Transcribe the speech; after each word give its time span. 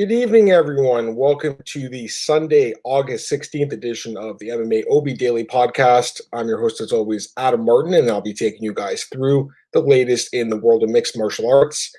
Good 0.00 0.12
evening, 0.12 0.50
everyone. 0.50 1.14
Welcome 1.14 1.58
to 1.62 1.90
the 1.90 2.08
Sunday, 2.08 2.72
August 2.84 3.30
16th 3.30 3.70
edition 3.70 4.16
of 4.16 4.38
the 4.38 4.48
MMA 4.48 4.84
OB 4.90 5.18
Daily 5.18 5.44
Podcast. 5.44 6.22
I'm 6.32 6.48
your 6.48 6.58
host, 6.58 6.80
as 6.80 6.90
always, 6.90 7.34
Adam 7.36 7.66
Martin, 7.66 7.92
and 7.92 8.08
I'll 8.08 8.22
be 8.22 8.32
taking 8.32 8.62
you 8.62 8.72
guys 8.72 9.04
through 9.12 9.50
the 9.74 9.82
latest 9.82 10.32
in 10.32 10.48
the 10.48 10.56
world 10.56 10.82
of 10.82 10.88
mixed 10.88 11.18
martial 11.18 11.52
arts. 11.52 11.94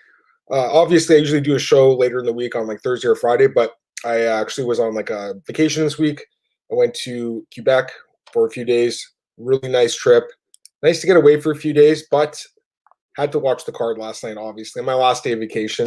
Uh, 0.50 0.72
obviously, 0.72 1.16
I 1.16 1.20
usually 1.20 1.42
do 1.42 1.54
a 1.54 1.60
show 1.60 1.94
later 1.94 2.18
in 2.18 2.26
the 2.26 2.34
week 2.34 2.56
on 2.56 2.66
like 2.66 2.82
Thursday 2.82 3.08
or 3.08 3.15
Friday, 3.15 3.46
but 3.46 3.76
I 4.04 4.22
actually 4.22 4.65
was 4.65 4.79
on 4.79 4.96
like 4.96 5.12
a 5.12 5.36
vacation 5.46 5.83
this 5.83 5.99
week. 5.99 6.26
I 6.72 6.76
went 6.76 6.96
to 7.04 7.46
Quebec 7.54 7.92
for 8.33 8.47
a 8.47 8.49
few 8.49 8.65
days. 8.65 9.08
Really 9.38 9.70
nice 9.70 9.94
trip. 9.94 10.24
Nice 10.81 11.02
to 11.02 11.08
get 11.08 11.18
away 11.18 11.40
for 11.40 11.52
a 11.52 11.56
few 11.56 11.72
days, 11.72 12.08
but 12.10 12.44
had 13.15 13.31
to 13.33 13.38
watch 13.38 13.65
the 13.65 13.72
card 13.72 13.99
last 13.99 14.24
night, 14.24 14.38
obviously. 14.38 14.81
My 14.81 14.96
last 14.96 15.24
day 15.24 15.33
of 15.33 15.40
vacation 15.40 15.86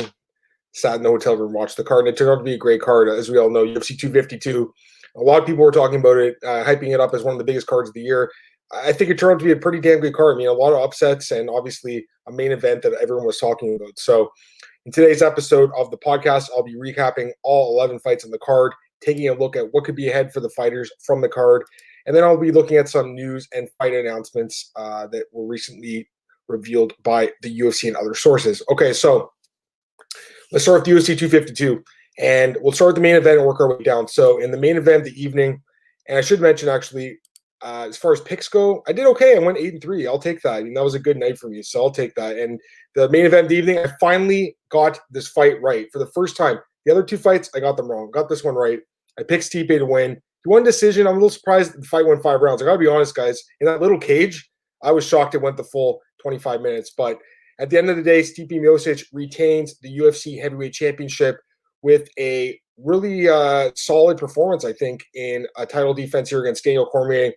sat 0.74 0.96
in 0.96 1.02
the 1.02 1.08
hotel 1.08 1.36
room, 1.36 1.52
watched 1.52 1.76
the 1.76 1.84
card, 1.84 2.06
and 2.06 2.14
it 2.14 2.18
turned 2.18 2.30
out 2.30 2.38
to 2.38 2.44
be 2.44 2.54
a 2.54 2.58
great 2.58 2.80
card. 2.80 3.08
As 3.08 3.30
we 3.30 3.38
all 3.38 3.50
know, 3.50 3.64
UFC 3.64 3.98
252. 3.98 4.72
A 5.16 5.20
lot 5.20 5.40
of 5.40 5.46
people 5.46 5.64
were 5.64 5.70
talking 5.70 6.00
about 6.00 6.16
it, 6.16 6.36
uh, 6.44 6.64
hyping 6.64 6.92
it 6.92 7.00
up 7.00 7.14
as 7.14 7.22
one 7.22 7.32
of 7.32 7.38
the 7.38 7.44
biggest 7.44 7.68
cards 7.68 7.88
of 7.88 7.94
the 7.94 8.02
year. 8.02 8.30
I 8.74 8.92
think 8.92 9.10
it 9.10 9.18
turned 9.18 9.34
out 9.34 9.38
to 9.38 9.44
be 9.44 9.52
a 9.52 9.56
pretty 9.56 9.80
damn 9.80 10.00
good 10.00 10.14
card. 10.14 10.34
I 10.34 10.38
mean, 10.38 10.48
a 10.48 10.52
lot 10.52 10.72
of 10.72 10.82
upsets 10.82 11.30
and 11.30 11.48
obviously 11.48 12.04
a 12.26 12.32
main 12.32 12.50
event 12.50 12.82
that 12.82 12.98
everyone 13.00 13.26
was 13.26 13.38
talking 13.38 13.76
about. 13.76 13.98
So, 13.98 14.30
in 14.84 14.92
today's 14.92 15.22
episode 15.22 15.70
of 15.76 15.90
the 15.90 15.98
podcast, 15.98 16.48
I'll 16.54 16.64
be 16.64 16.74
recapping 16.74 17.30
all 17.42 17.78
11 17.78 18.00
fights 18.00 18.24
on 18.24 18.30
the 18.30 18.38
card, 18.38 18.72
taking 19.00 19.28
a 19.28 19.34
look 19.34 19.56
at 19.56 19.72
what 19.72 19.84
could 19.84 19.96
be 19.96 20.08
ahead 20.08 20.32
for 20.32 20.40
the 20.40 20.50
fighters 20.50 20.90
from 21.06 21.20
the 21.20 21.28
card, 21.28 21.62
and 22.06 22.14
then 22.14 22.24
I'll 22.24 22.36
be 22.36 22.52
looking 22.52 22.76
at 22.76 22.88
some 22.88 23.14
news 23.14 23.48
and 23.54 23.68
fight 23.78 23.94
announcements 23.94 24.72
uh, 24.76 25.06
that 25.06 25.26
were 25.32 25.46
recently 25.46 26.08
revealed 26.48 26.92
by 27.02 27.30
the 27.42 27.60
UFC 27.60 27.88
and 27.88 27.96
other 27.96 28.14
sources. 28.14 28.62
Okay, 28.70 28.92
so 28.92 29.32
Let's 30.54 30.62
start 30.62 30.86
with 30.86 30.96
UFC 30.96 31.18
252, 31.18 31.82
and 32.20 32.56
we'll 32.60 32.70
start 32.70 32.90
with 32.90 32.94
the 32.94 33.00
main 33.00 33.16
event 33.16 33.38
and 33.38 33.44
work 33.44 33.58
our 33.58 33.76
way 33.76 33.82
down. 33.82 34.06
So, 34.06 34.40
in 34.40 34.52
the 34.52 34.56
main 34.56 34.76
event, 34.76 35.02
the 35.02 35.20
evening, 35.20 35.60
and 36.08 36.16
I 36.16 36.20
should 36.20 36.40
mention 36.40 36.68
actually, 36.68 37.18
uh, 37.60 37.86
as 37.88 37.96
far 37.96 38.12
as 38.12 38.20
picks 38.20 38.48
go, 38.48 38.80
I 38.86 38.92
did 38.92 39.04
okay. 39.06 39.34
I 39.34 39.40
went 39.40 39.58
eight 39.58 39.72
and 39.72 39.82
three. 39.82 40.06
I'll 40.06 40.20
take 40.20 40.42
that. 40.42 40.54
I 40.54 40.62
mean, 40.62 40.74
that 40.74 40.84
was 40.84 40.94
a 40.94 41.00
good 41.00 41.16
night 41.16 41.38
for 41.38 41.48
me, 41.48 41.60
so 41.62 41.82
I'll 41.82 41.90
take 41.90 42.14
that. 42.14 42.38
And 42.38 42.60
the 42.94 43.08
main 43.08 43.26
event 43.26 43.48
the 43.48 43.56
evening, 43.56 43.80
I 43.80 43.88
finally 43.98 44.56
got 44.68 45.00
this 45.10 45.26
fight 45.26 45.60
right 45.60 45.88
for 45.92 45.98
the 45.98 46.06
first 46.14 46.36
time. 46.36 46.60
The 46.86 46.92
other 46.92 47.02
two 47.02 47.18
fights, 47.18 47.50
I 47.52 47.58
got 47.58 47.76
them 47.76 47.90
wrong. 47.90 48.12
Got 48.12 48.28
this 48.28 48.44
one 48.44 48.54
right. 48.54 48.78
I 49.18 49.24
picked 49.24 49.50
Stipe 49.50 49.76
to 49.76 49.84
win. 49.84 50.12
He 50.12 50.48
won 50.48 50.62
decision. 50.62 51.08
I'm 51.08 51.14
a 51.14 51.16
little 51.16 51.30
surprised 51.30 51.76
the 51.76 51.84
fight 51.84 52.06
went 52.06 52.22
five 52.22 52.40
rounds. 52.40 52.62
I 52.62 52.66
gotta 52.66 52.78
be 52.78 52.86
honest, 52.86 53.16
guys. 53.16 53.42
In 53.58 53.66
that 53.66 53.80
little 53.80 53.98
cage, 53.98 54.48
I 54.84 54.92
was 54.92 55.04
shocked 55.04 55.34
it 55.34 55.42
went 55.42 55.56
the 55.56 55.64
full 55.64 56.00
25 56.22 56.60
minutes, 56.60 56.92
but 56.96 57.18
at 57.58 57.70
the 57.70 57.78
end 57.78 57.90
of 57.90 57.96
the 57.96 58.02
day, 58.02 58.20
Stipe 58.20 58.50
Miocic 58.50 59.04
retains 59.12 59.78
the 59.78 59.98
UFC 59.98 60.40
Heavyweight 60.40 60.72
Championship 60.72 61.38
with 61.82 62.08
a 62.18 62.58
really 62.78 63.28
uh, 63.28 63.70
solid 63.74 64.18
performance, 64.18 64.64
I 64.64 64.72
think, 64.72 65.04
in 65.14 65.46
a 65.56 65.66
title 65.66 65.94
defense 65.94 66.30
here 66.30 66.40
against 66.40 66.64
Daniel 66.64 66.86
Cormier. 66.86 67.32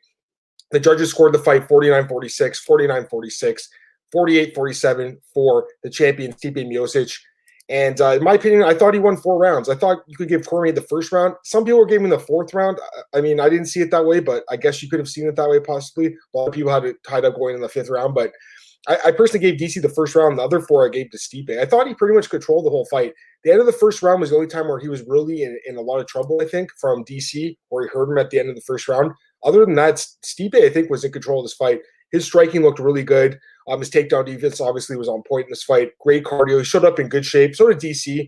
The 0.72 0.80
judges 0.80 1.12
scored 1.12 1.34
the 1.34 1.40
fight 1.40 1.68
49 1.68 2.08
46, 2.08 2.60
49 2.62 3.08
46, 3.10 3.70
48 4.12 4.56
47 4.56 5.22
for 5.34 5.68
the 5.84 5.90
champion, 5.90 6.34
Stipe 6.34 6.56
Miocic. 6.56 7.18
And 7.70 8.00
uh, 8.00 8.12
in 8.12 8.24
my 8.24 8.34
opinion, 8.34 8.64
I 8.64 8.74
thought 8.74 8.94
he 8.94 9.00
won 9.00 9.18
four 9.18 9.38
rounds. 9.38 9.68
I 9.68 9.76
thought 9.76 10.00
you 10.08 10.16
could 10.16 10.30
give 10.30 10.48
Cormier 10.48 10.72
the 10.72 10.82
first 10.82 11.12
round. 11.12 11.36
Some 11.44 11.66
people 11.66 11.80
were 11.80 11.86
giving 11.86 12.10
the 12.10 12.20
fourth 12.20 12.54
round. 12.54 12.80
I 13.14 13.20
mean, 13.20 13.42
I 13.42 13.50
didn't 13.50 13.66
see 13.66 13.82
it 13.82 13.92
that 13.92 14.06
way, 14.06 14.22
but 14.22 14.44
I 14.50 14.56
guess 14.56 14.82
you 14.82 14.90
could 14.90 15.00
have 15.00 15.10
seen 15.10 15.28
it 15.28 15.36
that 15.36 15.50
way 15.50 15.60
possibly. 15.60 16.08
A 16.08 16.38
lot 16.38 16.48
of 16.48 16.54
people 16.54 16.72
had 16.72 16.86
it 16.86 16.96
tied 17.06 17.26
up 17.26 17.36
going 17.36 17.56
in 17.56 17.62
the 17.62 17.68
fifth 17.68 17.90
round, 17.90 18.16
but 18.16 18.32
I, 18.88 18.98
I, 19.08 19.12
personally 19.12 19.46
gave 19.46 19.60
DC 19.60 19.82
the 19.82 19.90
first 19.90 20.16
round. 20.16 20.38
The 20.38 20.44
other 20.44 20.62
four 20.62 20.86
I 20.86 20.90
gave 20.90 21.10
to 21.12 21.18
Stipe. 21.18 21.58
I 21.58 21.66
thought 21.66 21.88
he 21.88 21.94
pretty 21.94 22.16
much 22.16 22.30
controlled 22.30 22.66
the 22.66 22.70
whole 22.70 22.86
fight. 22.86 23.14
The 23.44 23.52
end 23.52 23.60
of 23.60 23.66
the 23.66 23.74
first 23.74 24.02
round 24.02 24.22
was 24.22 24.30
the 24.30 24.36
only 24.36 24.48
time 24.48 24.68
where 24.68 24.80
he 24.80 24.88
was 24.88 25.04
really 25.08 25.44
in, 25.44 25.60
in 25.66 25.78
a 25.78 25.82
lot 25.82 26.00
of 26.00 26.08
trouble, 26.08 26.40
I 26.42 26.46
think, 26.46 26.70
from 26.80 27.04
DC, 27.04 27.58
where 27.70 27.84
he 27.84 27.90
hurt 27.92 28.10
him 28.10 28.18
at 28.18 28.30
the 28.30 28.40
end 28.40 28.50
of 28.50 28.56
the 28.56 28.62
first 28.62 28.88
round. 28.88 29.12
Other 29.44 29.66
than 29.66 29.76
that, 29.76 29.96
Stipe, 29.96 30.56
I 30.56 30.70
think, 30.70 30.90
was 30.90 31.04
in 31.04 31.12
control 31.12 31.40
of 31.40 31.46
this 31.46 31.54
fight. 31.54 31.82
His 32.12 32.26
striking 32.26 32.62
looked 32.62 32.80
really 32.80 33.04
good. 33.04 33.38
Um, 33.68 33.80
his 33.80 33.90
takedown 33.90 34.26
defense 34.26 34.62
obviously 34.62 34.96
was 34.96 35.10
on 35.10 35.24
point 35.28 35.48
in 35.48 35.52
this 35.52 35.64
fight. 35.64 35.92
Great 36.00 36.24
cardio. 36.24 36.60
He 36.60 36.64
showed 36.64 36.86
up 36.86 37.00
in 37.00 37.10
good 37.10 37.26
shape. 37.26 37.56
So 37.56 37.68
did 37.68 37.80
DC. 37.80 38.28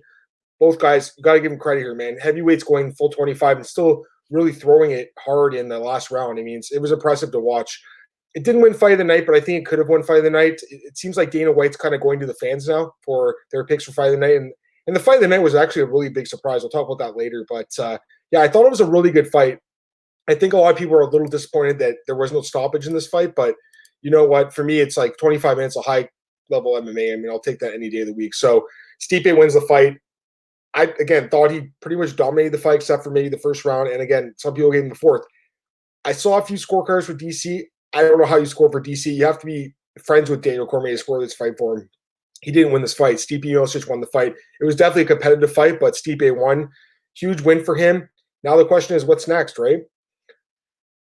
Both 0.59 0.79
guys, 0.79 1.11
got 1.21 1.33
to 1.33 1.39
give 1.39 1.53
him 1.53 1.57
credit 1.57 1.81
here, 1.81 1.95
man. 1.95 2.17
Heavyweights 2.17 2.65
going 2.65 2.93
full 2.93 3.09
25 3.09 3.57
and 3.57 3.65
still 3.65 4.03
really 4.29 4.51
throwing 4.51 4.91
it 4.91 5.11
hard 5.17 5.53
in 5.53 5.69
the 5.69 5.79
last 5.79 6.11
round. 6.11 6.37
I 6.37 6.43
mean, 6.43 6.61
it 6.71 6.81
was 6.81 6.91
impressive 6.91 7.31
to 7.31 7.39
watch 7.39 7.81
it 8.35 8.43
didn't 8.43 8.61
win 8.61 8.73
fight 8.73 8.93
of 8.93 8.97
the 8.99 9.03
night, 9.03 9.25
but 9.25 9.35
I 9.35 9.39
think 9.39 9.59
it 9.59 9.65
could 9.65 9.79
have 9.79 9.89
won 9.89 10.03
fight 10.03 10.19
of 10.19 10.23
the 10.23 10.29
night. 10.29 10.61
It, 10.69 10.81
it 10.83 10.97
seems 10.97 11.17
like 11.17 11.31
Dana 11.31 11.51
White's 11.51 11.77
kind 11.77 11.95
of 11.95 12.01
going 12.01 12.19
to 12.19 12.25
the 12.25 12.35
fans 12.35 12.67
now 12.67 12.93
for 13.03 13.35
their 13.51 13.65
picks 13.65 13.85
for 13.85 13.91
fight 13.91 14.07
of 14.07 14.13
the 14.13 14.19
night, 14.19 14.35
and 14.35 14.53
and 14.87 14.95
the 14.95 14.99
fight 14.99 15.15
of 15.15 15.21
the 15.21 15.27
night 15.27 15.39
was 15.39 15.55
actually 15.55 15.83
a 15.83 15.87
really 15.87 16.09
big 16.09 16.27
surprise. 16.27 16.61
We'll 16.61 16.69
talk 16.69 16.87
about 16.87 17.03
that 17.05 17.17
later, 17.17 17.45
but 17.47 17.67
uh, 17.77 17.97
yeah, 18.31 18.41
I 18.41 18.47
thought 18.47 18.65
it 18.65 18.71
was 18.71 18.81
a 18.81 18.89
really 18.89 19.11
good 19.11 19.29
fight. 19.29 19.59
I 20.27 20.35
think 20.35 20.53
a 20.53 20.57
lot 20.57 20.71
of 20.71 20.77
people 20.77 20.95
are 20.95 21.01
a 21.01 21.09
little 21.09 21.27
disappointed 21.27 21.79
that 21.79 21.97
there 22.05 22.15
was 22.15 22.31
no 22.31 22.41
stoppage 22.41 22.85
in 22.87 22.93
this 22.93 23.07
fight, 23.07 23.33
but 23.35 23.55
you 24.01 24.11
know 24.11 24.25
what? 24.25 24.53
For 24.53 24.63
me, 24.63 24.79
it's 24.79 24.97
like 24.97 25.17
25 25.17 25.57
minutes 25.57 25.75
of 25.75 25.85
high 25.85 26.07
level 26.49 26.73
MMA. 26.73 27.13
I 27.13 27.15
mean, 27.15 27.29
I'll 27.29 27.39
take 27.39 27.59
that 27.59 27.73
any 27.73 27.89
day 27.89 28.01
of 28.01 28.07
the 28.07 28.13
week. 28.13 28.33
So 28.33 28.67
Stipe 29.01 29.37
wins 29.37 29.55
the 29.55 29.61
fight. 29.61 29.97
I 30.75 30.93
again 30.99 31.29
thought 31.29 31.51
he 31.51 31.69
pretty 31.81 31.95
much 31.95 32.15
dominated 32.15 32.53
the 32.53 32.59
fight 32.59 32.75
except 32.75 33.03
for 33.03 33.09
maybe 33.09 33.29
the 33.29 33.39
first 33.39 33.65
round. 33.65 33.89
And 33.89 34.01
again, 34.01 34.33
some 34.37 34.53
people 34.53 34.71
gave 34.71 34.83
him 34.83 34.89
the 34.89 34.95
fourth. 34.95 35.23
I 36.05 36.11
saw 36.11 36.37
a 36.37 36.45
few 36.45 36.57
scorecards 36.57 37.05
for 37.05 37.13
DC. 37.13 37.63
I 37.93 38.01
don't 38.01 38.19
know 38.19 38.25
how 38.25 38.37
you 38.37 38.45
score 38.45 38.71
for 38.71 38.81
DC. 38.81 39.13
You 39.13 39.25
have 39.25 39.39
to 39.39 39.45
be 39.45 39.73
friends 40.03 40.29
with 40.29 40.41
Daniel 40.41 40.67
Cormier 40.67 40.93
to 40.93 40.97
score 40.97 41.19
this 41.19 41.33
fight 41.33 41.57
for 41.57 41.77
him. 41.77 41.89
He 42.41 42.51
didn't 42.51 42.71
win 42.71 42.81
this 42.81 42.93
fight. 42.93 43.17
Stipe 43.17 43.43
Miocic 43.43 43.89
won 43.89 43.99
the 43.99 44.07
fight. 44.07 44.33
It 44.61 44.65
was 44.65 44.75
definitely 44.75 45.03
a 45.03 45.17
competitive 45.17 45.53
fight, 45.53 45.79
but 45.79 45.95
Stipe 45.95 46.21
A 46.21 46.31
won. 46.31 46.69
Huge 47.15 47.41
win 47.41 47.63
for 47.63 47.75
him. 47.75 48.07
Now 48.43 48.55
the 48.55 48.65
question 48.65 48.95
is, 48.95 49.05
what's 49.05 49.27
next, 49.27 49.59
right? 49.59 49.79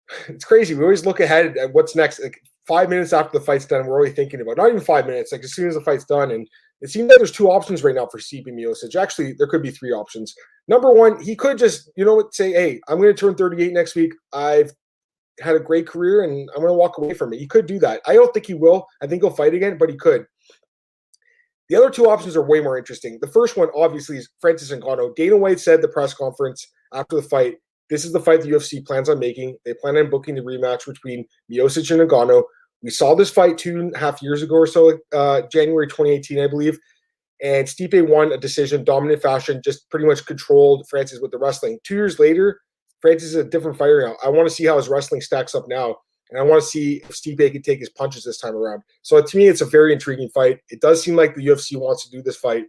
It's 0.30 0.46
crazy. 0.46 0.74
We 0.74 0.84
always 0.84 1.06
look 1.06 1.20
ahead 1.20 1.58
at 1.58 1.74
what's 1.74 1.94
next. 1.94 2.22
Like 2.22 2.40
five 2.66 2.90
minutes 2.90 3.12
after 3.12 3.38
the 3.38 3.44
fight's 3.44 3.66
done, 3.66 3.86
we're 3.86 3.96
already 3.96 4.16
thinking 4.16 4.40
about 4.40 4.56
not 4.56 4.70
even 4.70 4.80
five 4.80 5.06
minutes. 5.06 5.34
Like 5.34 5.44
as 5.44 5.54
soon 5.54 5.68
as 5.68 5.76
the 5.76 5.82
fight's 5.82 6.06
done, 6.06 6.32
and 6.32 6.48
it 6.82 6.90
seems 6.90 7.10
like 7.10 7.18
there's 7.18 7.32
two 7.32 7.50
options 7.50 7.84
right 7.84 7.94
now 7.94 8.06
for 8.06 8.18
Stipe 8.18 8.48
Miocic. 8.48 8.96
Actually, 8.96 9.34
there 9.34 9.48
could 9.48 9.62
be 9.62 9.72
three 9.72 9.92
options. 9.92 10.34
Number 10.68 10.94
one, 10.94 11.22
he 11.22 11.36
could 11.36 11.58
just, 11.58 11.92
you 11.98 12.06
know 12.06 12.16
what, 12.16 12.34
say, 12.34 12.52
hey, 12.52 12.80
I'm 12.88 12.98
going 12.98 13.14
to 13.14 13.20
turn 13.20 13.36
38 13.36 13.74
next 13.74 13.96
week. 13.96 14.14
I've 14.32 14.72
had 15.42 15.56
a 15.56 15.60
great 15.60 15.88
career 15.88 16.24
and 16.24 16.50
I'm 16.56 16.62
going 16.62 16.68
to 16.68 16.74
walk 16.74 16.98
away 16.98 17.14
from 17.14 17.34
it. 17.34 17.40
He 17.40 17.48
could 17.48 17.66
do 17.66 17.80
that. 17.80 18.02
I 18.06 18.14
don't 18.14 18.34
think 18.34 18.46
he 18.46 18.54
will. 18.54 18.88
I 19.02 19.08
think 19.08 19.22
he'll 19.22 19.32
fight 19.32 19.54
again, 19.54 19.78
but 19.78 19.90
he 19.90 19.98
could. 19.98 20.26
The 21.70 21.76
other 21.76 21.90
two 21.90 22.10
options 22.10 22.36
are 22.36 22.42
way 22.42 22.62
more 22.62 22.78
interesting. 22.78 23.18
The 23.22 23.28
first 23.28 23.58
one, 23.58 23.70
obviously, 23.76 24.18
is 24.18 24.30
Francis 24.40 24.72
Ngannou. 24.72 25.16
Dana 25.16 25.36
White 25.36 25.60
said 25.60 25.82
the 25.82 25.90
press 25.90 26.14
conference 26.14 26.66
after 26.94 27.18
the 27.18 27.22
fight, 27.22 27.56
this 27.90 28.06
is 28.06 28.14
the 28.14 28.20
fight 28.20 28.42
the 28.42 28.50
UFC 28.50 28.86
plans 28.86 29.10
on 29.10 29.20
making. 29.20 29.58
They 29.66 29.74
plan 29.74 29.98
on 29.98 30.10
booking 30.10 30.36
the 30.36 30.42
rematch 30.42 30.86
between 30.86 31.26
Miocic 31.52 31.92
and 31.92 32.10
Ngannou. 32.10 32.44
We 32.82 32.90
saw 32.90 33.16
this 33.16 33.32
fight 33.32 33.58
two 33.58 33.80
and 33.80 33.96
a 33.96 33.98
half 33.98 34.22
years 34.22 34.42
ago 34.42 34.56
or 34.56 34.68
so, 34.68 34.98
uh, 35.14 35.42
January 35.52 35.88
2018, 35.88 36.40
I 36.40 36.48
believe. 36.48 36.78
And 37.44 37.68
Stipe 37.68 38.08
won 38.08 38.32
a 38.32 38.38
decision, 38.38 38.84
dominant 38.84 39.22
fashion, 39.22 39.62
just 39.64 39.90
pretty 39.90 40.06
much 40.06 40.26
controlled 40.26 40.88
Francis 40.90 41.20
with 41.22 41.32
the 41.32 41.38
wrestling. 41.38 41.80
Two 41.84 41.96
years 41.96 42.20
later, 42.20 42.62
Francis 43.02 43.30
is 43.30 43.36
a 43.36 43.44
different 43.44 43.78
fighter 43.78 44.02
now. 44.02 44.16
I 44.24 44.30
want 44.30 44.48
to 44.48 44.54
see 44.54 44.66
how 44.66 44.78
his 44.78 44.90
wrestling 44.90 45.22
stacks 45.22 45.56
up 45.56 45.68
now. 45.68 45.98
And 46.30 46.40
I 46.40 46.44
want 46.44 46.62
to 46.62 46.68
see 46.68 46.98
if 46.98 47.12
Stipe 47.12 47.52
can 47.52 47.62
take 47.62 47.80
his 47.80 47.90
punches 47.90 48.24
this 48.24 48.38
time 48.38 48.56
around. 48.56 48.84
So 49.02 49.22
to 49.22 49.38
me, 49.38 49.48
it's 49.48 49.62
a 49.62 49.66
very 49.66 49.94
intriguing 49.94 50.30
fight. 50.30 50.60
It 50.70 50.82
does 50.82 51.02
seem 51.02 51.16
like 51.16 51.36
the 51.36 51.46
UFC 51.46 51.78
wants 51.78 52.04
to 52.04 52.12
do 52.12 52.22
this 52.22 52.36
fight. 52.36 52.66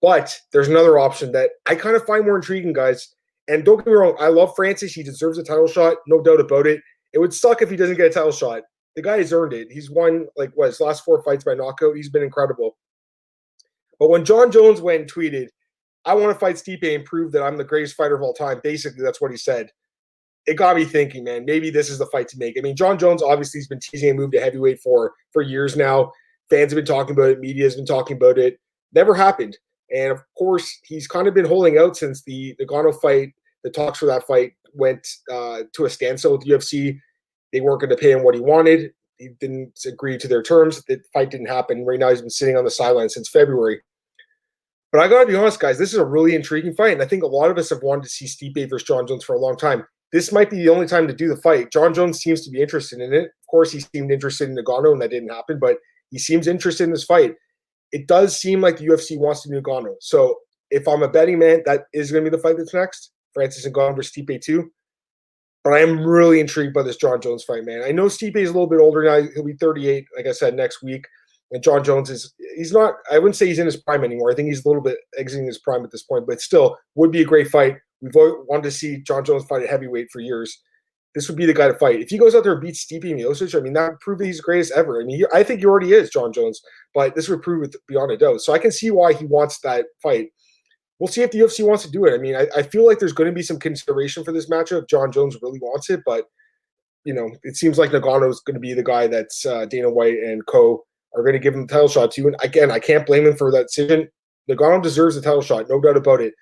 But 0.00 0.38
there's 0.52 0.68
another 0.68 0.98
option 0.98 1.32
that 1.32 1.50
I 1.66 1.74
kind 1.74 1.96
of 1.96 2.06
find 2.06 2.24
more 2.24 2.36
intriguing, 2.36 2.72
guys. 2.72 3.14
And 3.48 3.64
don't 3.64 3.78
get 3.78 3.86
me 3.86 3.92
wrong, 3.92 4.16
I 4.18 4.28
love 4.28 4.54
Francis. 4.56 4.94
He 4.94 5.02
deserves 5.02 5.38
a 5.38 5.42
title 5.42 5.66
shot, 5.66 5.96
no 6.06 6.22
doubt 6.22 6.40
about 6.40 6.66
it. 6.66 6.80
It 7.12 7.18
would 7.18 7.34
suck 7.34 7.60
if 7.60 7.70
he 7.70 7.76
doesn't 7.76 7.96
get 7.96 8.06
a 8.06 8.10
title 8.10 8.32
shot. 8.32 8.62
The 8.96 9.02
guy 9.02 9.18
has 9.18 9.32
earned 9.32 9.52
it. 9.52 9.70
He's 9.70 9.90
won 9.90 10.26
like 10.36 10.50
what 10.54 10.66
his 10.66 10.80
last 10.80 11.04
four 11.04 11.22
fights 11.22 11.44
by 11.44 11.54
knockout. 11.54 11.96
He's 11.96 12.08
been 12.08 12.22
incredible. 12.22 12.76
But 13.98 14.08
when 14.08 14.24
Jon 14.24 14.50
Jones 14.50 14.80
went 14.80 15.02
and 15.02 15.12
tweeted, 15.12 15.48
I 16.06 16.14
want 16.14 16.32
to 16.32 16.38
fight 16.38 16.56
Stipe 16.56 16.94
and 16.94 17.04
prove 17.04 17.32
that 17.32 17.42
I'm 17.42 17.56
the 17.56 17.64
greatest 17.64 17.96
fighter 17.96 18.14
of 18.14 18.22
all 18.22 18.34
time. 18.34 18.60
Basically, 18.62 19.02
that's 19.02 19.20
what 19.20 19.30
he 19.30 19.36
said. 19.36 19.70
It 20.46 20.54
got 20.54 20.76
me 20.76 20.84
thinking, 20.84 21.24
man. 21.24 21.44
Maybe 21.46 21.70
this 21.70 21.88
is 21.88 21.98
the 21.98 22.06
fight 22.06 22.28
to 22.28 22.38
make. 22.38 22.58
I 22.58 22.60
mean, 22.60 22.76
Jon 22.76 22.98
Jones 22.98 23.22
obviously 23.22 23.60
has 23.60 23.68
been 23.68 23.80
teasing 23.80 24.10
a 24.10 24.14
move 24.14 24.32
to 24.32 24.40
heavyweight 24.40 24.80
for 24.80 25.12
for 25.32 25.40
years 25.42 25.76
now. 25.76 26.12
Fans 26.50 26.72
have 26.72 26.76
been 26.76 26.84
talking 26.84 27.14
about 27.14 27.30
it. 27.30 27.40
Media 27.40 27.64
has 27.64 27.76
been 27.76 27.86
talking 27.86 28.16
about 28.16 28.38
it. 28.38 28.58
Never 28.92 29.14
happened. 29.14 29.56
And 29.94 30.12
of 30.12 30.20
course, 30.36 30.78
he's 30.84 31.06
kind 31.06 31.26
of 31.26 31.34
been 31.34 31.46
holding 31.46 31.78
out 31.78 31.96
since 31.96 32.22
the 32.22 32.54
the 32.58 32.66
Ngannou 32.66 33.00
fight. 33.00 33.32
The 33.62 33.70
talks 33.70 33.98
for 33.98 34.06
that 34.06 34.26
fight 34.26 34.52
went 34.74 35.06
uh, 35.32 35.62
to 35.72 35.86
a 35.86 35.90
standstill 35.90 36.32
with 36.32 36.46
UFC. 36.46 36.98
They 37.52 37.62
weren't 37.62 37.80
going 37.80 37.90
to 37.90 37.96
pay 37.96 38.12
him 38.12 38.22
what 38.22 38.34
he 38.34 38.40
wanted. 38.40 38.92
He 39.16 39.28
didn't 39.40 39.78
agree 39.86 40.18
to 40.18 40.28
their 40.28 40.42
terms. 40.42 40.82
The 40.84 41.00
fight 41.14 41.30
didn't 41.30 41.46
happen. 41.46 41.86
Right 41.86 41.98
now, 41.98 42.10
he's 42.10 42.20
been 42.20 42.28
sitting 42.28 42.56
on 42.56 42.64
the 42.64 42.70
sideline 42.70 43.08
since 43.08 43.30
February. 43.30 43.80
But 44.94 45.02
I 45.02 45.08
gotta 45.08 45.26
be 45.26 45.34
honest, 45.34 45.58
guys, 45.58 45.76
this 45.76 45.92
is 45.92 45.98
a 45.98 46.04
really 46.04 46.36
intriguing 46.36 46.72
fight. 46.72 46.92
And 46.92 47.02
I 47.02 47.06
think 47.06 47.24
a 47.24 47.26
lot 47.26 47.50
of 47.50 47.58
us 47.58 47.70
have 47.70 47.82
wanted 47.82 48.04
to 48.04 48.08
see 48.08 48.26
Stipe 48.26 48.70
versus 48.70 48.86
Jon 48.86 49.08
Jones 49.08 49.24
for 49.24 49.34
a 49.34 49.40
long 49.40 49.56
time. 49.56 49.84
This 50.12 50.30
might 50.30 50.50
be 50.50 50.58
the 50.58 50.68
only 50.68 50.86
time 50.86 51.08
to 51.08 51.12
do 51.12 51.26
the 51.26 51.36
fight. 51.36 51.72
Jon 51.72 51.92
Jones 51.92 52.20
seems 52.20 52.42
to 52.42 52.50
be 52.52 52.62
interested 52.62 53.00
in 53.00 53.12
it. 53.12 53.24
Of 53.24 53.46
course, 53.50 53.72
he 53.72 53.80
seemed 53.80 54.12
interested 54.12 54.48
in 54.48 54.54
Ngannou, 54.54 54.92
and 54.92 55.02
that 55.02 55.10
didn't 55.10 55.30
happen, 55.30 55.58
but 55.58 55.78
he 56.10 56.20
seems 56.20 56.46
interested 56.46 56.84
in 56.84 56.92
this 56.92 57.02
fight. 57.02 57.34
It 57.90 58.06
does 58.06 58.38
seem 58.38 58.60
like 58.60 58.76
the 58.76 58.86
UFC 58.86 59.18
wants 59.18 59.42
to 59.42 59.48
do 59.48 59.60
Ngannou. 59.60 59.96
So 59.98 60.38
if 60.70 60.86
I'm 60.86 61.02
a 61.02 61.08
betting 61.08 61.40
man, 61.40 61.64
that 61.66 61.86
is 61.92 62.12
going 62.12 62.24
to 62.24 62.30
be 62.30 62.36
the 62.36 62.40
fight 62.40 62.56
that's 62.56 62.72
next. 62.72 63.10
Francis 63.32 63.64
and 63.64 63.74
Ngannou 63.74 63.96
versus 63.96 64.12
Stipe 64.16 64.40
2. 64.42 64.70
But 65.64 65.72
I 65.72 65.80
am 65.80 66.06
really 66.06 66.38
intrigued 66.38 66.72
by 66.72 66.84
this 66.84 66.98
Jon 66.98 67.20
Jones 67.20 67.42
fight, 67.42 67.64
man. 67.64 67.82
I 67.82 67.90
know 67.90 68.04
Stipe 68.04 68.36
is 68.36 68.50
a 68.50 68.52
little 68.52 68.68
bit 68.68 68.78
older 68.78 69.02
now. 69.02 69.28
He'll 69.34 69.42
be 69.42 69.54
38, 69.54 70.06
like 70.16 70.28
I 70.28 70.32
said, 70.32 70.54
next 70.54 70.84
week. 70.84 71.04
And 71.50 71.62
Jon 71.62 71.84
Jones 71.84 72.10
is 72.10 72.34
he's 72.56 72.72
not 72.72 72.94
I 73.10 73.18
wouldn't 73.18 73.36
say 73.36 73.46
he's 73.46 73.58
in 73.58 73.66
his 73.66 73.76
prime 73.76 74.04
anymore. 74.04 74.30
I 74.30 74.34
think 74.34 74.48
he's 74.48 74.64
a 74.64 74.68
little 74.68 74.82
bit 74.82 74.98
exiting 75.16 75.46
his 75.46 75.58
prime 75.58 75.84
at 75.84 75.90
this 75.90 76.02
point, 76.02 76.26
but 76.26 76.40
still 76.40 76.76
would 76.94 77.12
be 77.12 77.22
a 77.22 77.26
great 77.26 77.48
fight. 77.48 77.76
We've 78.00 78.14
wanted 78.14 78.64
to 78.64 78.70
see 78.70 79.02
Jon 79.02 79.24
Jones 79.24 79.44
fight 79.44 79.62
at 79.62 79.70
heavyweight 79.70 80.08
for 80.10 80.20
years. 80.20 80.60
This 81.14 81.28
would 81.28 81.38
be 81.38 81.46
the 81.46 81.54
guy 81.54 81.68
to 81.68 81.74
fight. 81.74 82.00
If 82.00 82.10
he 82.10 82.18
goes 82.18 82.34
out 82.34 82.42
there 82.42 82.52
and 82.52 82.60
beats 82.60 82.84
Stipe 82.84 83.04
Miocic, 83.04 83.56
I 83.56 83.62
mean, 83.62 83.72
that 83.74 83.90
would 83.92 84.00
prove 84.00 84.20
he's 84.20 84.38
the 84.38 84.42
greatest 84.42 84.72
ever. 84.72 85.00
I 85.00 85.04
mean, 85.04 85.18
he, 85.18 85.26
I 85.32 85.44
think 85.44 85.60
he 85.60 85.66
already 85.66 85.92
is, 85.92 86.10
Jon 86.10 86.32
Jones, 86.32 86.60
but 86.92 87.14
this 87.14 87.28
would 87.28 87.40
prove 87.40 87.62
it 87.62 87.76
beyond 87.86 88.10
a 88.10 88.16
doubt. 88.16 88.40
So 88.40 88.52
I 88.52 88.58
can 88.58 88.72
see 88.72 88.90
why 88.90 89.12
he 89.12 89.24
wants 89.24 89.60
that 89.60 89.86
fight. 90.02 90.30
We'll 90.98 91.08
see 91.08 91.22
if 91.22 91.30
the 91.30 91.38
UFC 91.38 91.66
wants 91.66 91.84
to 91.84 91.90
do 91.90 92.04
it. 92.04 92.14
I 92.14 92.18
mean, 92.18 92.34
I, 92.34 92.48
I 92.56 92.62
feel 92.62 92.84
like 92.84 92.98
there's 92.98 93.12
going 93.12 93.30
to 93.30 93.34
be 93.34 93.42
some 93.42 93.60
consideration 93.60 94.24
for 94.24 94.32
this 94.32 94.50
matchup. 94.50 94.88
Jon 94.88 95.12
Jones 95.12 95.38
really 95.40 95.60
wants 95.60 95.88
it, 95.88 96.00
but 96.04 96.24
you 97.04 97.14
know, 97.14 97.30
it 97.42 97.56
seems 97.56 97.78
like 97.78 97.90
Ngannou 97.90 98.30
is 98.30 98.40
going 98.40 98.54
to 98.54 98.60
be 98.60 98.74
the 98.74 98.82
guy 98.82 99.06
that's 99.06 99.46
uh, 99.46 99.66
Dana 99.66 99.90
White 99.90 100.18
and 100.18 100.44
Co 100.46 100.84
are 101.16 101.22
going 101.22 101.34
to 101.34 101.38
give 101.38 101.54
him 101.54 101.66
the 101.66 101.72
title 101.72 101.88
shot 101.88 102.10
too. 102.10 102.26
And 102.26 102.36
again, 102.42 102.70
I 102.70 102.78
can't 102.78 103.06
blame 103.06 103.26
him 103.26 103.36
for 103.36 103.50
that 103.52 103.68
decision. 103.68 104.08
Ngannou 104.50 104.82
deserves 104.82 105.14
the 105.14 105.22
title 105.22 105.42
shot, 105.42 105.66
no 105.68 105.80
doubt 105.80 105.96
about 105.96 106.20
it. 106.20 106.34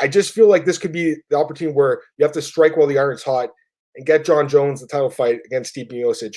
I 0.00 0.08
just 0.08 0.32
feel 0.32 0.48
like 0.48 0.64
this 0.64 0.78
could 0.78 0.92
be 0.92 1.16
the 1.30 1.36
opportunity 1.36 1.74
where 1.76 2.00
you 2.16 2.24
have 2.24 2.32
to 2.32 2.42
strike 2.42 2.76
while 2.76 2.86
the 2.86 2.98
iron's 2.98 3.22
hot 3.22 3.50
and 3.94 4.06
get 4.06 4.24
Jon 4.24 4.48
Jones 4.48 4.80
the 4.80 4.86
title 4.86 5.10
fight 5.10 5.40
against 5.46 5.74
Stipe 5.74 5.92
Miocic. 5.92 6.34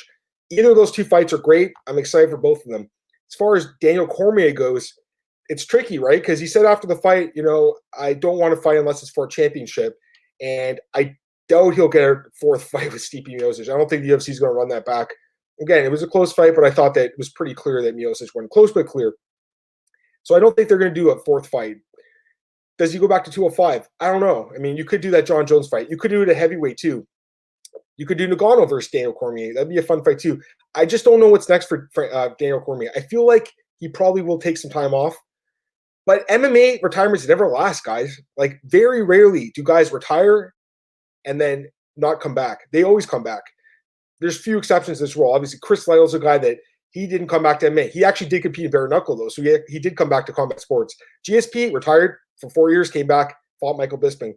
Either 0.51 0.71
of 0.71 0.75
those 0.75 0.91
two 0.91 1.03
fights 1.03 1.33
are 1.33 1.37
great. 1.37 1.71
I'm 1.87 1.97
excited 1.97 2.29
for 2.29 2.37
both 2.37 2.63
of 2.65 2.71
them. 2.71 2.89
As 3.31 3.35
far 3.35 3.55
as 3.55 3.67
Daniel 3.81 4.07
Cormier 4.07 4.51
goes, 4.51 4.93
it's 5.49 5.65
tricky, 5.65 5.99
right? 5.99 6.21
Because 6.21 6.39
he 6.39 6.47
said 6.47 6.65
after 6.65 6.87
the 6.87 6.97
fight, 6.97 7.31
you 7.35 7.43
know, 7.43 7.75
I 7.97 8.13
don't 8.13 8.37
want 8.37 8.53
to 8.53 8.61
fight 8.61 8.77
unless 8.77 9.01
it's 9.01 9.11
for 9.11 9.25
a 9.25 9.29
championship. 9.29 9.95
And 10.41 10.79
I 10.93 11.15
doubt 11.47 11.75
he'll 11.75 11.87
get 11.87 12.03
a 12.03 12.23
fourth 12.39 12.63
fight 12.69 12.91
with 12.91 13.01
Stipe 13.01 13.27
Miocic. 13.27 13.73
I 13.73 13.77
don't 13.77 13.89
think 13.89 14.03
the 14.03 14.09
UFC 14.09 14.29
is 14.29 14.39
going 14.39 14.51
to 14.51 14.55
run 14.55 14.69
that 14.69 14.85
back. 14.85 15.07
Again, 15.61 15.85
it 15.85 15.91
was 15.91 16.03
a 16.03 16.07
close 16.07 16.33
fight, 16.33 16.53
but 16.55 16.65
I 16.65 16.71
thought 16.71 16.93
that 16.95 17.05
it 17.05 17.17
was 17.17 17.29
pretty 17.29 17.53
clear 17.53 17.81
that 17.81 17.95
Miocic 17.95 18.29
won. 18.35 18.47
Close 18.49 18.71
but 18.71 18.87
clear. 18.87 19.13
So 20.23 20.35
I 20.35 20.39
don't 20.39 20.55
think 20.55 20.67
they're 20.67 20.77
going 20.77 20.93
to 20.93 20.99
do 20.99 21.11
a 21.11 21.23
fourth 21.23 21.47
fight. 21.47 21.77
Does 22.77 22.91
he 22.91 22.99
go 22.99 23.07
back 23.07 23.23
to 23.23 23.31
205? 23.31 23.87
I 23.99 24.11
don't 24.11 24.19
know. 24.19 24.51
I 24.53 24.59
mean, 24.59 24.75
you 24.75 24.83
could 24.83 24.99
do 24.99 25.11
that 25.11 25.25
Jon 25.25 25.45
Jones 25.45 25.69
fight. 25.69 25.89
You 25.89 25.97
could 25.97 26.11
do 26.11 26.21
it 26.23 26.29
at 26.29 26.35
heavyweight 26.35 26.77
too. 26.77 27.07
You 27.97 28.05
could 28.05 28.17
do 28.17 28.27
Ngannou 28.27 28.69
versus 28.69 28.91
Daniel 28.91 29.13
Cormier. 29.13 29.53
That'd 29.53 29.69
be 29.69 29.77
a 29.77 29.83
fun 29.83 30.03
fight 30.03 30.19
too. 30.19 30.41
I 30.73 30.85
just 30.85 31.05
don't 31.05 31.21
know 31.21 31.29
what's 31.29 31.47
next 31.47 31.67
for 31.67 31.89
uh, 32.13 32.29
Daniel 32.37 32.59
Cormier. 32.59 32.91
I 32.95 33.01
feel 33.01 33.25
like 33.25 33.53
he 33.77 33.87
probably 33.87 34.21
will 34.21 34.37
take 34.37 34.57
some 34.57 34.71
time 34.71 34.93
off. 34.93 35.15
But 36.05 36.27
MMA 36.27 36.83
retirements 36.83 37.27
never 37.27 37.47
last, 37.47 37.83
guys. 37.83 38.19
Like 38.37 38.59
very 38.65 39.03
rarely 39.03 39.51
do 39.55 39.63
guys 39.63 39.91
retire 39.91 40.53
and 41.23 41.39
then 41.39 41.67
not 41.97 42.19
come 42.19 42.35
back. 42.35 42.67
They 42.71 42.83
always 42.83 43.05
come 43.05 43.23
back. 43.23 43.41
There's 44.19 44.37
few 44.37 44.57
exceptions 44.57 44.99
to 44.99 45.03
this 45.03 45.15
rule. 45.15 45.33
Obviously, 45.33 45.59
Chris 45.61 45.87
Lytle's 45.87 46.13
a 46.13 46.19
guy 46.19 46.37
that 46.37 46.57
he 46.91 47.05
didn't 47.07 47.27
come 47.27 47.43
back 47.43 47.59
to 47.59 47.69
MMA. 47.69 47.89
He 47.89 48.05
actually 48.05 48.29
did 48.29 48.41
compete 48.41 48.65
in 48.65 48.71
bare 48.71 48.87
knuckle 48.87 49.17
though, 49.17 49.27
so 49.27 49.41
he, 49.41 49.57
he 49.67 49.79
did 49.79 49.97
come 49.97 50.09
back 50.09 50.25
to 50.27 50.33
combat 50.33 50.61
sports. 50.61 50.95
GSP 51.27 51.73
retired 51.73 52.17
for 52.39 52.49
four 52.49 52.71
years, 52.71 52.89
came 52.89 53.07
back, 53.07 53.35
fought 53.59 53.77
Michael 53.77 53.97
Bisping. 53.97 54.33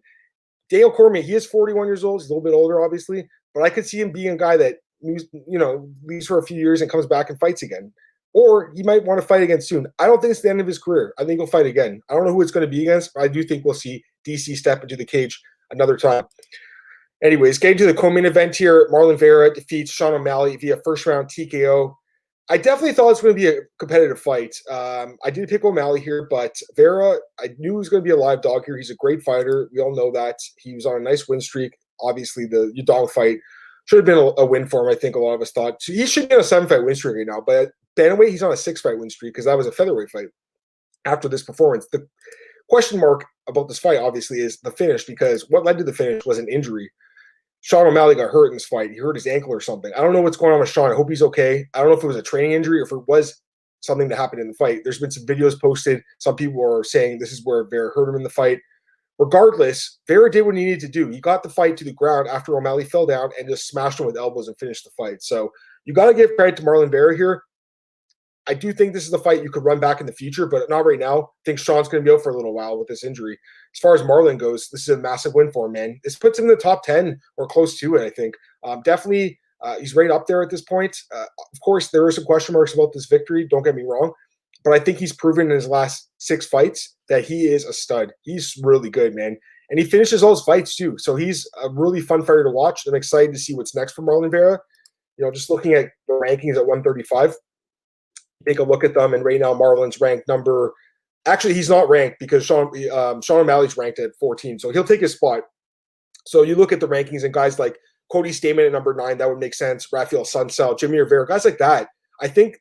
Dale 0.69 0.90
Cormier, 0.90 1.22
he 1.22 1.34
is 1.34 1.46
41 1.46 1.86
years 1.86 2.04
old. 2.04 2.20
He's 2.20 2.30
a 2.30 2.34
little 2.34 2.44
bit 2.44 2.54
older, 2.54 2.84
obviously, 2.84 3.28
but 3.54 3.62
I 3.62 3.70
could 3.70 3.86
see 3.86 4.00
him 4.00 4.12
being 4.12 4.34
a 4.34 4.36
guy 4.36 4.56
that 4.56 4.76
you 5.00 5.58
know 5.58 5.88
leaves 6.04 6.26
for 6.26 6.38
a 6.38 6.42
few 6.42 6.58
years 6.58 6.81
and 6.81 6.90
comes 6.90 7.06
back 7.06 7.31
and 7.31 7.38
fights 7.38 7.62
again. 7.62 7.92
Or 8.34 8.72
he 8.74 8.82
might 8.82 9.04
want 9.04 9.20
to 9.20 9.26
fight 9.26 9.42
again 9.42 9.62
soon. 9.62 9.86
I 9.98 10.06
don't 10.06 10.20
think 10.20 10.32
it's 10.32 10.42
the 10.42 10.50
end 10.50 10.60
of 10.60 10.66
his 10.66 10.78
career. 10.78 11.14
I 11.19 11.24
think 11.24 11.40
he'll 11.40 11.46
fight 11.46 11.66
again. 11.66 12.02
I 12.10 12.14
don't 12.14 12.26
know 12.26 12.32
who 12.32 12.42
it's 12.42 12.50
going 12.50 12.66
to 12.66 12.70
be 12.70 12.82
against, 12.82 13.14
but 13.14 13.22
I 13.22 13.28
do 13.28 13.42
think 13.42 13.64
we'll 13.64 13.74
see 13.74 14.04
DC 14.26 14.56
step 14.56 14.82
into 14.82 14.96
the 14.96 15.04
cage 15.04 15.40
another 15.70 15.96
time. 15.96 16.24
Anyways, 17.23 17.59
getting 17.59 17.79
to 17.79 17.87
the 17.87 17.94
co-main 17.94 18.26
event 18.26 18.55
here, 18.55 18.88
Marlon 18.93 19.19
Vera 19.19 19.53
defeats 19.53 19.91
Sean 19.91 20.15
O'Malley 20.15 20.56
via 20.56 20.76
first 20.85 21.05
round 21.05 21.29
TKO. 21.29 21.94
I 22.50 22.56
definitely 22.56 22.93
thought 22.93 23.06
it 23.06 23.09
was 23.09 23.20
going 23.20 23.35
to 23.35 23.41
be 23.41 23.49
a 23.49 23.61
competitive 23.79 24.20
fight. 24.20 24.56
Um, 24.70 25.19
I 25.23 25.31
did 25.31 25.49
pick 25.49 25.65
O'Malley 25.65 26.00
here, 26.00 26.26
but 26.31 26.56
Vera, 26.76 27.17
I 27.38 27.49
knew 27.59 27.73
he 27.73 27.76
was 27.76 27.88
going 27.88 28.03
to 28.03 28.09
be 28.09 28.12
a 28.12 28.17
live 28.17 28.41
dog 28.41 28.65
here. 28.65 28.76
He's 28.76 28.91
a 28.91 28.97
great 28.97 29.23
fighter. 29.23 29.69
We 29.73 29.81
all 29.81 29.94
know 29.94 30.11
that. 30.12 30.37
He 30.59 30.75
was 30.75 30.87
on 30.87 30.97
a 30.97 31.05
nice 31.05 31.29
win 31.29 31.41
streak. 31.41 31.73
Obviously, 32.00 32.47
the 32.47 32.73
Yadong 32.79 33.11
fight 33.11 33.38
should 33.85 33.97
have 33.97 34.06
been 34.06 34.17
a, 34.17 34.41
a, 34.41 34.47
win 34.47 34.67
for 34.67 34.87
him. 34.87 34.97
I 34.97 34.99
think 34.99 35.17
a 35.17 35.19
lot 35.19 35.35
of 35.35 35.43
us 35.43 35.50
thought 35.50 35.82
so 35.82 35.93
he 35.93 36.06
should 36.06 36.29
be 36.29 36.35
on 36.37 36.41
a 36.41 36.44
seven 36.44 36.69
fight 36.69 36.85
win 36.85 36.94
streak 36.94 37.17
right 37.17 37.26
now. 37.26 37.43
But 37.44 37.73
bantamweight, 37.99 38.31
he's 38.31 38.43
on 38.43 38.53
a 38.53 38.56
six 38.56 38.81
fight 38.81 38.99
win 38.99 39.11
streak 39.11 39.35
because 39.35 39.44
that 39.47 39.56
was 39.56 39.67
a 39.67 39.73
featherweight 39.73 40.11
fight. 40.11 40.29
After 41.05 41.29
this 41.29 41.43
performance, 41.43 41.87
the 41.91 42.06
question 42.69 43.00
mark 43.00 43.25
about 43.49 43.69
this 43.69 43.79
fight 43.79 43.99
obviously 43.99 44.41
is 44.41 44.61
the 44.61 44.70
finish 44.70 45.05
because 45.05 45.47
what 45.50 45.65
led 45.65 45.79
to 45.79 45.85
the 45.85 45.93
finish 45.93 46.25
was 46.25 46.38
an 46.38 46.49
injury. 46.49 46.91
Sean 47.69 47.87
O'Malley 47.87 48.15
got 48.15 48.31
hurt 48.31 48.47
in 48.47 48.55
this 48.55 48.65
fight. 48.65 48.93
He 48.93 48.97
hurt 48.97 49.15
his 49.15 49.26
ankle 49.26 49.53
or 49.53 49.61
something. 49.61 49.93
I 49.94 50.00
don't 50.00 50.15
know 50.15 50.23
what's 50.23 50.38
going 50.38 50.55
on 50.55 50.61
with 50.61 50.70
Sean. 50.70 50.91
I 50.91 50.94
hope 50.94 51.11
he's 51.11 51.20
okay. 51.20 51.67
I 51.75 51.81
don't 51.81 51.91
know 51.91 51.99
if 51.99 52.03
it 52.03 52.06
was 52.06 52.17
a 52.17 52.23
training 52.23 52.53
injury 52.53 52.81
or 52.81 52.85
if 52.85 52.93
it 52.93 53.06
was 53.06 53.43
something 53.81 54.09
that 54.09 54.17
happened 54.17 54.41
in 54.41 54.49
the 54.49 54.55
fight. 54.55 54.81
There's 54.85 55.00
been 55.00 55.11
some 55.11 55.26
videos 55.26 55.61
posted. 55.61 56.03
Some 56.17 56.35
people 56.35 56.65
are 56.65 56.82
saying 56.82 57.19
this 57.19 57.31
is 57.31 57.44
where 57.44 57.69
Vera 57.69 57.91
hurt 57.94 58.09
him 58.09 58.15
in 58.15 58.23
the 58.23 58.31
fight. 58.31 58.61
Regardless, 59.19 59.99
Vera 60.06 60.31
did 60.31 60.47
what 60.47 60.56
he 60.56 60.65
needed 60.65 60.81
to 60.81 60.88
do. 60.88 61.09
He 61.09 61.20
got 61.20 61.43
the 61.43 61.50
fight 61.50 61.76
to 61.76 61.85
the 61.85 61.93
ground 61.93 62.26
after 62.26 62.56
O'Malley 62.56 62.85
fell 62.85 63.05
down 63.05 63.32
and 63.38 63.47
just 63.47 63.69
smashed 63.69 64.00
him 64.00 64.06
with 64.06 64.17
elbows 64.17 64.49
and 64.49 64.59
finished 64.59 64.85
the 64.85 64.91
fight. 64.97 65.20
So 65.20 65.53
you 65.85 65.93
got 65.93 66.06
to 66.06 66.15
give 66.15 66.37
credit 66.37 66.56
to 66.56 66.62
Marlon 66.62 66.91
Vera 66.91 67.15
here. 67.15 67.43
I 68.48 68.54
do 68.54 68.72
think 68.72 68.92
this 68.92 69.06
is 69.06 69.12
a 69.12 69.18
fight 69.18 69.42
you 69.42 69.50
could 69.50 69.64
run 69.64 69.78
back 69.78 70.00
in 70.00 70.06
the 70.06 70.12
future, 70.12 70.46
but 70.46 70.70
not 70.70 70.86
right 70.86 70.98
now. 70.98 71.22
I 71.22 71.26
think 71.44 71.58
Sean's 71.58 71.88
going 71.88 72.02
to 72.02 72.08
be 72.08 72.14
out 72.14 72.22
for 72.22 72.30
a 72.30 72.36
little 72.36 72.54
while 72.54 72.78
with 72.78 72.88
this 72.88 73.04
injury. 73.04 73.38
As 73.74 73.80
far 73.80 73.94
as 73.94 74.02
Marlon 74.02 74.38
goes, 74.38 74.68
this 74.70 74.82
is 74.82 74.88
a 74.88 74.96
massive 74.96 75.34
win 75.34 75.52
for 75.52 75.66
him, 75.66 75.72
man. 75.72 76.00
This 76.02 76.16
puts 76.16 76.38
him 76.38 76.46
in 76.46 76.50
the 76.50 76.56
top 76.56 76.82
10 76.82 77.20
or 77.36 77.46
close 77.46 77.78
to 77.78 77.94
it, 77.96 78.02
I 78.02 78.10
think. 78.10 78.34
Um, 78.64 78.80
definitely, 78.82 79.38
uh, 79.60 79.78
he's 79.78 79.94
right 79.94 80.10
up 80.10 80.26
there 80.26 80.42
at 80.42 80.50
this 80.50 80.62
point. 80.62 80.96
Uh, 81.14 81.26
of 81.38 81.60
course, 81.62 81.90
there 81.90 82.04
are 82.06 82.12
some 82.12 82.24
question 82.24 82.54
marks 82.54 82.74
about 82.74 82.92
this 82.94 83.06
victory. 83.06 83.46
Don't 83.46 83.64
get 83.64 83.74
me 83.74 83.84
wrong. 83.86 84.12
But 84.64 84.72
I 84.72 84.78
think 84.78 84.98
he's 84.98 85.12
proven 85.12 85.50
in 85.50 85.54
his 85.54 85.68
last 85.68 86.10
six 86.18 86.46
fights 86.46 86.96
that 87.08 87.24
he 87.24 87.46
is 87.46 87.64
a 87.64 87.72
stud. 87.72 88.12
He's 88.22 88.58
really 88.62 88.90
good, 88.90 89.14
man. 89.14 89.36
And 89.70 89.78
he 89.78 89.84
finishes 89.84 90.22
all 90.22 90.34
his 90.34 90.44
fights 90.44 90.74
too. 90.74 90.96
So 90.98 91.16
he's 91.16 91.48
a 91.62 91.68
really 91.70 92.00
fun 92.00 92.22
fighter 92.22 92.44
to 92.44 92.50
watch. 92.50 92.86
I'm 92.86 92.94
excited 92.94 93.32
to 93.32 93.38
see 93.38 93.54
what's 93.54 93.74
next 93.74 93.92
for 93.92 94.02
Marlon 94.02 94.30
Vera. 94.30 94.58
You 95.16 95.24
know, 95.24 95.30
just 95.30 95.50
looking 95.50 95.74
at 95.74 95.90
the 96.06 96.14
rankings 96.14 96.56
at 96.56 96.66
135, 96.66 97.34
take 98.46 98.58
a 98.58 98.64
look 98.64 98.85
at 98.85 98.94
them. 98.94 99.14
And 99.14 99.25
right 99.25 99.40
now, 99.40 99.55
Marlon's 99.55 100.00
ranked 100.00 100.29
number. 100.29 100.75
Actually, 101.26 101.55
he's 101.55 101.69
not 101.69 101.88
ranked 101.88 102.19
because 102.19 102.44
Sean 102.44 102.70
um, 102.90 103.20
Sean 103.23 103.40
O'Malley's 103.40 103.76
ranked 103.76 103.99
at 103.99 104.17
14, 104.19 104.58
so 104.58 104.70
he'll 104.70 104.85
take 104.85 105.00
his 105.00 105.14
spot. 105.14 105.43
So 106.27 106.43
you 106.43 106.55
look 106.55 106.72
at 106.72 106.81
the 106.81 106.89
rankings 106.89 107.24
and 107.24 107.32
guys 107.32 107.58
like 107.58 107.79
Cody 108.10 108.31
Stamann 108.31 108.67
at 108.67 108.72
number 108.72 108.94
nine, 108.94 109.19
that 109.19 109.29
would 109.29 109.39
make 109.39 109.55
sense. 109.55 109.89
Raphael 109.93 110.24
Assunção, 110.24 110.79
Jimmy 110.79 110.98
Rivera, 110.98 111.27
guys 111.27 111.44
like 111.44 111.58
that. 111.58 111.89
I 112.20 112.29
think 112.29 112.60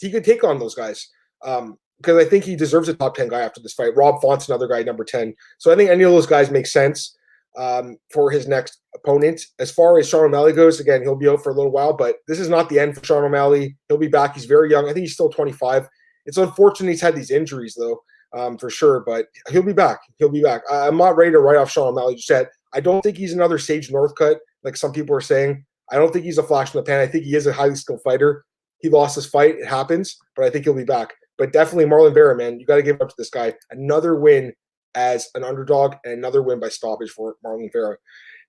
he 0.00 0.10
could 0.10 0.24
take 0.24 0.44
on 0.44 0.58
those 0.58 0.74
guys 0.74 1.08
um, 1.44 1.78
because 1.98 2.16
I 2.16 2.28
think 2.28 2.44
he 2.44 2.56
deserves 2.56 2.88
a 2.88 2.94
top 2.94 3.14
10 3.16 3.28
guy 3.28 3.40
after 3.40 3.60
this 3.60 3.74
fight. 3.74 3.96
Rob 3.96 4.20
Font's 4.20 4.48
another 4.48 4.68
guy, 4.68 4.82
number 4.82 5.04
10. 5.04 5.34
So 5.58 5.72
I 5.72 5.76
think 5.76 5.90
any 5.90 6.04
of 6.04 6.12
those 6.12 6.26
guys 6.26 6.50
make 6.50 6.66
sense 6.66 7.16
um, 7.56 7.96
for 8.12 8.30
his 8.30 8.46
next 8.46 8.80
opponent. 8.94 9.40
As 9.58 9.70
far 9.70 9.98
as 9.98 10.08
Sean 10.08 10.24
O'Malley 10.24 10.52
goes, 10.52 10.80
again, 10.80 11.02
he'll 11.02 11.16
be 11.16 11.28
out 11.28 11.42
for 11.42 11.50
a 11.50 11.54
little 11.54 11.72
while, 11.72 11.92
but 11.92 12.16
this 12.26 12.38
is 12.38 12.48
not 12.48 12.68
the 12.68 12.78
end 12.78 12.96
for 12.96 13.04
Sean 13.04 13.24
O'Malley. 13.24 13.76
He'll 13.88 13.98
be 13.98 14.08
back. 14.08 14.34
He's 14.34 14.44
very 14.44 14.70
young. 14.70 14.84
I 14.84 14.92
think 14.92 15.04
he's 15.04 15.14
still 15.14 15.30
25. 15.30 15.88
It's 16.26 16.38
unfortunate 16.38 16.90
he's 16.90 17.00
had 17.00 17.16
these 17.16 17.30
injuries, 17.30 17.76
though, 17.78 18.02
um, 18.36 18.58
for 18.58 18.70
sure, 18.70 19.00
but 19.00 19.26
he'll 19.50 19.62
be 19.62 19.72
back. 19.72 19.98
He'll 20.18 20.28
be 20.28 20.42
back. 20.42 20.62
I'm 20.70 20.96
not 20.96 21.16
ready 21.16 21.32
to 21.32 21.40
write 21.40 21.56
off 21.56 21.70
Sean 21.70 21.88
O'Malley 21.88 22.16
just 22.16 22.30
yet. 22.30 22.50
I 22.74 22.80
don't 22.80 23.00
think 23.00 23.16
he's 23.16 23.32
another 23.32 23.58
Sage 23.58 23.88
Northcutt, 23.88 24.36
like 24.62 24.76
some 24.76 24.92
people 24.92 25.16
are 25.16 25.20
saying. 25.20 25.64
I 25.90 25.96
don't 25.96 26.12
think 26.12 26.24
he's 26.24 26.38
a 26.38 26.42
flash 26.42 26.74
in 26.74 26.78
the 26.78 26.84
pan. 26.84 27.00
I 27.00 27.06
think 27.06 27.24
he 27.24 27.34
is 27.34 27.46
a 27.46 27.52
highly 27.52 27.74
skilled 27.74 28.02
fighter. 28.02 28.44
He 28.80 28.88
lost 28.88 29.14
his 29.14 29.26
fight. 29.26 29.56
It 29.56 29.66
happens, 29.66 30.16
but 30.36 30.44
I 30.44 30.50
think 30.50 30.64
he'll 30.64 30.74
be 30.74 30.84
back. 30.84 31.14
But 31.38 31.52
definitely 31.52 31.86
Marlon 31.86 32.14
Vera, 32.14 32.36
man, 32.36 32.60
you 32.60 32.66
got 32.66 32.76
to 32.76 32.82
give 32.82 33.00
up 33.00 33.08
to 33.08 33.14
this 33.16 33.30
guy. 33.30 33.54
Another 33.70 34.16
win 34.16 34.52
as 34.98 35.28
an 35.36 35.44
underdog 35.44 35.94
and 36.04 36.12
another 36.12 36.42
win 36.42 36.58
by 36.58 36.68
stoppage 36.68 37.10
for 37.10 37.36
Marlon 37.46 37.70
Vera. 37.72 37.96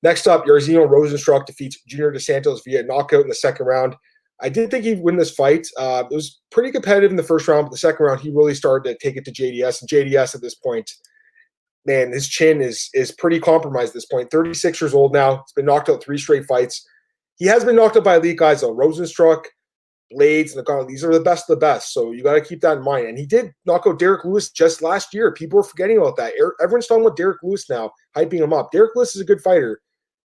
Next 0.01 0.27
up, 0.27 0.46
Jairzinho 0.46 0.89
Rozenstruik 0.89 1.46
defeats 1.46 1.79
Junior 1.88 2.12
Dos 2.12 2.25
Santos 2.25 2.62
via 2.65 2.82
knockout 2.84 3.22
in 3.22 3.29
the 3.29 3.36
second 3.36 3.68
round. 3.68 3.96
I 4.41 4.50
did 4.50 4.72
think 4.72 4.86
he'd 4.86 5.03
win 5.03 5.18
this 5.18 5.32
fight. 5.32 5.68
Uh, 5.77 6.06
it 6.10 6.15
was 6.15 6.39
pretty 6.50 6.72
competitive 6.72 7.12
in 7.12 7.18
the 7.18 7.24
first 7.24 7.48
round, 7.48 7.65
but 7.65 7.72
the 7.72 7.77
second 7.77 8.06
round 8.06 8.22
he 8.22 8.32
really 8.32 8.56
started 8.56 8.89
to 8.89 8.98
take 8.98 9.18
it 9.18 9.25
to 9.25 9.32
JDS. 9.32 9.82
And 9.82 9.89
JDS 9.89 10.34
at 10.34 10.41
this 10.41 10.56
point, 10.56 10.89
man, 11.86 12.12
his 12.12 12.27
chin 12.27 12.62
is 12.62 12.89
is 12.94 13.12
pretty 13.12 13.39
compromised 13.39 13.89
at 13.89 13.96
this 13.96 14.06
point. 14.06 14.32
36 14.32 14.82
years 14.82 14.94
old 14.94 15.13
now. 15.13 15.44
He's 15.46 15.53
been 15.53 15.65
knocked 15.65 15.89
out 15.89 16.01
three 16.01 16.18
straight 16.18 16.46
fights. 16.46 16.88
He 17.36 17.46
has 17.46 17.63
been 17.63 17.75
knocked 17.75 17.98
out 17.98 18.06
by 18.06 18.15
elite 18.15 18.38
guys 18.38 18.62
though. 18.62 18.74
Rozenstruik, 18.75 19.44
Blaydes, 20.13 20.56
Ngannou, 20.56 20.88
these 20.88 21.04
are 21.04 21.13
the 21.13 21.20
best 21.20 21.50
of 21.50 21.56
the 21.56 21.60
best. 21.60 21.94
So 21.94 22.12
you 22.12 22.24
got 22.24 22.34
to 22.34 22.42
keep 22.42 22.62
that 22.62 22.78
in 22.78 22.84
mind. 22.84 23.08
And 23.08 23.18
he 23.18 23.25
did 23.25 23.54
knock 23.66 23.84
out 23.86 24.00
Derek 24.00 24.25
Lewis 24.25 24.50
just 24.50 24.82
last 24.82 25.13
year. 25.13 25.32
People 25.34 25.60
are 25.60 25.63
forgetting 25.63 25.98
about 25.98 26.18
that. 26.18 26.34
Er, 26.42 26.56
everyone's 26.62 26.88
talking 26.88 27.06
about 27.06 27.18
Derek 27.18 27.44
Lewis 27.44 27.70
now, 27.70 27.92
hyping 28.16 28.39
him 28.39 28.54
up. 28.54 28.72
Derek 28.72 28.96
Lewis 28.96 29.16
is 29.16 29.22
a 29.22 29.25
good 29.25 29.42
fighter. 29.42 29.82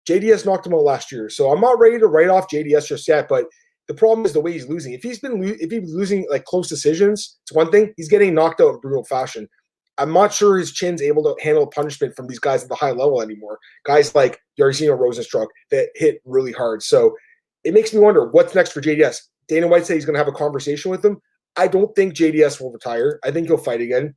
JDS 0.08 0.46
knocked 0.46 0.66
him 0.66 0.74
out 0.74 0.84
last 0.84 1.12
year. 1.12 1.30
So 1.30 1.52
I'm 1.52 1.62
not 1.62 1.80
ready 1.80 2.00
to 2.00 2.08
write 2.08 2.30
off 2.30 2.50
JDS 2.50 2.88
just 2.88 3.08
yet, 3.08 3.28
but 3.30 3.46
the 3.88 3.94
problem 3.94 4.26
is 4.26 4.34
the 4.34 4.42
way 4.42 4.54
he's 4.54 4.68
losing. 4.68 4.94
If 4.94 5.04
he's 5.04 5.20
been 5.20 5.42
lo- 5.42 5.56
if 5.60 5.72
he's 5.72 5.94
losing 5.94 6.26
like 6.30 6.46
close 6.46 6.68
decisions, 6.68 7.40
it's 7.44 7.54
one 7.54 7.72
thing. 7.72 7.94
He's 7.98 8.10
getting 8.10 8.34
knocked 8.34 8.62
out 8.62 8.74
in 8.74 8.80
brutal 8.80 9.06
fashion. 9.06 9.48
I'm 9.98 10.14
not 10.14 10.34
sure 10.34 10.58
his 10.58 10.72
chin's 10.72 11.02
able 11.02 11.24
to 11.24 11.44
handle 11.44 11.68
punishment 11.68 12.16
from 12.16 12.28
these 12.28 12.40
guys 12.40 12.64
at 12.64 12.70
the 12.70 12.76
high 12.76 12.92
level 12.92 13.22
anymore. 13.22 13.60
Guys 13.86 14.16
like 14.16 14.40
Jairzinho 14.60 14.98
Rozenstruik 14.98 15.48
that 15.70 15.90
hit 15.96 16.22
really 16.26 16.52
hard. 16.52 16.82
So 16.82 17.16
it 17.64 17.74
makes 17.74 17.94
me 17.94 18.00
wonder 18.00 18.30
what's 18.30 18.56
next 18.56 18.72
for 18.72 18.82
JDS. 18.82 19.20
Dana 19.52 19.68
White 19.68 19.86
said 19.86 19.96
he's 19.96 20.06
going 20.06 20.14
to 20.14 20.20
have 20.20 20.30
a 20.30 20.32
conversation 20.32 20.90
with 20.90 21.04
him. 21.04 21.22
I 21.58 21.68
don't 21.68 21.94
think 21.94 22.14
JDS 22.14 22.62
will 22.62 22.72
retire. 22.72 23.20
I 23.26 23.32
think 23.32 23.48
he'll 23.48 23.58
fight 23.58 23.82
again. 23.82 24.16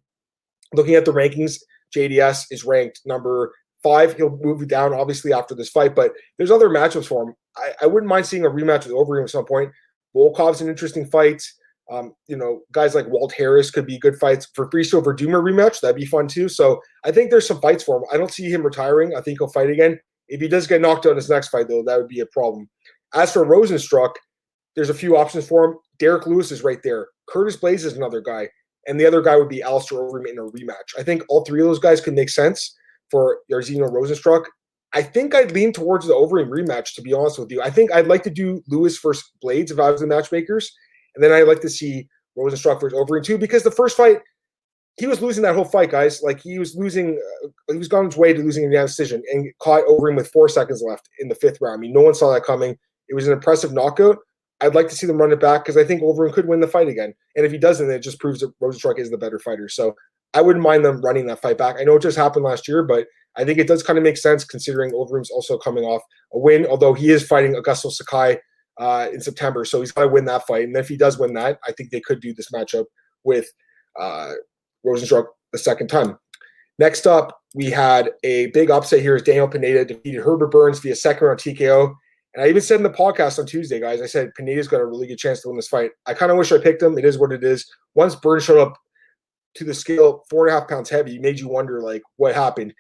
Looking 0.73 0.95
at 0.95 1.05
the 1.05 1.13
rankings, 1.13 1.59
JDS 1.95 2.45
is 2.53 2.65
ranked 2.65 3.01
number 3.05 3.53
five. 3.83 4.17
He'll 4.17 4.39
move 4.41 4.67
down 4.69 4.95
obviously 4.95 5.33
after 5.33 5.57
this 5.57 5.71
fight, 5.71 5.97
but 5.97 6.13
there's 6.39 6.53
other 6.53 6.69
matchups 6.69 7.07
for 7.07 7.25
him. 7.25 7.35
I, 7.57 7.73
I 7.83 7.87
wouldn't 7.87 8.09
mind 8.09 8.27
seeing 8.27 8.47
a 8.47 8.49
rematch 8.49 8.87
with 8.87 8.95
Overeem 8.95 9.25
at 9.25 9.31
some 9.31 9.45
point. 9.45 9.73
Volkov's 10.15 10.61
an 10.61 10.69
interesting 10.69 11.05
fight. 11.05 11.43
Um, 11.91 12.15
you 12.29 12.37
know, 12.37 12.61
guys 12.71 12.95
like 12.95 13.09
Walt 13.09 13.35
Harris 13.37 13.73
could 13.73 13.87
be 13.87 13.99
good 13.99 14.17
fights 14.21 14.47
for 14.55 14.69
Fabricio 14.69 15.03
Werdummer 15.03 15.43
rematch. 15.43 15.81
That'd 15.81 15.97
be 15.97 16.07
fun 16.07 16.29
too. 16.29 16.49
So 16.49 16.81
I 17.05 17.11
think 17.11 17.31
there's 17.31 17.47
some 17.47 17.61
fights 17.61 17.83
for 17.83 17.97
him. 17.97 18.05
I 18.13 18.19
don't 18.19 18.33
see 18.33 18.49
him 18.49 18.63
retiring. 18.63 19.17
I 19.17 19.21
think 19.21 19.41
he'll 19.41 19.49
fight 19.49 19.69
again. 19.69 19.99
If 20.29 20.41
he 20.41 20.47
does 20.47 20.69
get 20.69 20.81
knocked 20.81 21.07
out 21.07 21.11
in 21.11 21.17
his 21.17 21.29
next 21.29 21.49
fight, 21.49 21.69
though, 21.69 21.83
that 21.83 21.99
would 21.99 22.09
be 22.09 22.21
a 22.21 22.27
problem. 22.27 22.71
As 23.15 23.33
for 23.33 23.45
Rozenstruik, 23.45 24.15
there's 24.75 24.91
a 24.91 24.95
few 24.95 25.17
options 25.17 25.47
for 25.47 25.65
him. 25.65 25.79
Derek 25.99 26.27
Lewis 26.27 26.51
is 26.51 26.65
right 26.65 26.83
there. 26.83 27.09
Curtis 27.29 27.57
Blaydes 27.57 27.85
is 27.85 27.97
another 27.97 28.21
guy. 28.21 28.49
And 28.87 29.01
the 29.01 29.07
other 29.07 29.23
guy 29.23 29.37
would 29.37 29.49
be 29.49 29.63
Alistair 29.63 29.99
Overeem 29.99 30.29
in 30.29 30.39
a 30.39 30.43
rematch. 30.43 30.99
I 30.99 31.03
think 31.03 31.23
all 31.29 31.45
three 31.45 31.61
of 31.61 31.67
those 31.67 31.79
guys 31.79 32.01
could 32.01 32.15
make 32.15 32.29
sense 32.29 32.77
for 33.11 33.39
Jairzinho 33.51 33.91
Rozenstruik. 33.91 34.45
I 34.93 35.03
think 35.03 35.35
I'd 35.35 35.53
lean 35.53 35.73
towards 35.73 36.07
the 36.07 36.15
Overeem 36.15 36.49
rematch, 36.49 36.95
to 36.95 37.03
be 37.03 37.13
honest 37.13 37.39
with 37.39 37.51
you. 37.51 37.63
I 37.63 37.71
think 37.71 37.93
I'd 37.93 38.07
like 38.07 38.23
to 38.25 38.31
do 38.31 38.63
Lewis 38.69 38.99
versus 38.99 39.25
Blaydes 39.43 39.71
if 39.71 39.79
I 39.79 39.91
was 39.91 40.01
the 40.01 40.07
matchmakers. 40.07 40.71
And 41.15 41.25
then 41.25 41.33
I'd 41.33 41.49
like 41.49 41.61
to 41.63 41.71
see 41.71 42.09
Rozenstruik 42.39 42.81
versus 42.81 42.99
Overeem 42.99 43.25
too, 43.25 43.39
because 43.39 43.63
the 43.63 43.71
first 43.71 43.97
fight, 43.97 44.19
he 44.97 45.07
was 45.07 45.23
losing 45.23 45.43
that 45.43 45.55
whole 45.55 45.65
fight, 45.65 45.91
guys. 45.91 46.23
Like 46.23 46.41
he 46.41 46.59
was 46.59 46.77
losing, 46.77 47.21
uh, 47.45 47.73
he 47.73 47.79
was 47.79 47.93
on 47.93 48.07
his 48.07 48.17
way 48.17 48.33
to 48.33 48.41
losing 48.41 48.67
a 48.67 48.71
decision 48.71 49.23
and 49.33 49.51
caught 49.61 49.87
Overeem 49.87 50.17
with 50.17 50.31
four 50.31 50.49
seconds 50.49 50.85
left 50.87 51.09
in 51.19 51.29
the 51.29 51.35
fifth 51.35 51.59
round. 51.61 51.79
I 51.79 51.81
mean, 51.81 51.93
no 51.93 52.03
one 52.03 52.15
saw 52.15 52.33
that 52.33 52.45
coming. 52.45 52.77
It 53.09 53.15
was 53.15 53.27
an 53.27 53.33
impressive 53.33 53.73
knockout. 53.73 54.19
I'd 54.65 54.75
like 54.75 54.89
to 54.89 54.95
see 54.95 55.07
them 55.07 55.19
run 55.19 55.33
it 55.33 55.41
back 55.41 55.65
because 55.65 55.77
I 55.77 55.85
think 55.85 56.03
Overeem 56.03 56.33
could 56.33 56.49
win 56.49 56.61
the 56.61 56.69
fight 56.69 56.89
again. 56.89 57.15
And 57.37 57.45
if 57.45 57.53
he 57.53 57.59
doesn't, 57.59 57.91
it 57.91 58.01
just 58.01 58.19
proves 58.19 58.41
that 58.41 58.59
Rozenstruik 58.61 58.99
is 58.99 59.11
the 59.11 59.19
better 59.19 59.39
fighter. 59.39 59.69
So 59.69 59.95
I 60.33 60.41
wouldn't 60.41 60.65
mind 60.65 60.85
them 60.85 61.01
running 61.01 61.27
that 61.27 61.43
fight 61.43 61.59
back. 61.59 61.77
I 61.79 61.85
know 61.85 61.97
it 61.97 62.03
just 62.03 62.17
happened 62.17 62.45
last 62.45 62.67
year, 62.67 62.83
but 62.83 63.07
I 63.37 63.45
think 63.45 63.59
it 63.59 63.67
does 63.67 63.83
kind 63.83 63.99
of 63.99 64.03
make 64.03 64.17
sense 64.17 64.45
considering 64.45 64.93
Overeem's 64.93 65.31
also 65.31 65.59
coming 65.59 65.85
off 65.85 66.03
a 66.33 66.39
win, 66.39 66.67
although 66.67 66.95
he 66.95 67.11
is 67.11 67.27
fighting 67.27 67.55
Augusto 67.55 67.91
Sakai 67.91 68.39
uh, 68.79 69.09
in 69.13 69.21
September. 69.21 69.65
So 69.65 69.81
he's 69.81 69.93
got 69.93 70.03
to 70.03 70.09
win 70.09 70.25
that 70.27 70.47
fight. 70.47 70.65
And 70.65 70.77
if 70.77 70.89
he 70.89 70.97
does 70.97 71.19
win 71.19 71.35
that, 71.35 71.59
I 71.67 71.73
think 71.73 71.91
they 71.91 72.01
could 72.01 72.21
do 72.21 72.33
this 72.33 72.51
matchup 72.53 72.87
with 73.25 73.47
uh, 73.99 74.33
Rozenstruik 74.87 75.27
the 75.53 75.59
second 75.59 75.89
time. 75.89 76.19
Next 76.79 77.07
up, 77.07 77.39
we 77.55 77.67
had 77.67 78.11
a 78.25 78.47
big 78.47 78.71
upset 78.71 79.01
here 79.01 79.15
as 79.15 79.23
Daniel 79.23 79.49
Pineda 79.49 79.85
defeated 79.85 80.23
Herbert 80.23 80.51
Burns 80.51 80.81
via 80.81 80.97
second 80.97 81.27
round 81.27 81.39
TKO. 81.39 81.95
And 82.35 82.45
I 82.45 82.49
even 82.49 82.63
said 82.63 82.79
in 82.79 82.83
the 82.83 82.91
podcast 82.91 83.39
on 83.39 83.47
Tuesday, 83.47 83.79
guys, 83.79 84.03
I 84.03 84.07
said 84.07 84.35
Pineda's 84.35 84.69
got 84.69 84.81
a 84.81 84.87
really 84.87 85.07
good 85.07 85.19
chance 85.19 85.41
to 85.43 85.49
win 85.49 85.57
this 85.57 85.69
fight. 85.69 85.93
I 86.07 86.15
kind 86.15 86.33
of 86.33 86.39
wish 86.39 86.51
I 86.51 86.59
picked 86.59 86.83
him. 86.83 86.99
It 86.99 87.05
is 87.05 87.19
what 87.19 87.33
it 87.33 87.45
is. 87.45 87.65
Once 87.95 88.17
Burns 88.17 88.45
showed 88.45 88.61
up 88.61 88.77
to 89.55 89.65
the 89.65 89.75
scale, 89.75 90.25
four 90.29 90.47
and 90.47 90.57
a 90.57 90.59
half 90.59 90.69
pounds 90.69 90.91
heavy, 90.91 91.19
made 91.19 91.39
you 91.39 91.49
wonder 91.49 91.81
like 91.81 92.03
what 92.17 92.35
happened. 92.35 92.75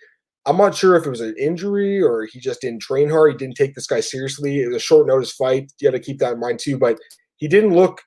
I'm 0.46 0.56
not 0.56 0.74
sure 0.74 0.96
if 0.96 1.06
it 1.06 1.10
was 1.10 1.20
an 1.20 1.36
injury 1.38 2.02
or 2.02 2.26
he 2.30 2.40
just 2.40 2.60
didn't 2.60 2.82
train 2.82 3.08
hard. 3.08 3.32
He 3.32 3.38
didn't 3.38 3.56
take 3.56 3.74
this 3.74 3.86
guy 3.86 4.00
seriously. 4.00 4.60
It 4.60 4.66
was 4.66 4.76
a 4.76 4.80
short 4.80 5.06
notice 5.06 5.32
fight. 5.32 5.72
You 5.80 5.90
got 5.90 5.96
to 5.96 6.02
keep 6.02 6.18
that 6.18 6.34
in 6.34 6.40
mind 6.40 6.58
too. 6.58 6.76
But 6.76 6.98
he 7.36 7.48
didn't 7.48 7.74
look 7.74 8.02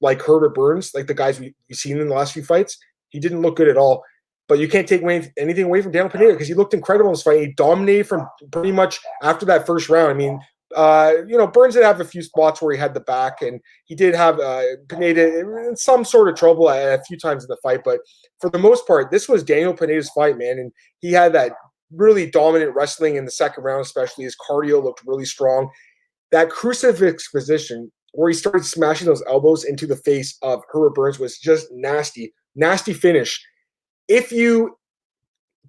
like 0.00 0.20
Herbert 0.20 0.54
Burns, 0.54 0.92
like 0.94 1.06
the 1.06 1.14
guys 1.14 1.38
we, 1.38 1.54
have 1.70 1.78
seen 1.78 1.98
in 1.98 2.08
the 2.08 2.14
last 2.14 2.34
few 2.34 2.42
fights. 2.42 2.76
He 3.08 3.20
didn't 3.20 3.42
look 3.42 3.56
good 3.56 3.68
at 3.68 3.78
all. 3.78 4.02
But 4.48 4.58
you 4.58 4.68
can't 4.68 4.88
take 4.88 5.02
away 5.02 5.32
anything 5.38 5.64
away 5.64 5.80
from 5.80 5.92
Daniel 5.92 6.10
Pineda 6.10 6.32
because 6.32 6.48
he 6.48 6.54
looked 6.54 6.74
incredible 6.74 7.10
in 7.10 7.14
this 7.14 7.22
fight. 7.22 7.40
He 7.40 7.52
dominated 7.52 8.08
from 8.08 8.26
pretty 8.50 8.72
much 8.72 8.98
after 9.22 9.46
that 9.46 9.64
first 9.64 9.88
round. 9.88 10.10
I 10.10 10.14
mean, 10.14 10.40
uh, 10.76 11.14
you 11.26 11.36
know, 11.36 11.46
Burns 11.46 11.74
did 11.74 11.84
have 11.84 12.00
a 12.00 12.04
few 12.04 12.22
spots 12.22 12.62
where 12.62 12.72
he 12.72 12.78
had 12.78 12.94
the 12.94 13.00
back, 13.00 13.42
and 13.42 13.60
he 13.84 13.94
did 13.94 14.14
have 14.14 14.38
uh, 14.38 14.62
Pineda 14.88 15.40
in 15.40 15.76
some 15.76 16.04
sort 16.04 16.28
of 16.28 16.36
trouble 16.36 16.68
a 16.68 17.02
few 17.06 17.18
times 17.18 17.44
in 17.44 17.48
the 17.48 17.56
fight. 17.62 17.80
But 17.84 18.00
for 18.40 18.50
the 18.50 18.58
most 18.58 18.86
part, 18.86 19.10
this 19.10 19.28
was 19.28 19.42
Daniel 19.42 19.74
Pineda's 19.74 20.10
fight, 20.10 20.38
man, 20.38 20.58
and 20.58 20.72
he 21.00 21.12
had 21.12 21.32
that 21.32 21.52
really 21.92 22.30
dominant 22.30 22.74
wrestling 22.74 23.16
in 23.16 23.24
the 23.24 23.30
second 23.30 23.64
round, 23.64 23.80
especially 23.80 24.24
his 24.24 24.36
cardio 24.48 24.82
looked 24.82 25.02
really 25.06 25.24
strong. 25.24 25.68
That 26.30 26.50
crucifix 26.50 27.28
position 27.28 27.90
where 28.12 28.28
he 28.28 28.34
started 28.34 28.64
smashing 28.64 29.06
those 29.06 29.22
elbows 29.28 29.64
into 29.64 29.86
the 29.86 29.96
face 29.96 30.36
of 30.42 30.62
Herbert 30.70 30.94
Burns 30.94 31.18
was 31.18 31.38
just 31.38 31.68
nasty, 31.72 32.32
nasty 32.54 32.92
finish. 32.92 33.40
If 34.08 34.32
you 34.32 34.76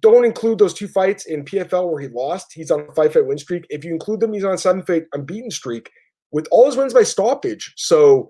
don't 0.02 0.24
include 0.24 0.58
those 0.58 0.74
two 0.74 0.88
fights 0.88 1.26
in 1.26 1.44
PFL 1.44 1.90
where 1.90 2.00
he 2.00 2.08
lost, 2.08 2.52
he's 2.52 2.70
on 2.70 2.80
a 2.80 2.92
five 2.92 3.12
fight 3.12 3.26
win 3.26 3.38
streak. 3.38 3.64
If 3.70 3.84
you 3.84 3.92
include 3.92 4.20
them, 4.20 4.32
he's 4.32 4.44
on 4.44 4.54
a 4.54 4.58
seven 4.58 4.82
fight 4.82 5.04
unbeaten 5.14 5.50
streak 5.50 5.90
with 6.32 6.46
all 6.50 6.66
his 6.66 6.76
wins 6.76 6.92
by 6.92 7.04
stoppage. 7.04 7.72
So 7.76 8.28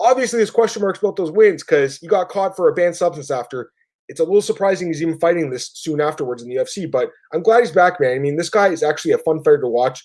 obviously, 0.00 0.38
there's 0.38 0.50
question 0.50 0.82
marks 0.82 0.98
about 0.98 1.16
those 1.16 1.30
wins 1.30 1.62
because 1.62 1.98
he 1.98 2.06
got 2.08 2.30
caught 2.30 2.56
for 2.56 2.68
a 2.68 2.74
banned 2.74 2.96
substance 2.96 3.30
after 3.30 3.70
it's 4.08 4.20
a 4.20 4.24
little 4.24 4.42
surprising 4.42 4.88
he's 4.88 5.02
even 5.02 5.18
fighting 5.18 5.50
this 5.50 5.70
soon 5.74 6.00
afterwards 6.00 6.42
in 6.42 6.48
the 6.48 6.56
UFC, 6.56 6.90
but 6.90 7.10
I'm 7.32 7.42
glad 7.42 7.60
he's 7.60 7.70
back, 7.70 8.00
man. 8.00 8.14
I 8.14 8.18
mean, 8.18 8.36
this 8.36 8.50
guy 8.50 8.68
is 8.68 8.82
actually 8.82 9.12
a 9.12 9.18
fun 9.18 9.38
fighter 9.38 9.60
to 9.60 9.68
watch. 9.68 10.04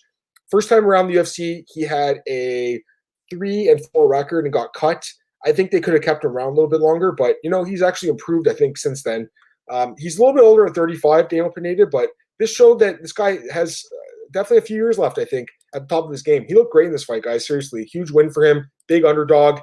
First 0.49 0.69
time 0.69 0.85
around 0.85 1.07
the 1.07 1.15
UFC, 1.15 1.63
he 1.67 1.81
had 1.81 2.21
a 2.29 2.81
three 3.29 3.69
and 3.69 3.85
four 3.87 4.07
record 4.07 4.45
and 4.45 4.53
got 4.53 4.73
cut. 4.73 5.05
I 5.45 5.51
think 5.51 5.71
they 5.71 5.81
could 5.81 5.93
have 5.93 6.03
kept 6.03 6.23
him 6.23 6.31
around 6.31 6.49
a 6.49 6.55
little 6.55 6.69
bit 6.69 6.79
longer, 6.79 7.11
but 7.11 7.35
you 7.43 7.49
know, 7.49 7.63
he's 7.63 7.81
actually 7.81 8.09
improved, 8.09 8.47
I 8.47 8.53
think, 8.53 8.77
since 8.77 9.03
then. 9.03 9.29
Um, 9.69 9.95
he's 9.97 10.17
a 10.17 10.21
little 10.21 10.35
bit 10.35 10.43
older 10.43 10.65
at 10.65 10.75
35, 10.75 11.29
Daniel 11.29 11.51
Pineda, 11.51 11.87
but 11.87 12.09
this 12.39 12.53
showed 12.53 12.79
that 12.79 13.01
this 13.01 13.13
guy 13.13 13.39
has 13.51 13.83
uh, 13.91 14.27
definitely 14.31 14.59
a 14.59 14.61
few 14.61 14.77
years 14.77 14.97
left, 14.97 15.17
I 15.17 15.25
think, 15.25 15.49
at 15.73 15.81
the 15.81 15.95
top 15.95 16.05
of 16.05 16.11
his 16.11 16.23
game. 16.23 16.45
He 16.47 16.53
looked 16.53 16.71
great 16.71 16.87
in 16.87 16.91
this 16.91 17.03
fight, 17.03 17.23
guys. 17.23 17.45
Seriously, 17.45 17.83
huge 17.83 18.11
win 18.11 18.29
for 18.31 18.45
him. 18.45 18.69
Big 18.87 19.05
underdog 19.05 19.59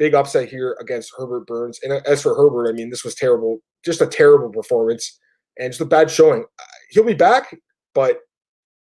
big 0.00 0.14
upset 0.14 0.48
here 0.48 0.78
against 0.80 1.12
Herbert 1.16 1.46
Burns. 1.46 1.78
And 1.82 1.92
as 2.06 2.22
for 2.22 2.34
Herbert, 2.34 2.70
I 2.70 2.72
mean, 2.72 2.88
this 2.88 3.04
was 3.04 3.14
terrible, 3.14 3.58
just 3.84 4.00
a 4.00 4.06
terrible 4.06 4.48
performance 4.48 5.20
and 5.58 5.70
just 5.70 5.82
a 5.82 5.84
bad 5.84 6.10
showing. 6.10 6.46
He'll 6.88 7.04
be 7.04 7.12
back, 7.12 7.54
but 7.94 8.16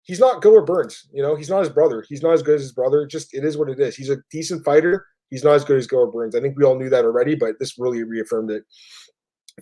he's 0.04 0.20
not 0.20 0.42
Gilbert 0.42 0.66
Burns. 0.66 1.08
You 1.12 1.22
know, 1.22 1.34
he's 1.34 1.50
not 1.50 1.58
his 1.58 1.70
brother. 1.70 2.04
He's 2.08 2.22
not 2.22 2.34
as 2.34 2.42
good 2.42 2.54
as 2.54 2.62
his 2.62 2.72
brother. 2.72 3.04
Just 3.04 3.34
it 3.34 3.44
is 3.44 3.58
what 3.58 3.68
it 3.68 3.80
is. 3.80 3.96
He's 3.96 4.10
a 4.10 4.18
decent 4.30 4.64
fighter. 4.64 5.04
He's 5.28 5.42
not 5.42 5.54
as 5.54 5.64
good 5.64 5.76
as 5.76 5.88
Gilbert 5.88 6.12
Burns. 6.12 6.36
I 6.36 6.40
think 6.40 6.56
we 6.56 6.64
all 6.64 6.78
knew 6.78 6.88
that 6.88 7.04
already, 7.04 7.34
but 7.34 7.56
this 7.58 7.80
really 7.80 8.04
reaffirmed 8.04 8.52
it. 8.52 8.62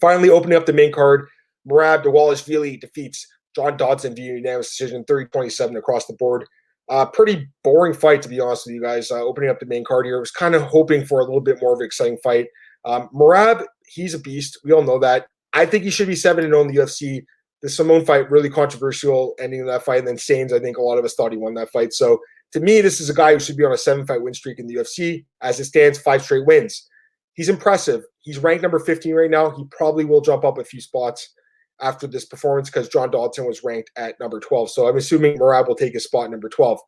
Finally, 0.01 0.31
opening 0.31 0.57
up 0.57 0.67
the 0.67 0.73
main 0.73 0.93
card, 0.93 1.29
Merab 1.69 2.05
Dvalishvili 2.05 2.81
defeats 2.81 3.27
John 3.55 3.77
Dodson 3.77 4.15
via 4.15 4.35
unanimous 4.35 4.71
decision 4.71 5.05
30 5.05 5.27
27 5.31 5.77
across 5.77 6.07
the 6.07 6.13
board. 6.15 6.45
Uh, 6.89 7.05
pretty 7.05 7.49
boring 7.65 7.95
fight, 7.95 8.23
to 8.23 8.29
be 8.29 8.39
honest 8.39 8.67
with 8.67 8.75
you 8.75 8.83
guys. 8.83 9.11
Uh, 9.11 9.21
opening 9.21 9.51
up 9.51 9.59
the 9.59 9.67
main 9.67 9.85
card 9.85 10.07
here, 10.07 10.19
I 10.19 10.21
was 10.21 10.31
kind 10.31 10.55
of 10.55 10.63
hoping 10.63 11.05
for 11.05 11.21
a 11.21 11.25
little 11.25 11.41
bit 11.41 11.61
more 11.61 11.73
of 11.73 11.81
an 11.81 11.87
exciting 11.87 12.19
fight. 12.23 12.47
Um, 12.85 13.09
Merab, 13.13 13.65
he's 13.89 14.15
a 14.15 14.19
beast. 14.19 14.61
We 14.65 14.73
all 14.73 14.83
know 14.83 14.99
that. 15.01 15.27
I 15.53 15.67
think 15.67 15.85
he 15.85 15.91
should 15.91 16.07
be 16.07 16.15
7 16.15 16.45
0 16.45 16.61
in 16.61 16.69
the 16.69 16.75
UFC. 16.75 17.25
The 17.63 17.69
Simone 17.69 18.05
fight, 18.05 18.31
really 18.31 18.51
controversial 18.51 19.35
ending 19.41 19.63
of 19.63 19.67
that 19.67 19.85
fight. 19.85 20.01
And 20.01 20.07
then 20.07 20.17
Saenz, 20.17 20.53
I 20.53 20.61
think 20.61 20.77
a 20.77 20.83
lot 20.83 20.99
of 20.99 21.05
us 21.05 21.15
thought 21.15 21.33
he 21.33 21.39
won 21.39 21.55
that 21.55 21.73
fight. 21.73 21.93
So 21.95 22.21
to 22.53 22.61
me, 22.61 22.81
this 22.81 23.01
is 23.01 23.11
a 23.11 23.15
guy 23.15 23.33
who 23.33 23.41
should 23.41 23.57
be 23.57 23.65
on 23.65 23.73
a 23.73 23.79
seven 23.79 24.07
fight 24.07 24.23
win 24.23 24.35
streak 24.35 24.59
in 24.59 24.67
the 24.67 24.75
UFC. 24.75 25.25
As 25.41 25.59
it 25.59 25.65
stands, 25.65 25.99
five 25.99 26.23
straight 26.23 26.47
wins. 26.47 26.89
He's 27.35 27.49
impressive. 27.49 28.05
He's 28.27 28.39
ranked 28.41 28.63
number 28.63 28.81
15 28.81 29.15
right 29.15 29.31
now. 29.31 29.51
He 29.51 29.65
probably 29.71 30.05
will 30.05 30.21
jump 30.21 30.45
up 30.45 30.59
a 30.59 30.65
few 30.65 30.81
spots 30.81 31.33
after 31.81 32.09
this 32.09 32.25
performance 32.25 32.69
because 32.69 32.89
John 32.89 33.09
Dodson 33.09 33.47
was 33.47 33.63
ranked 33.63 33.93
at 33.97 34.19
number 34.19 34.41
12. 34.41 34.69
So 34.69 34.89
I'm 34.89 34.97
assuming 34.97 35.39
Merab 35.39 35.69
will 35.69 35.77
take 35.77 35.93
his 35.93 36.03
spot 36.03 36.29
number 36.29 36.49
12. 36.49 36.81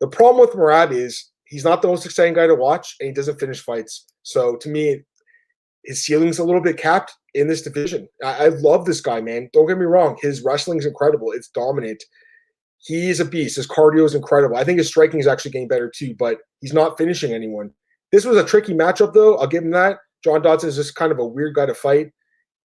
The 0.00 0.06
problem 0.06 0.40
with 0.40 0.54
Merab 0.56 0.92
is 0.92 1.32
he's 1.46 1.64
not 1.64 1.82
the 1.82 1.88
most 1.88 2.06
exciting 2.06 2.34
guy 2.34 2.46
to 2.46 2.54
watch 2.54 2.94
and 3.00 3.08
he 3.08 3.12
doesn't 3.12 3.40
finish 3.40 3.60
fights. 3.60 4.06
So 4.22 4.54
to 4.58 4.68
me, 4.68 5.00
his 5.84 6.06
ceiling's 6.06 6.38
a 6.38 6.44
little 6.44 6.60
bit 6.60 6.76
capped 6.76 7.14
in 7.34 7.48
this 7.48 7.62
division. 7.62 8.08
I, 8.24 8.44
I 8.44 8.48
love 8.48 8.84
this 8.84 9.00
guy, 9.00 9.20
man. 9.20 9.50
Don't 9.52 9.66
get 9.66 9.76
me 9.76 9.86
wrong. 9.86 10.18
His 10.22 10.44
wrestling 10.44 10.78
is 10.78 10.86
incredible. 10.86 11.32
It's 11.32 11.48
dominant. 11.48 12.00
He's 12.78 13.18
a 13.18 13.24
beast. 13.24 13.56
His 13.56 13.66
cardio 13.66 14.04
is 14.04 14.14
incredible. 14.14 14.56
I 14.56 14.62
think 14.62 14.78
his 14.78 14.86
striking 14.86 15.18
is 15.18 15.26
actually 15.26 15.50
getting 15.50 15.66
better 15.66 15.90
too, 15.92 16.14
but 16.16 16.38
he's 16.60 16.72
not 16.72 16.96
finishing 16.96 17.32
anyone. 17.32 17.72
This 18.12 18.24
was 18.24 18.36
a 18.36 18.44
tricky 18.44 18.72
matchup, 18.72 19.14
though. 19.14 19.36
I'll 19.38 19.48
give 19.48 19.64
him 19.64 19.72
that. 19.72 19.98
John 20.22 20.42
Dodson 20.42 20.68
is 20.68 20.76
just 20.76 20.94
kind 20.94 21.12
of 21.12 21.18
a 21.18 21.26
weird 21.26 21.54
guy 21.54 21.66
to 21.66 21.74
fight. 21.74 22.12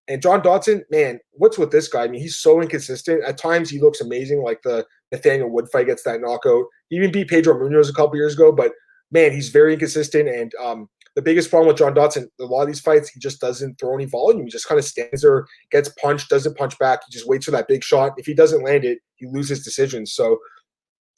And 0.08 0.22
John 0.22 0.44
Dodson, 0.44 0.84
man, 0.92 1.20
what's 1.32 1.58
with 1.58 1.72
this 1.72 1.88
guy? 1.88 2.04
I 2.04 2.08
mean, 2.08 2.22
he's 2.22 2.38
so 2.38 2.62
inconsistent. 2.62 3.24
At 3.24 3.38
times, 3.38 3.70
he 3.70 3.80
looks 3.80 4.02
amazing, 4.02 4.44
like 4.44 4.62
the 4.62 4.86
Nathaniel 5.12 5.50
Wood 5.50 5.68
fight 5.72 5.88
gets 5.88 6.04
that 6.04 6.22
knockout. 6.22 6.66
He 6.90 6.98
even 6.98 7.12
beat 7.12 7.30
Pedro 7.30 7.56
Munhoz 7.56 7.90
a 7.90 7.94
couple 7.94 8.16
years 8.16 8.36
ago, 8.36 8.52
but 8.52 8.72
man, 9.12 9.32
he's 9.32 9.50
very 9.50 9.74
inconsistent. 9.74 10.30
And 10.30 10.52
um, 10.64 10.90
the 11.16 11.22
biggest 11.22 11.50
problem 11.50 11.70
with 11.70 11.78
John 11.78 11.94
Dodson, 11.94 12.30
a 12.40 12.44
lot 12.44 12.62
of 12.62 12.68
these 12.68 12.82
fights, 12.82 13.10
he 13.10 13.20
just 13.20 13.42
doesn't 13.42 13.80
throw 13.80 13.96
any 13.96 14.06
volume. 14.06 14.44
He 14.44 14.52
just 14.52 14.68
kind 14.68 14.78
of 14.78 14.86
stands 14.86 15.22
there, 15.22 15.48
gets 15.72 15.90
punched, 15.90 16.30
doesn't 16.30 16.58
punch 16.58 16.78
back. 16.78 17.00
He 17.08 17.12
just 17.12 17.28
waits 17.28 17.46
for 17.46 17.52
that 17.52 17.68
big 17.68 17.84
shot. 17.84 18.12
If 18.18 18.26
he 18.26 18.34
doesn't 18.34 18.64
land 18.64 18.86
it, 18.86 19.00
he 19.16 19.26
loses 19.26 19.64
decisions. 19.64 20.14
So 20.14 20.38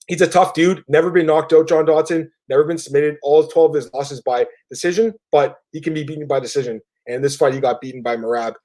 he's 0.07 0.21
a 0.21 0.27
tough 0.27 0.53
dude. 0.53 0.83
Never 0.87 1.11
been 1.11 1.25
knocked 1.25 1.53
out, 1.53 1.67
John 1.67 1.85
Dodson. 1.85 2.31
Never 2.49 2.63
been 2.63 2.77
submitted. 2.77 3.17
All 3.21 3.45
12 3.45 3.71
of 3.71 3.75
his 3.75 3.93
losses 3.93 4.21
by 4.21 4.45
decision, 4.69 5.13
but 5.31 5.57
he 5.71 5.81
can 5.81 5.93
be 5.93 6.03
beaten 6.03 6.27
by 6.27 6.39
decision. 6.39 6.81
And 7.07 7.23
this 7.23 7.35
fight, 7.35 7.53
he 7.53 7.59
got 7.59 7.81
beaten 7.81 8.01
by 8.01 8.17
Merab. 8.17 8.55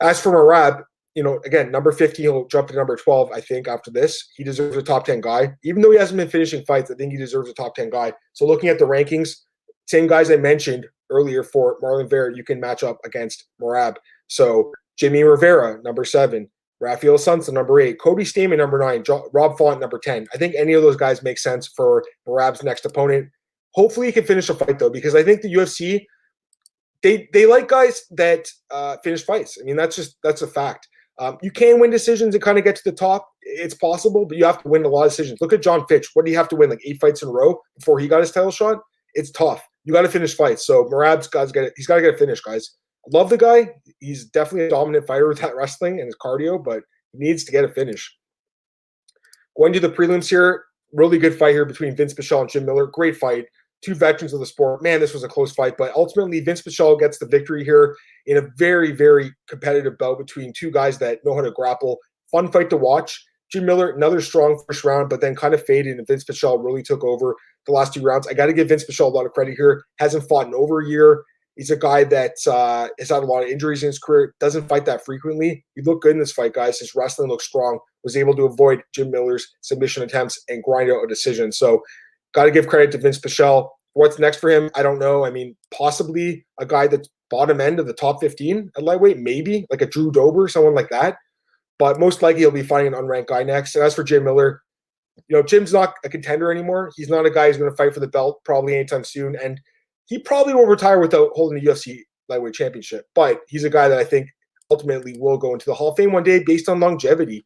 As 0.00 0.20
for 0.20 0.32
Merab, 0.32 0.82
you 1.14 1.22
know, 1.22 1.40
again, 1.44 1.70
number 1.70 1.92
15, 1.92 2.24
he'll 2.24 2.46
jump 2.46 2.68
to 2.68 2.74
number 2.74 2.96
12, 2.96 3.30
I 3.32 3.40
think, 3.40 3.68
after 3.68 3.90
this. 3.90 4.30
He 4.36 4.44
deserves 4.44 4.76
a 4.76 4.82
top 4.82 5.04
10 5.04 5.20
guy. 5.20 5.54
Even 5.64 5.82
though 5.82 5.90
he 5.90 5.98
hasn't 5.98 6.16
been 6.16 6.28
finishing 6.28 6.64
fights, 6.64 6.90
I 6.90 6.94
think 6.94 7.12
he 7.12 7.18
deserves 7.18 7.50
a 7.50 7.54
top 7.54 7.74
10 7.74 7.90
guy. 7.90 8.12
So 8.32 8.46
looking 8.46 8.68
at 8.68 8.78
the 8.78 8.86
rankings, 8.86 9.36
same 9.86 10.06
guys 10.06 10.30
I 10.30 10.36
mentioned 10.36 10.86
earlier 11.10 11.42
for 11.42 11.78
Marlon 11.80 12.08
Vera, 12.08 12.34
you 12.34 12.44
can 12.44 12.60
match 12.60 12.82
up 12.82 12.98
against 13.04 13.44
Merab. 13.60 13.96
So 14.28 14.72
Jimmy 14.96 15.22
Rivera, 15.22 15.82
number 15.82 16.04
seven. 16.04 16.50
Raphael 16.82 17.14
Assunção, 17.14 17.52
number 17.52 17.80
eight. 17.80 18.00
Cody 18.00 18.24
Stamann, 18.24 18.58
number 18.58 18.78
nine. 18.78 19.04
Jo- 19.04 19.30
Rob 19.32 19.56
Font, 19.56 19.80
number 19.80 20.00
10. 20.02 20.26
I 20.34 20.36
think 20.36 20.56
any 20.56 20.72
of 20.72 20.82
those 20.82 20.96
guys 20.96 21.22
make 21.22 21.38
sense 21.38 21.68
for 21.68 22.02
Merab's 22.26 22.64
next 22.64 22.84
opponent. 22.84 23.28
Hopefully 23.74 24.08
he 24.08 24.12
can 24.12 24.24
finish 24.24 24.50
a 24.50 24.54
fight, 24.54 24.80
though, 24.80 24.90
because 24.90 25.14
I 25.14 25.22
think 25.22 25.42
the 25.42 25.54
UFC, 25.54 26.04
they 27.02 27.28
they 27.32 27.46
like 27.46 27.68
guys 27.68 28.02
that 28.10 28.48
uh, 28.72 28.96
finish 29.04 29.24
fights. 29.24 29.58
I 29.60 29.64
mean, 29.64 29.76
that's 29.76 29.94
just 29.94 30.16
that's 30.24 30.42
a 30.42 30.46
fact. 30.46 30.88
Um, 31.20 31.38
you 31.40 31.52
can 31.52 31.78
win 31.78 31.90
decisions 31.90 32.34
and 32.34 32.42
kind 32.42 32.58
of 32.58 32.64
get 32.64 32.74
to 32.76 32.82
the 32.84 32.92
top. 32.92 33.28
It's 33.42 33.74
possible, 33.74 34.26
but 34.26 34.36
you 34.36 34.44
have 34.44 34.62
to 34.62 34.68
win 34.68 34.84
a 34.84 34.88
lot 34.88 35.04
of 35.04 35.10
decisions. 35.10 35.40
Look 35.40 35.52
at 35.52 35.62
John 35.62 35.86
Fitch. 35.88 36.10
What 36.14 36.24
do 36.24 36.32
you 36.32 36.36
have 36.36 36.48
to 36.48 36.56
win? 36.56 36.70
Like 36.70 36.82
eight 36.84 37.00
fights 37.00 37.22
in 37.22 37.28
a 37.28 37.32
row 37.32 37.60
before 37.78 37.98
he 38.00 38.08
got 38.08 38.20
his 38.20 38.32
title 38.32 38.50
shot? 38.50 38.78
It's 39.14 39.30
tough. 39.30 39.62
You 39.84 39.92
got 39.92 40.02
to 40.02 40.08
finish 40.08 40.34
fights. 40.34 40.66
So 40.66 40.84
Merab's 40.84 41.28
got 41.28 41.46
to 41.46 41.52
get 41.52 41.64
it. 41.64 41.74
He's 41.76 41.86
got 41.86 41.96
to 41.96 42.02
get 42.02 42.14
a 42.14 42.18
finish, 42.18 42.40
guys. 42.40 42.76
Love 43.10 43.30
the 43.30 43.38
guy. 43.38 43.70
He's 44.00 44.26
definitely 44.26 44.66
a 44.66 44.70
dominant 44.70 45.06
fighter 45.06 45.28
with 45.28 45.40
that 45.40 45.56
wrestling 45.56 45.98
and 45.98 46.06
his 46.06 46.16
cardio, 46.16 46.62
but 46.62 46.82
he 47.12 47.18
needs 47.18 47.44
to 47.44 47.52
get 47.52 47.64
a 47.64 47.68
finish. 47.68 48.16
Going 49.56 49.72
to 49.72 49.80
the 49.80 49.90
prelims 49.90 50.28
here. 50.28 50.64
Really 50.92 51.18
good 51.18 51.38
fight 51.38 51.52
here 51.52 51.64
between 51.64 51.96
Vinc 51.96 52.14
Pichel 52.14 52.42
and 52.42 52.50
Jim 52.50 52.66
Miller. 52.66 52.86
Great 52.86 53.16
fight 53.16 53.46
two 53.82 53.94
veterans 53.94 54.32
of 54.32 54.40
the 54.40 54.46
sport. 54.46 54.82
Man, 54.82 55.00
this 55.00 55.12
was 55.12 55.24
a 55.24 55.28
close 55.28 55.52
fight, 55.52 55.76
but 55.76 55.92
ultimately 55.94 56.40
Vinc 56.40 56.62
Pichel 56.62 56.98
gets 56.98 57.18
the 57.18 57.26
victory 57.26 57.64
here 57.64 57.96
in 58.26 58.36
a 58.38 58.48
very, 58.56 58.92
very 58.92 59.32
competitive 59.48 59.98
bout 59.98 60.18
between 60.18 60.52
two 60.52 60.70
guys 60.70 60.98
that 60.98 61.18
know 61.24 61.34
how 61.34 61.42
to 61.42 61.50
grapple. 61.50 61.98
Fun 62.30 62.50
fight 62.50 62.70
to 62.70 62.76
watch. 62.76 63.22
Jim 63.50 63.66
Miller, 63.66 63.90
another 63.90 64.22
strong 64.22 64.58
first 64.66 64.84
round, 64.84 65.10
but 65.10 65.20
then 65.20 65.34
kind 65.34 65.52
of 65.52 65.62
faded, 65.64 65.98
and 65.98 66.06
Vinc 66.06 66.24
Pichel 66.24 66.64
really 66.64 66.82
took 66.82 67.04
over 67.04 67.36
the 67.66 67.72
last 67.72 67.92
two 67.92 68.02
rounds. 68.02 68.26
I 68.26 68.32
got 68.32 68.46
to 68.46 68.52
give 68.52 68.68
Vinc 68.68 68.88
Pichel 68.88 69.06
a 69.06 69.08
lot 69.08 69.26
of 69.26 69.32
credit 69.32 69.56
here. 69.56 69.84
Hasn't 69.98 70.26
fought 70.28 70.46
in 70.46 70.54
over 70.54 70.80
a 70.80 70.88
year. 70.88 71.24
He's 71.56 71.70
a 71.70 71.76
guy 71.76 72.04
that 72.04 72.36
uh, 72.46 72.88
has 72.98 73.10
had 73.10 73.22
a 73.22 73.26
lot 73.26 73.42
of 73.42 73.48
injuries 73.48 73.82
in 73.82 73.88
his 73.88 73.98
career. 73.98 74.34
Doesn't 74.40 74.68
fight 74.68 74.86
that 74.86 75.04
frequently. 75.04 75.64
He 75.74 75.82
looked 75.82 76.02
good 76.02 76.12
in 76.12 76.18
this 76.18 76.32
fight, 76.32 76.54
guys. 76.54 76.78
His 76.78 76.94
wrestling 76.94 77.28
looked 77.28 77.42
strong. 77.42 77.78
Was 78.04 78.16
able 78.16 78.34
to 78.36 78.44
avoid 78.44 78.82
Jim 78.94 79.10
Miller's 79.10 79.46
submission 79.60 80.02
attempts 80.02 80.42
and 80.48 80.62
grind 80.62 80.90
out 80.90 81.04
a 81.04 81.06
decision. 81.06 81.52
So 81.52 81.82
Got 82.32 82.44
to 82.44 82.50
give 82.50 82.66
credit 82.66 82.90
to 82.92 82.98
Vinc 82.98 83.20
Pichel. 83.20 83.68
What's 83.92 84.18
next 84.18 84.38
for 84.38 84.50
him? 84.50 84.70
I 84.74 84.82
don't 84.82 84.98
know. 84.98 85.24
I 85.24 85.30
mean, 85.30 85.54
possibly 85.72 86.44
a 86.58 86.66
guy 86.66 86.86
that's 86.86 87.08
bottom 87.30 87.60
end 87.60 87.78
of 87.78 87.86
the 87.86 87.92
top 87.92 88.20
15 88.20 88.70
at 88.76 88.82
lightweight, 88.82 89.18
maybe 89.18 89.66
like 89.70 89.82
a 89.82 89.86
Drew 89.86 90.10
Dober, 90.10 90.48
someone 90.48 90.74
like 90.74 90.88
that. 90.88 91.16
But 91.78 92.00
most 92.00 92.22
likely 92.22 92.40
he'll 92.40 92.50
be 92.50 92.62
fighting 92.62 92.94
an 92.94 92.98
unranked 92.98 93.26
guy 93.26 93.42
next. 93.42 93.74
And 93.74 93.84
as 93.84 93.94
for 93.94 94.04
Jim 94.04 94.24
Miller, 94.24 94.62
you 95.28 95.36
know, 95.36 95.42
Jim's 95.42 95.72
not 95.72 95.94
a 96.04 96.08
contender 96.08 96.50
anymore. 96.50 96.90
He's 96.96 97.10
not 97.10 97.26
a 97.26 97.30
guy 97.30 97.48
who's 97.48 97.58
going 97.58 97.70
to 97.70 97.76
fight 97.76 97.92
for 97.92 98.00
the 98.00 98.06
belt 98.06 98.40
probably 98.44 98.74
anytime 98.74 99.04
soon. 99.04 99.36
And 99.42 99.60
he 100.06 100.18
probably 100.18 100.54
will 100.54 100.66
retire 100.66 101.00
without 101.00 101.30
holding 101.34 101.62
the 101.62 101.70
UFC 101.70 102.00
lightweight 102.28 102.54
championship. 102.54 103.06
But 103.14 103.40
he's 103.48 103.64
a 103.64 103.70
guy 103.70 103.88
that 103.88 103.98
I 103.98 104.04
think 104.04 104.28
ultimately 104.70 105.16
will 105.18 105.38
go 105.38 105.52
into 105.52 105.66
the 105.66 105.74
Hall 105.74 105.90
of 105.90 105.96
Fame 105.96 106.12
one 106.12 106.22
day 106.22 106.42
based 106.44 106.68
on 106.68 106.80
longevity 106.80 107.44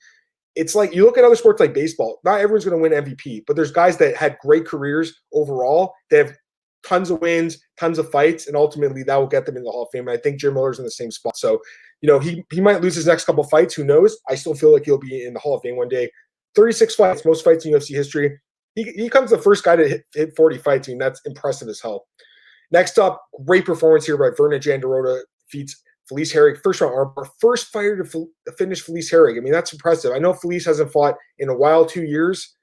it's 0.56 0.74
like 0.74 0.94
you 0.94 1.04
look 1.04 1.18
at 1.18 1.24
other 1.24 1.36
sports 1.36 1.60
like 1.60 1.74
baseball, 1.74 2.18
not 2.24 2.40
everyone's 2.40 2.64
going 2.64 2.76
to 2.76 2.82
win 2.82 3.04
MVP, 3.04 3.44
but 3.46 3.54
there's 3.54 3.70
guys 3.70 3.98
that 3.98 4.16
had 4.16 4.38
great 4.40 4.66
careers 4.66 5.20
overall. 5.32 5.92
They 6.10 6.16
have 6.16 6.34
tons 6.82 7.10
of 7.10 7.20
wins, 7.20 7.58
tons 7.78 7.98
of 7.98 8.10
fights, 8.10 8.46
and 8.46 8.56
ultimately 8.56 9.02
that 9.02 9.16
will 9.16 9.26
get 9.26 9.44
them 9.44 9.56
in 9.56 9.64
the 9.64 9.70
Hall 9.70 9.82
of 9.82 9.88
Fame. 9.92 10.08
And 10.08 10.18
I 10.18 10.20
think 10.20 10.40
Jim 10.40 10.54
Miller's 10.54 10.78
in 10.78 10.84
the 10.84 10.90
same 10.90 11.10
spot. 11.10 11.36
So, 11.36 11.60
you 12.00 12.06
know, 12.08 12.18
he 12.18 12.42
he 12.50 12.62
might 12.62 12.80
lose 12.80 12.94
his 12.94 13.06
next 13.06 13.26
couple 13.26 13.44
fights. 13.44 13.74
Who 13.74 13.84
knows? 13.84 14.18
I 14.30 14.34
still 14.34 14.54
feel 14.54 14.72
like 14.72 14.86
he'll 14.86 14.98
be 14.98 15.24
in 15.24 15.34
the 15.34 15.40
Hall 15.40 15.56
of 15.56 15.62
Fame 15.62 15.76
one 15.76 15.88
day. 15.88 16.10
36 16.54 16.94
fights, 16.94 17.24
most 17.26 17.44
fights 17.44 17.66
in 17.66 17.72
UFC 17.72 17.94
history. 17.94 18.38
He, 18.74 18.84
he 18.92 19.10
comes 19.10 19.30
the 19.30 19.38
first 19.38 19.62
guy 19.62 19.76
to 19.76 19.86
hit, 19.86 20.04
hit 20.14 20.36
40 20.36 20.58
fights. 20.58 20.88
I 20.88 20.92
mean, 20.92 20.98
that's 20.98 21.20
impressive 21.26 21.68
as 21.68 21.80
hell. 21.80 22.06
Next 22.72 22.98
up, 22.98 23.22
great 23.44 23.64
performance 23.64 24.06
here 24.06 24.16
by 24.16 24.30
Virna 24.30 24.60
Jandiroba 24.60 25.20
defeats 25.44 25.82
Felice 26.08 26.32
Herrig, 26.32 26.62
first 26.62 26.80
round 26.80 26.94
armbar, 26.94 27.28
first 27.40 27.72
fighter 27.72 28.02
to 28.02 28.28
finish 28.56 28.80
Felice 28.80 29.10
Herrig. 29.10 29.36
I 29.36 29.40
mean, 29.40 29.52
that's 29.52 29.72
impressive. 29.72 30.12
I 30.12 30.18
know 30.18 30.32
Felice 30.32 30.64
hasn't 30.64 30.92
fought 30.92 31.16
in 31.38 31.48
a 31.48 31.56
while, 31.56 31.84
two 31.84 32.04
years. 32.04 32.54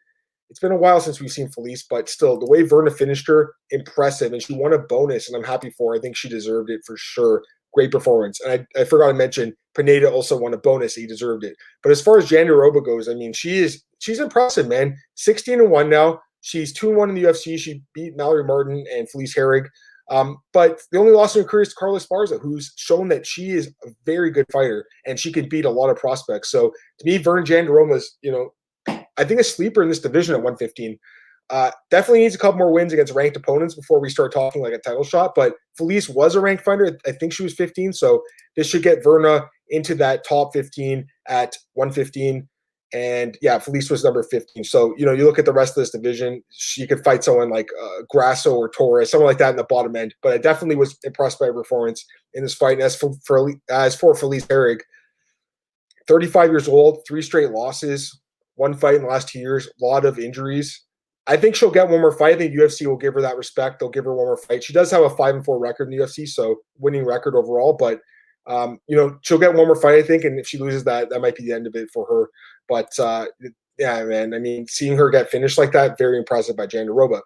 It's 0.49 0.59
been 0.59 0.71
a 0.71 0.77
while 0.77 1.01
since 1.01 1.19
we've 1.19 1.31
seen 1.31 1.49
Felice, 1.49 1.83
but 1.89 2.07
still, 2.07 2.39
the 2.39 2.45
way 2.45 2.63
Virna 2.63 2.95
finished 2.95 3.27
her, 3.27 3.53
impressive. 3.71 4.33
And 4.33 4.41
she 4.41 4.55
won 4.55 4.73
a 4.73 4.77
bonus, 4.77 5.27
and 5.27 5.35
I'm 5.35 5.43
happy 5.43 5.71
for 5.71 5.91
her. 5.91 5.97
I 5.97 6.01
think 6.01 6.15
she 6.15 6.29
deserved 6.29 6.69
it 6.69 6.81
for 6.85 6.95
sure. 6.95 7.43
Great 7.73 7.91
performance. 7.91 8.39
And 8.39 8.67
I, 8.75 8.81
I 8.81 8.83
forgot 8.85 9.07
to 9.07 9.13
mention, 9.13 9.55
Pineda 9.75 10.11
also 10.11 10.37
won 10.37 10.53
a 10.53 10.57
bonus. 10.57 10.93
He 10.93 11.07
deserved 11.07 11.43
it. 11.43 11.55
But 11.81 11.91
as 11.91 12.01
far 12.01 12.19
as 12.19 12.29
Jandiroba 12.29 12.85
goes, 12.85 13.09
I 13.09 13.15
mean, 13.15 13.33
she 13.33 13.57
is 13.57 13.83
she's 13.97 14.19
impressive, 14.19 14.67
man. 14.67 14.95
16 15.15 15.59
and 15.59 15.71
1 15.71 15.89
now. 15.89 16.21
She's 16.41 16.71
2 16.73 16.89
and 16.89 16.97
1 16.97 17.09
in 17.09 17.15
the 17.15 17.23
UFC. 17.23 17.57
She 17.57 17.81
beat 17.95 18.15
Mallory 18.15 18.43
Martin 18.43 18.85
and 18.93 19.09
Felice 19.09 19.35
Herrig. 19.35 19.65
Um, 20.09 20.37
but 20.51 20.81
the 20.91 20.99
only 20.99 21.13
loss 21.13 21.35
in 21.35 21.43
her 21.43 21.47
career 21.47 21.63
is 21.63 21.73
Carla 21.73 21.99
Esparza, 21.99 22.39
who's 22.41 22.73
shown 22.75 23.07
that 23.09 23.25
she 23.25 23.51
is 23.51 23.73
a 23.85 23.89
very 24.05 24.31
good 24.31 24.45
fighter 24.51 24.85
and 25.05 25.19
she 25.19 25.31
can 25.31 25.47
beat 25.47 25.65
a 25.65 25.69
lot 25.69 25.89
of 25.89 25.97
prospects. 25.97 26.51
So 26.51 26.71
to 26.99 27.05
me, 27.05 27.17
Vern 27.17 27.45
Jandiroba 27.45 27.95
is, 27.95 28.17
you 28.21 28.31
know, 28.31 28.53
I 29.17 29.23
think 29.23 29.39
a 29.39 29.43
sleeper 29.43 29.81
in 29.81 29.89
this 29.89 29.99
division 29.99 30.35
at 30.35 30.43
115. 30.43 30.97
Uh, 31.49 31.71
definitely 31.91 32.21
needs 32.21 32.35
a 32.35 32.39
couple 32.39 32.57
more 32.57 32.71
wins 32.71 32.93
against 32.93 33.13
ranked 33.13 33.37
opponents 33.37 33.75
before 33.75 33.99
we 33.99 34.09
start 34.09 34.33
talking 34.33 34.61
like 34.61 34.73
a 34.73 34.79
title 34.79 35.03
shot. 35.03 35.33
But 35.35 35.53
Felice 35.77 36.09
was 36.09 36.35
a 36.35 36.41
ranked 36.41 36.63
fighter. 36.63 36.97
I 37.05 37.11
think 37.11 37.33
she 37.33 37.43
was 37.43 37.53
15. 37.53 37.93
So 37.93 38.23
this 38.55 38.67
should 38.67 38.83
get 38.83 39.03
Virna 39.03 39.47
into 39.69 39.93
that 39.95 40.25
top 40.27 40.53
15 40.53 41.05
at 41.27 41.55
115. 41.73 42.47
And 42.93 43.37
yeah, 43.41 43.57
Felice 43.57 43.89
was 43.89 44.03
number 44.03 44.21
15. 44.21 44.63
So, 44.63 44.93
you 44.97 45.05
know, 45.05 45.13
you 45.13 45.25
look 45.25 45.39
at 45.39 45.45
the 45.45 45.53
rest 45.53 45.75
of 45.75 45.81
this 45.81 45.89
division, 45.89 46.43
she 46.51 46.85
could 46.85 47.03
fight 47.03 47.23
someone 47.23 47.49
like 47.49 47.67
uh, 47.81 48.03
Grasso 48.09 48.55
or 48.55 48.69
Torres, 48.69 49.09
someone 49.09 49.27
like 49.27 49.39
that 49.39 49.49
in 49.49 49.55
the 49.55 49.63
bottom 49.63 49.95
end. 49.95 50.13
But 50.21 50.33
I 50.33 50.37
definitely 50.37 50.75
was 50.75 50.97
impressed 51.03 51.39
by 51.39 51.47
her 51.47 51.53
performance 51.53 52.05
in 52.35 52.43
this 52.43 52.53
fight. 52.53 52.73
And 52.73 52.83
as 52.83 52.95
for, 52.95 53.13
for 53.25 53.51
as 53.69 53.95
for 53.95 54.13
Felice 54.13 54.45
Herrig, 54.45 54.81
35 56.07 56.49
years 56.51 56.67
old, 56.67 56.99
three 57.07 57.23
straight 57.23 57.49
losses, 57.49 58.21
one 58.55 58.75
fight 58.75 58.95
in 58.95 59.01
the 59.01 59.07
last 59.07 59.29
two 59.29 59.39
years, 59.39 59.67
a 59.67 59.85
lot 59.85 60.05
of 60.05 60.19
injuries. 60.19 60.83
I 61.25 61.37
think 61.37 61.55
she'll 61.55 61.71
get 61.71 61.89
one 61.89 62.01
more 62.01 62.11
fight. 62.11 62.35
I 62.35 62.37
think 62.37 62.55
UFC 62.55 62.85
will 62.85 62.97
give 62.97 63.13
her 63.13 63.21
that 63.21 63.37
respect. 63.37 63.79
They'll 63.79 63.89
give 63.89 64.05
her 64.05 64.13
one 64.13 64.25
more 64.25 64.37
fight. 64.37 64.63
She 64.63 64.73
does 64.73 64.91
have 64.91 65.03
a 65.03 65.09
five 65.09 65.35
and 65.35 65.43
four 65.43 65.57
record 65.57 65.91
in 65.91 65.97
the 65.97 66.03
UFC, 66.03 66.27
so 66.27 66.57
winning 66.77 67.05
record 67.05 67.35
overall. 67.35 67.73
But 67.73 68.01
um, 68.47 68.79
you 68.87 68.95
know, 68.95 69.17
she'll 69.21 69.37
get 69.37 69.53
one 69.53 69.67
more 69.67 69.75
fight, 69.75 69.95
I 69.95 70.03
think, 70.03 70.23
and 70.23 70.39
if 70.39 70.47
she 70.47 70.57
loses 70.57 70.83
that, 70.83 71.09
that 71.09 71.21
might 71.21 71.35
be 71.35 71.43
the 71.43 71.53
end 71.53 71.67
of 71.67 71.75
it 71.75 71.89
for 71.93 72.05
her. 72.07 72.29
But 72.67 72.97
uh, 72.99 73.27
yeah, 73.77 74.03
man, 74.03 74.33
I 74.33 74.39
mean, 74.39 74.67
seeing 74.67 74.97
her 74.97 75.09
get 75.09 75.29
finished 75.29 75.57
like 75.57 75.71
that, 75.71 75.97
very 75.97 76.17
impressive 76.17 76.57
by 76.57 76.67
Jandiroba. 76.67 77.21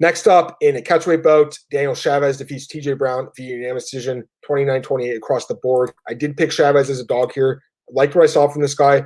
Next 0.00 0.28
up, 0.28 0.56
in 0.60 0.76
a 0.76 0.80
catchweight 0.80 1.24
bout, 1.24 1.58
Daniel 1.72 1.94
Chavez 1.94 2.38
defeats 2.38 2.68
TJ 2.68 2.96
Brown 2.98 3.28
via 3.36 3.56
unanimous 3.56 3.90
decision, 3.90 4.28
29-28 4.48 5.16
across 5.16 5.46
the 5.46 5.56
board. 5.56 5.90
I 6.08 6.14
did 6.14 6.36
pick 6.36 6.52
Chavez 6.52 6.88
as 6.88 7.00
a 7.00 7.06
dog 7.06 7.32
here. 7.32 7.62
I 7.88 7.92
liked 7.94 8.14
what 8.14 8.22
I 8.22 8.28
saw 8.28 8.46
from 8.46 8.62
this 8.62 8.74
guy. 8.74 9.04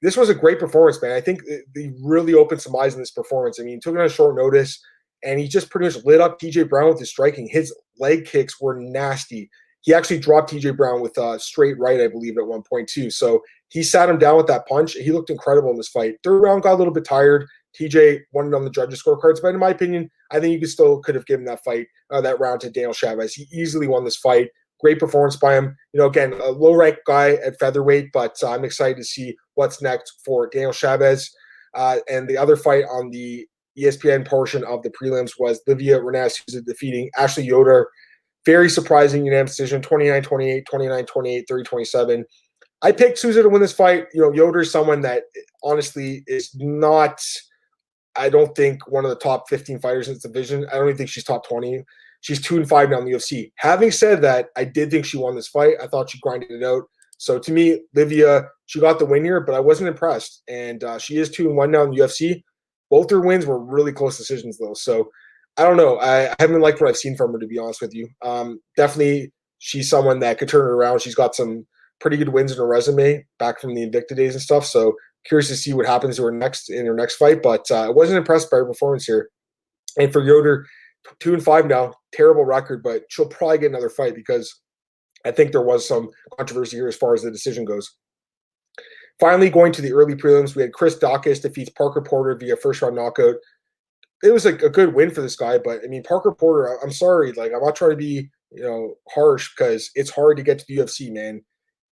This 0.00 0.16
was 0.16 0.30
a 0.30 0.34
great 0.34 0.58
performance, 0.58 1.00
man. 1.00 1.12
I 1.12 1.20
think 1.20 1.42
he 1.76 1.92
really 2.02 2.34
opened 2.34 2.60
some 2.60 2.74
eyes 2.74 2.94
in 2.94 3.00
this 3.00 3.12
performance. 3.12 3.60
I 3.60 3.62
mean, 3.62 3.78
took 3.80 3.94
it 3.94 4.00
on 4.00 4.08
short 4.08 4.34
notice, 4.34 4.82
and 5.22 5.38
he 5.38 5.46
just 5.46 5.70
pretty 5.70 5.86
much 5.86 6.04
lit 6.04 6.20
up 6.20 6.40
TJ 6.40 6.68
Brown 6.68 6.88
with 6.88 6.98
his 6.98 7.10
striking. 7.10 7.46
His 7.46 7.72
leg 8.00 8.24
kicks 8.24 8.60
were 8.60 8.80
nasty 8.80 9.48
he 9.82 9.92
actually 9.92 10.18
dropped 10.18 10.52
TJ 10.52 10.76
Brown 10.76 11.00
with 11.00 11.18
a 11.18 11.38
straight 11.38 11.78
right, 11.78 12.00
I 12.00 12.08
believe, 12.08 12.38
at 12.38 12.46
one 12.46 12.62
point 12.62 12.88
too. 12.88 13.10
So 13.10 13.42
he 13.68 13.82
sat 13.82 14.08
him 14.08 14.18
down 14.18 14.36
with 14.36 14.46
that 14.46 14.66
punch. 14.66 14.92
He 14.92 15.12
looked 15.12 15.30
incredible 15.30 15.70
in 15.70 15.76
this 15.76 15.88
fight. 15.88 16.16
Third 16.22 16.38
round 16.40 16.62
got 16.62 16.74
a 16.74 16.76
little 16.76 16.92
bit 16.92 17.04
tired. 17.04 17.46
TJ 17.78 18.20
won 18.32 18.48
it 18.48 18.54
on 18.54 18.64
the 18.64 18.70
judges' 18.70 19.02
scorecards, 19.02 19.40
but 19.42 19.54
in 19.54 19.58
my 19.58 19.70
opinion, 19.70 20.10
I 20.30 20.40
think 20.40 20.52
you 20.52 20.60
could 20.60 20.68
still 20.68 21.00
could 21.00 21.14
have 21.14 21.26
given 21.26 21.46
that 21.46 21.64
fight, 21.64 21.86
uh, 22.10 22.20
that 22.20 22.38
round 22.38 22.60
to 22.60 22.70
Daniel 22.70 22.92
Chavez. 22.92 23.34
He 23.34 23.46
easily 23.52 23.88
won 23.88 24.04
this 24.04 24.16
fight. 24.16 24.50
Great 24.80 24.98
performance 24.98 25.36
by 25.36 25.56
him. 25.56 25.76
You 25.92 26.00
know, 26.00 26.06
again, 26.06 26.34
a 26.34 26.50
low 26.50 26.74
ranked 26.74 27.02
guy 27.06 27.34
at 27.34 27.58
featherweight, 27.58 28.10
but 28.12 28.36
uh, 28.42 28.50
I'm 28.50 28.64
excited 28.64 28.98
to 28.98 29.04
see 29.04 29.36
what's 29.54 29.80
next 29.80 30.20
for 30.24 30.48
Daniel 30.48 30.72
Chavez. 30.72 31.30
Uh, 31.74 31.98
and 32.10 32.28
the 32.28 32.36
other 32.36 32.56
fight 32.56 32.84
on 32.84 33.10
the 33.10 33.46
ESPN 33.78 34.26
portion 34.26 34.64
of 34.64 34.82
the 34.82 34.90
prelims 34.90 35.32
was 35.38 35.62
Livia 35.66 35.98
Renes, 35.98 36.42
who's 36.46 36.60
defeating 36.62 37.10
Ashley 37.16 37.44
Yoder 37.44 37.88
very 38.44 38.68
surprising 38.68 39.24
unanimous 39.24 39.56
decision 39.56 39.82
29 39.82 40.22
28, 40.22 40.66
29 40.66 41.06
28, 41.06 41.44
30 41.48 41.64
27. 41.64 42.24
I 42.82 42.90
picked 42.90 43.18
Souza 43.18 43.42
to 43.42 43.48
win 43.48 43.62
this 43.62 43.72
fight. 43.72 44.06
You 44.12 44.22
know, 44.22 44.32
Yoder 44.32 44.60
is 44.60 44.72
someone 44.72 45.02
that 45.02 45.24
honestly 45.62 46.24
is 46.26 46.50
not, 46.56 47.22
I 48.16 48.28
don't 48.28 48.54
think, 48.56 48.88
one 48.88 49.04
of 49.04 49.10
the 49.10 49.16
top 49.16 49.48
15 49.48 49.78
fighters 49.78 50.08
in 50.08 50.14
this 50.14 50.24
division. 50.24 50.66
I 50.68 50.76
don't 50.76 50.88
even 50.88 50.96
think 50.96 51.08
she's 51.08 51.24
top 51.24 51.46
20. 51.48 51.84
She's 52.22 52.40
two 52.40 52.56
and 52.56 52.68
five 52.68 52.90
now 52.90 52.98
in 52.98 53.04
the 53.04 53.12
UFC. 53.12 53.52
Having 53.56 53.92
said 53.92 54.22
that, 54.22 54.48
I 54.56 54.64
did 54.64 54.90
think 54.90 55.04
she 55.04 55.16
won 55.16 55.36
this 55.36 55.48
fight. 55.48 55.74
I 55.80 55.86
thought 55.86 56.10
she 56.10 56.18
grinded 56.20 56.50
it 56.50 56.64
out. 56.64 56.82
So 57.18 57.38
to 57.38 57.52
me, 57.52 57.80
Livia, 57.94 58.48
she 58.66 58.80
got 58.80 58.98
the 58.98 59.06
win 59.06 59.24
here, 59.24 59.40
but 59.40 59.54
I 59.54 59.60
wasn't 59.60 59.88
impressed. 59.88 60.42
And 60.48 60.82
uh, 60.82 60.98
she 60.98 61.18
is 61.18 61.30
two 61.30 61.46
and 61.46 61.56
one 61.56 61.70
now 61.70 61.84
in 61.84 61.90
the 61.90 61.98
UFC. 61.98 62.42
Both 62.90 63.10
her 63.10 63.20
wins 63.20 63.46
were 63.46 63.58
really 63.58 63.92
close 63.92 64.18
decisions, 64.18 64.58
though. 64.58 64.74
So 64.74 65.08
I 65.56 65.64
don't 65.64 65.76
know. 65.76 65.98
I, 65.98 66.30
I 66.30 66.34
haven't 66.38 66.60
liked 66.60 66.80
what 66.80 66.88
I've 66.88 66.96
seen 66.96 67.16
from 67.16 67.32
her 67.32 67.38
to 67.38 67.46
be 67.46 67.58
honest 67.58 67.80
with 67.80 67.94
you. 67.94 68.08
Um, 68.22 68.60
definitely, 68.76 69.32
she's 69.58 69.88
someone 69.88 70.20
that 70.20 70.38
could 70.38 70.48
turn 70.48 70.66
it 70.66 70.72
around. 70.72 71.00
She's 71.00 71.14
got 71.14 71.34
some 71.34 71.66
pretty 72.00 72.16
good 72.16 72.30
wins 72.30 72.52
in 72.52 72.58
her 72.58 72.66
resume 72.66 73.24
back 73.38 73.60
from 73.60 73.74
the 73.74 73.88
Invicta 73.88 74.16
days 74.16 74.34
and 74.34 74.42
stuff. 74.42 74.66
So 74.66 74.94
curious 75.24 75.48
to 75.48 75.56
see 75.56 75.72
what 75.72 75.86
happens 75.86 76.16
to 76.16 76.24
her 76.24 76.32
next 76.32 76.70
in 76.70 76.86
her 76.86 76.94
next 76.94 77.16
fight. 77.16 77.42
But 77.42 77.70
uh, 77.70 77.84
I 77.84 77.88
wasn't 77.90 78.18
impressed 78.18 78.50
by 78.50 78.58
her 78.58 78.66
performance 78.66 79.04
here. 79.04 79.28
And 79.98 80.12
for 80.12 80.22
Yoder, 80.22 80.66
two 81.20 81.34
and 81.34 81.42
five 81.42 81.66
now, 81.66 81.92
terrible 82.12 82.44
record, 82.44 82.82
but 82.82 83.02
she'll 83.08 83.28
probably 83.28 83.58
get 83.58 83.70
another 83.70 83.90
fight 83.90 84.14
because 84.14 84.60
I 85.24 85.30
think 85.30 85.52
there 85.52 85.62
was 85.62 85.86
some 85.86 86.10
controversy 86.36 86.76
here 86.76 86.88
as 86.88 86.96
far 86.96 87.14
as 87.14 87.22
the 87.22 87.30
decision 87.30 87.64
goes. 87.64 87.90
Finally, 89.20 89.50
going 89.50 89.72
to 89.72 89.82
the 89.82 89.92
early 89.92 90.14
prelims, 90.14 90.56
we 90.56 90.62
had 90.62 90.72
Chris 90.72 90.98
Daukaus 90.98 91.42
defeats 91.42 91.70
Parker 91.70 92.00
Porter 92.00 92.34
via 92.34 92.56
first 92.56 92.82
round 92.82 92.96
knockout. 92.96 93.36
It 94.22 94.32
was 94.32 94.46
a, 94.46 94.54
a 94.54 94.70
good 94.70 94.94
win 94.94 95.10
for 95.10 95.20
this 95.20 95.36
guy, 95.36 95.58
but 95.58 95.80
I 95.84 95.88
mean 95.88 96.02
Parker 96.02 96.32
Porter. 96.32 96.78
I'm 96.82 96.92
sorry, 96.92 97.32
like 97.32 97.52
I'm 97.54 97.62
not 97.62 97.76
trying 97.76 97.92
to 97.92 97.96
be 97.96 98.30
you 98.50 98.62
know 98.62 98.94
harsh 99.10 99.50
because 99.56 99.90
it's 99.94 100.10
hard 100.10 100.36
to 100.36 100.42
get 100.42 100.58
to 100.58 100.64
the 100.68 100.78
UFC, 100.78 101.12
man. 101.12 101.42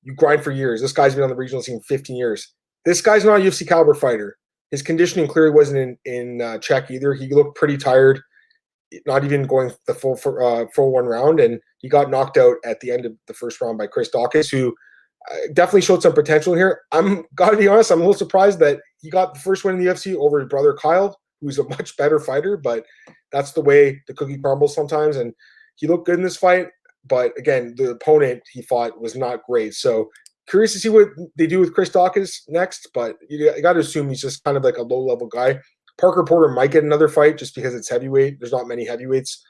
You 0.04 0.14
grind 0.16 0.44
for 0.44 0.52
years. 0.52 0.82
This 0.82 0.94
guy's 0.94 1.16
been 1.16 1.24
on 1.24 1.30
the 1.30 1.36
regional 1.36 1.62
scene 1.62 1.82
15 1.82 2.16
years. 2.16 2.54
This 2.86 3.02
guy's 3.02 3.26
not 3.26 3.40
a 3.40 3.44
UFC 3.44 3.68
caliber 3.68 3.94
fighter. 3.94 4.38
His 4.72 4.82
conditioning 4.82 5.28
clearly 5.28 5.52
wasn't 5.52 5.80
in 5.80 5.98
in 6.06 6.42
uh, 6.42 6.58
check 6.60 6.92
either. 6.92 7.14
He 7.14 7.34
looked 7.34 7.58
pretty 7.58 7.78
tired, 7.78 8.22
not 9.06 9.24
even 9.24 9.44
going 9.44 9.72
the 9.86 9.94
full 9.94 10.16
for, 10.16 10.44
uh, 10.44 10.66
full 10.76 10.92
one 10.92 11.06
round, 11.06 11.40
and 11.40 11.60
he 11.80 11.90
got 11.90 12.10
knocked 12.10 12.38
out 12.38 12.58
at 12.66 12.80
the 12.80 12.92
end 12.92 13.06
of 13.06 13.14
the 13.28 13.34
first 13.34 13.62
round 13.62 13.78
by 13.78 13.88
Chris 13.88 14.10
Daukaus, 14.14 14.52
who 14.52 14.76
uh, 15.32 15.36
definitely 15.54 15.82
showed 15.82 16.02
some 16.02 16.14
potential 16.14 16.54
here. 16.54 16.82
I'm 16.92 17.26
gotta 17.36 17.58
be 17.58 17.68
honest, 17.68 17.92
I'm 17.92 18.00
a 18.00 18.02
little 18.02 18.14
surprised 18.14 18.60
that 18.60 18.80
he 19.00 19.10
got 19.10 19.34
the 19.34 19.40
first 19.40 19.64
win 19.64 19.76
in 19.76 19.84
the 19.84 19.92
UFC 19.92 20.16
over 20.16 20.40
his 20.40 20.50
brother 20.50 20.74
Kyle, 20.74 21.18
who's 21.42 21.60
a 21.60 21.68
much 21.70 21.96
better 21.98 22.20
fighter, 22.20 22.58
but 22.58 22.86
that's 23.32 23.52
the 23.52 23.62
way 23.62 24.02
the 24.08 24.14
cookie 24.14 24.38
crumbles 24.38 24.76
sometimes. 24.76 25.18
And 25.18 25.34
he 25.76 25.88
looked 25.88 26.06
good 26.06 26.16
in 26.16 26.24
this 26.24 26.38
fight, 26.38 26.68
but 27.06 27.38
again, 27.38 27.76
the 27.78 27.92
opponent 27.92 28.42
he 28.52 28.62
fought 28.62 29.00
was 29.00 29.16
not 29.16 29.44
great. 29.48 29.74
So 29.74 30.10
curious 30.48 30.74
to 30.74 30.80
see 30.80 30.90
what 30.90 31.10
they 31.38 31.48
do 31.48 31.60
with 31.60 31.74
Chris 31.74 31.90
Daukaus 31.90 32.42
next, 32.48 32.90
but 32.94 33.18
you 33.30 33.52
got 33.62 33.74
to 33.74 33.80
assume 33.80 34.10
he's 34.10 34.22
just 34.22 34.44
kind 34.44 34.58
of 34.58 34.64
like 34.64 34.78
a 34.78 34.84
low 34.84 35.00
level 35.00 35.28
guy. 35.28 35.60
Parker 36.00 36.24
Porter 36.24 36.54
might 36.54 36.72
get 36.72 36.84
another 36.84 37.08
fight 37.08 37.38
just 37.38 37.56
because 37.56 37.74
it's 37.74 37.90
heavyweight. 37.90 38.40
There's 38.40 38.52
not 38.52 38.68
many 38.68 38.86
heavyweights, 38.86 39.44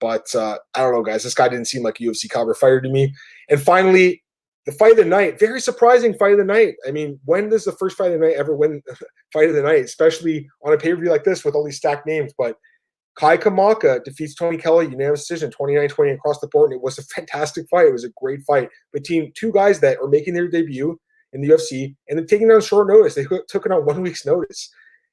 but 0.00 0.32
uh, 0.34 0.58
I 0.74 0.80
don't 0.80 0.92
know, 0.92 1.02
guys. 1.02 1.22
This 1.22 1.34
guy 1.34 1.48
didn't 1.48 1.66
seem 1.66 1.82
like 1.82 1.98
a 2.00 2.04
UFC 2.04 2.30
caliber 2.30 2.54
fighter 2.54 2.80
to 2.80 2.88
me. 2.90 3.14
And 3.48 3.60
finally, 3.60 4.22
the 4.66 4.72
fight 4.72 4.92
of 4.92 4.96
the 4.96 5.04
night, 5.04 5.38
very 5.38 5.60
surprising 5.60 6.14
fight 6.14 6.32
of 6.32 6.38
the 6.38 6.44
night. 6.44 6.74
I 6.86 6.90
mean, 6.90 7.20
when 7.24 7.50
does 7.50 7.64
the 7.64 7.72
first 7.72 7.96
fight 7.96 8.12
of 8.12 8.20
the 8.20 8.26
night 8.26 8.36
ever 8.36 8.56
win 8.56 8.82
fight 9.32 9.50
of 9.50 9.54
the 9.54 9.62
night, 9.62 9.84
especially 9.84 10.48
on 10.64 10.72
a 10.72 10.78
pay 10.78 10.94
per 10.94 11.00
view 11.00 11.10
like 11.10 11.24
this 11.24 11.44
with 11.44 11.54
all 11.54 11.64
these 11.64 11.76
stacked 11.76 12.06
names? 12.06 12.32
But 12.36 12.56
Kai 13.16 13.36
Kamaka 13.36 14.02
defeats 14.02 14.34
Tony 14.34 14.56
Kelly, 14.56 14.86
unanimous 14.86 15.20
decision, 15.20 15.50
29 15.50 15.88
20 15.88 16.10
across 16.12 16.40
the 16.40 16.48
board. 16.48 16.72
And 16.72 16.80
it 16.80 16.82
was 16.82 16.98
a 16.98 17.02
fantastic 17.04 17.68
fight. 17.68 17.86
It 17.86 17.92
was 17.92 18.04
a 18.04 18.12
great 18.20 18.40
fight 18.42 18.68
between 18.92 19.32
two 19.36 19.52
guys 19.52 19.80
that 19.80 19.98
are 19.98 20.08
making 20.08 20.34
their 20.34 20.48
debut 20.48 20.98
in 21.32 21.40
the 21.40 21.48
UFC 21.48 21.94
and 22.08 22.18
they're 22.18 22.26
taking 22.26 22.50
on 22.50 22.60
short 22.60 22.88
notice. 22.88 23.14
They 23.14 23.24
took 23.24 23.66
it 23.66 23.72
on 23.72 23.84
one 23.84 24.02
week's 24.02 24.24
notice. 24.24 24.70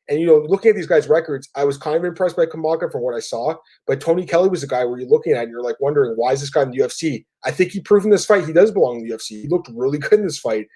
And, 0.10 0.20
you 0.20 0.26
know, 0.26 0.38
looking 0.48 0.70
at 0.70 0.76
these 0.76 0.88
guys' 0.88 1.08
records, 1.08 1.48
I 1.56 1.64
was 1.64 1.78
kind 1.78 1.96
of 1.96 2.04
impressed 2.04 2.36
by 2.36 2.46
Kamaka 2.46 2.92
from 2.92 3.02
what 3.02 3.16
I 3.16 3.20
saw. 3.20 3.56
But 3.88 4.02
Tony 4.02 4.26
Kelly 4.26 4.50
was 4.50 4.64
a 4.64 4.68
guy 4.68 4.84
where 4.84 5.00
you're 5.00 5.08
looking 5.08 5.34
at 5.34 5.44
and 5.44 5.52
you're 5.52 5.64
like 5.64 5.80
wondering, 5.80 6.14
why 6.16 6.34
is 6.34 6.42
this 6.42 6.50
guy 6.50 6.64
in 6.64 6.72
the 6.72 6.80
UFC? 6.80 7.26
I 7.46 7.52
think 7.52 7.72
he 7.72 7.80
proved 7.80 8.06
in 8.06 8.12
this 8.12 8.26
fight 8.26 8.46
he 8.46 8.54
does 8.54 8.72
belong 8.72 9.00
in 9.00 9.08
the 9.08 9.14
UFC. 9.14 9.42
He 9.42 9.48
looked 9.48 9.70
really 9.74 9.98
good 9.98 10.20
in 10.20 10.26
this 10.26 10.40
fight. 10.40 10.68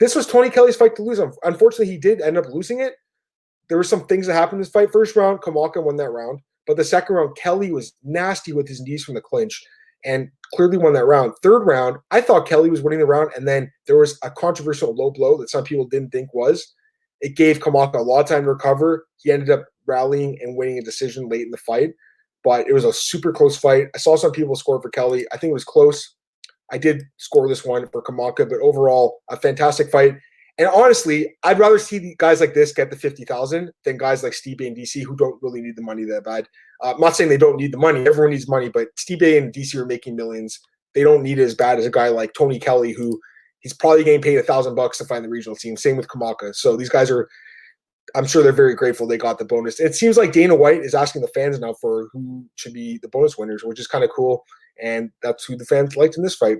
This 0.00 0.14
was 0.14 0.26
Tony 0.26 0.50
Kelly's 0.50 0.76
fight 0.76 0.96
to 0.96 1.02
lose. 1.02 1.20
Unfortunately, 1.44 1.86
he 1.86 1.98
did 1.98 2.20
end 2.20 2.36
up 2.36 2.46
losing 2.48 2.80
it. 2.80 2.94
There 3.68 3.78
were 3.78 3.84
some 3.84 4.06
things 4.06 4.26
that 4.26 4.34
happened 4.34 4.58
in 4.58 4.62
this 4.62 4.70
fight. 4.70 4.92
First 4.92 5.16
round, 5.16 5.40
Kamaka 5.40 5.82
won 5.82 5.96
that 5.96 6.10
round. 6.10 6.40
But 6.66 6.76
the 6.76 6.84
second 6.84 7.14
round, 7.14 7.36
Kelly 7.36 7.72
was 7.72 7.94
nasty 8.02 8.52
with 8.52 8.68
his 8.68 8.80
knees 8.80 9.04
from 9.04 9.14
the 9.14 9.20
clinch 9.20 9.64
and 10.04 10.28
clearly 10.54 10.78
won 10.78 10.92
that 10.94 11.06
round. 11.06 11.32
Third 11.42 11.60
round, 11.60 11.98
I 12.10 12.20
thought 12.20 12.48
Kelly 12.48 12.70
was 12.70 12.82
winning 12.82 12.98
the 13.00 13.06
round, 13.06 13.30
and 13.36 13.46
then 13.46 13.72
there 13.86 13.96
was 13.96 14.18
a 14.22 14.30
controversial 14.30 14.94
low 14.94 15.10
blow 15.10 15.36
that 15.38 15.50
some 15.50 15.64
people 15.64 15.86
didn't 15.86 16.10
think 16.10 16.32
was. 16.34 16.74
It 17.20 17.36
gave 17.36 17.60
Kamaka 17.60 17.94
a 17.94 18.02
lot 18.02 18.20
of 18.20 18.26
time 18.26 18.44
to 18.44 18.50
recover. 18.50 19.06
He 19.18 19.30
ended 19.30 19.50
up 19.50 19.66
rallying 19.86 20.38
and 20.42 20.56
winning 20.56 20.78
a 20.78 20.82
decision 20.82 21.28
late 21.28 21.42
in 21.42 21.50
the 21.50 21.56
fight, 21.58 21.90
but 22.44 22.68
it 22.68 22.72
was 22.72 22.84
a 22.84 22.92
super 22.92 23.32
close 23.32 23.56
fight. 23.56 23.88
I 23.94 23.98
saw 23.98 24.16
some 24.16 24.32
people 24.32 24.56
score 24.56 24.80
for 24.80 24.90
Kelly. 24.90 25.26
I 25.32 25.36
think 25.36 25.50
it 25.50 25.54
was 25.54 25.64
close. 25.64 26.16
I 26.70 26.78
did 26.78 27.04
score 27.16 27.48
this 27.48 27.64
one 27.64 27.88
for 27.88 28.02
Kamaka, 28.02 28.48
but 28.48 28.60
overall, 28.60 29.20
a 29.30 29.36
fantastic 29.36 29.90
fight. 29.90 30.16
And 30.58 30.68
honestly, 30.68 31.36
I'd 31.42 31.58
rather 31.58 31.78
see 31.78 32.14
guys 32.18 32.40
like 32.40 32.54
this 32.54 32.72
get 32.72 32.90
the 32.90 32.96
50,000 32.96 33.70
than 33.84 33.98
guys 33.98 34.22
like 34.22 34.32
Stipe 34.32 34.66
and 34.66 34.76
DC 34.76 35.02
who 35.02 35.14
don't 35.14 35.40
really 35.42 35.60
need 35.60 35.76
the 35.76 35.82
money 35.82 36.04
that 36.04 36.24
bad. 36.24 36.48
Uh, 36.82 36.94
I'm 36.94 37.00
not 37.00 37.14
saying 37.14 37.28
they 37.28 37.36
don't 37.36 37.56
need 37.56 37.72
the 37.72 37.78
money. 37.78 38.06
Everyone 38.06 38.30
needs 38.30 38.48
money, 38.48 38.70
but 38.70 38.88
Stipe 38.96 39.36
and 39.36 39.52
DC 39.52 39.74
are 39.74 39.86
making 39.86 40.16
millions. 40.16 40.58
They 40.94 41.02
don't 41.02 41.22
need 41.22 41.38
it 41.38 41.44
as 41.44 41.54
bad 41.54 41.78
as 41.78 41.84
a 41.84 41.90
guy 41.90 42.08
like 42.08 42.32
Tony 42.32 42.58
Kelly, 42.58 42.92
who 42.92 43.20
he's 43.66 43.72
probably 43.72 44.04
getting 44.04 44.22
paid 44.22 44.38
a 44.38 44.44
thousand 44.44 44.76
bucks 44.76 44.96
to 44.96 45.04
find 45.04 45.24
the 45.24 45.28
regional 45.28 45.56
team. 45.56 45.76
Same 45.76 45.96
with 45.96 46.06
Kamaka. 46.06 46.54
So 46.54 46.76
these 46.76 46.88
guys 46.88 47.10
are, 47.10 47.28
I'm 48.14 48.24
sure 48.24 48.40
they're 48.40 48.52
very 48.52 48.76
grateful 48.76 49.08
they 49.08 49.18
got 49.18 49.40
the 49.40 49.44
bonus. 49.44 49.80
It 49.80 49.96
seems 49.96 50.16
like 50.16 50.30
Dana 50.30 50.54
White 50.54 50.82
is 50.82 50.94
asking 50.94 51.22
the 51.22 51.28
fans 51.28 51.58
now 51.58 51.72
for 51.72 52.08
who 52.12 52.44
should 52.54 52.72
be 52.72 52.98
the 52.98 53.08
bonus 53.08 53.36
winners, 53.36 53.64
which 53.64 53.80
is 53.80 53.88
kind 53.88 54.04
of 54.04 54.10
cool. 54.14 54.44
And 54.80 55.10
that's 55.20 55.44
who 55.44 55.56
the 55.56 55.64
fans 55.64 55.96
liked 55.96 56.16
in 56.16 56.22
this 56.22 56.36
fight. 56.36 56.58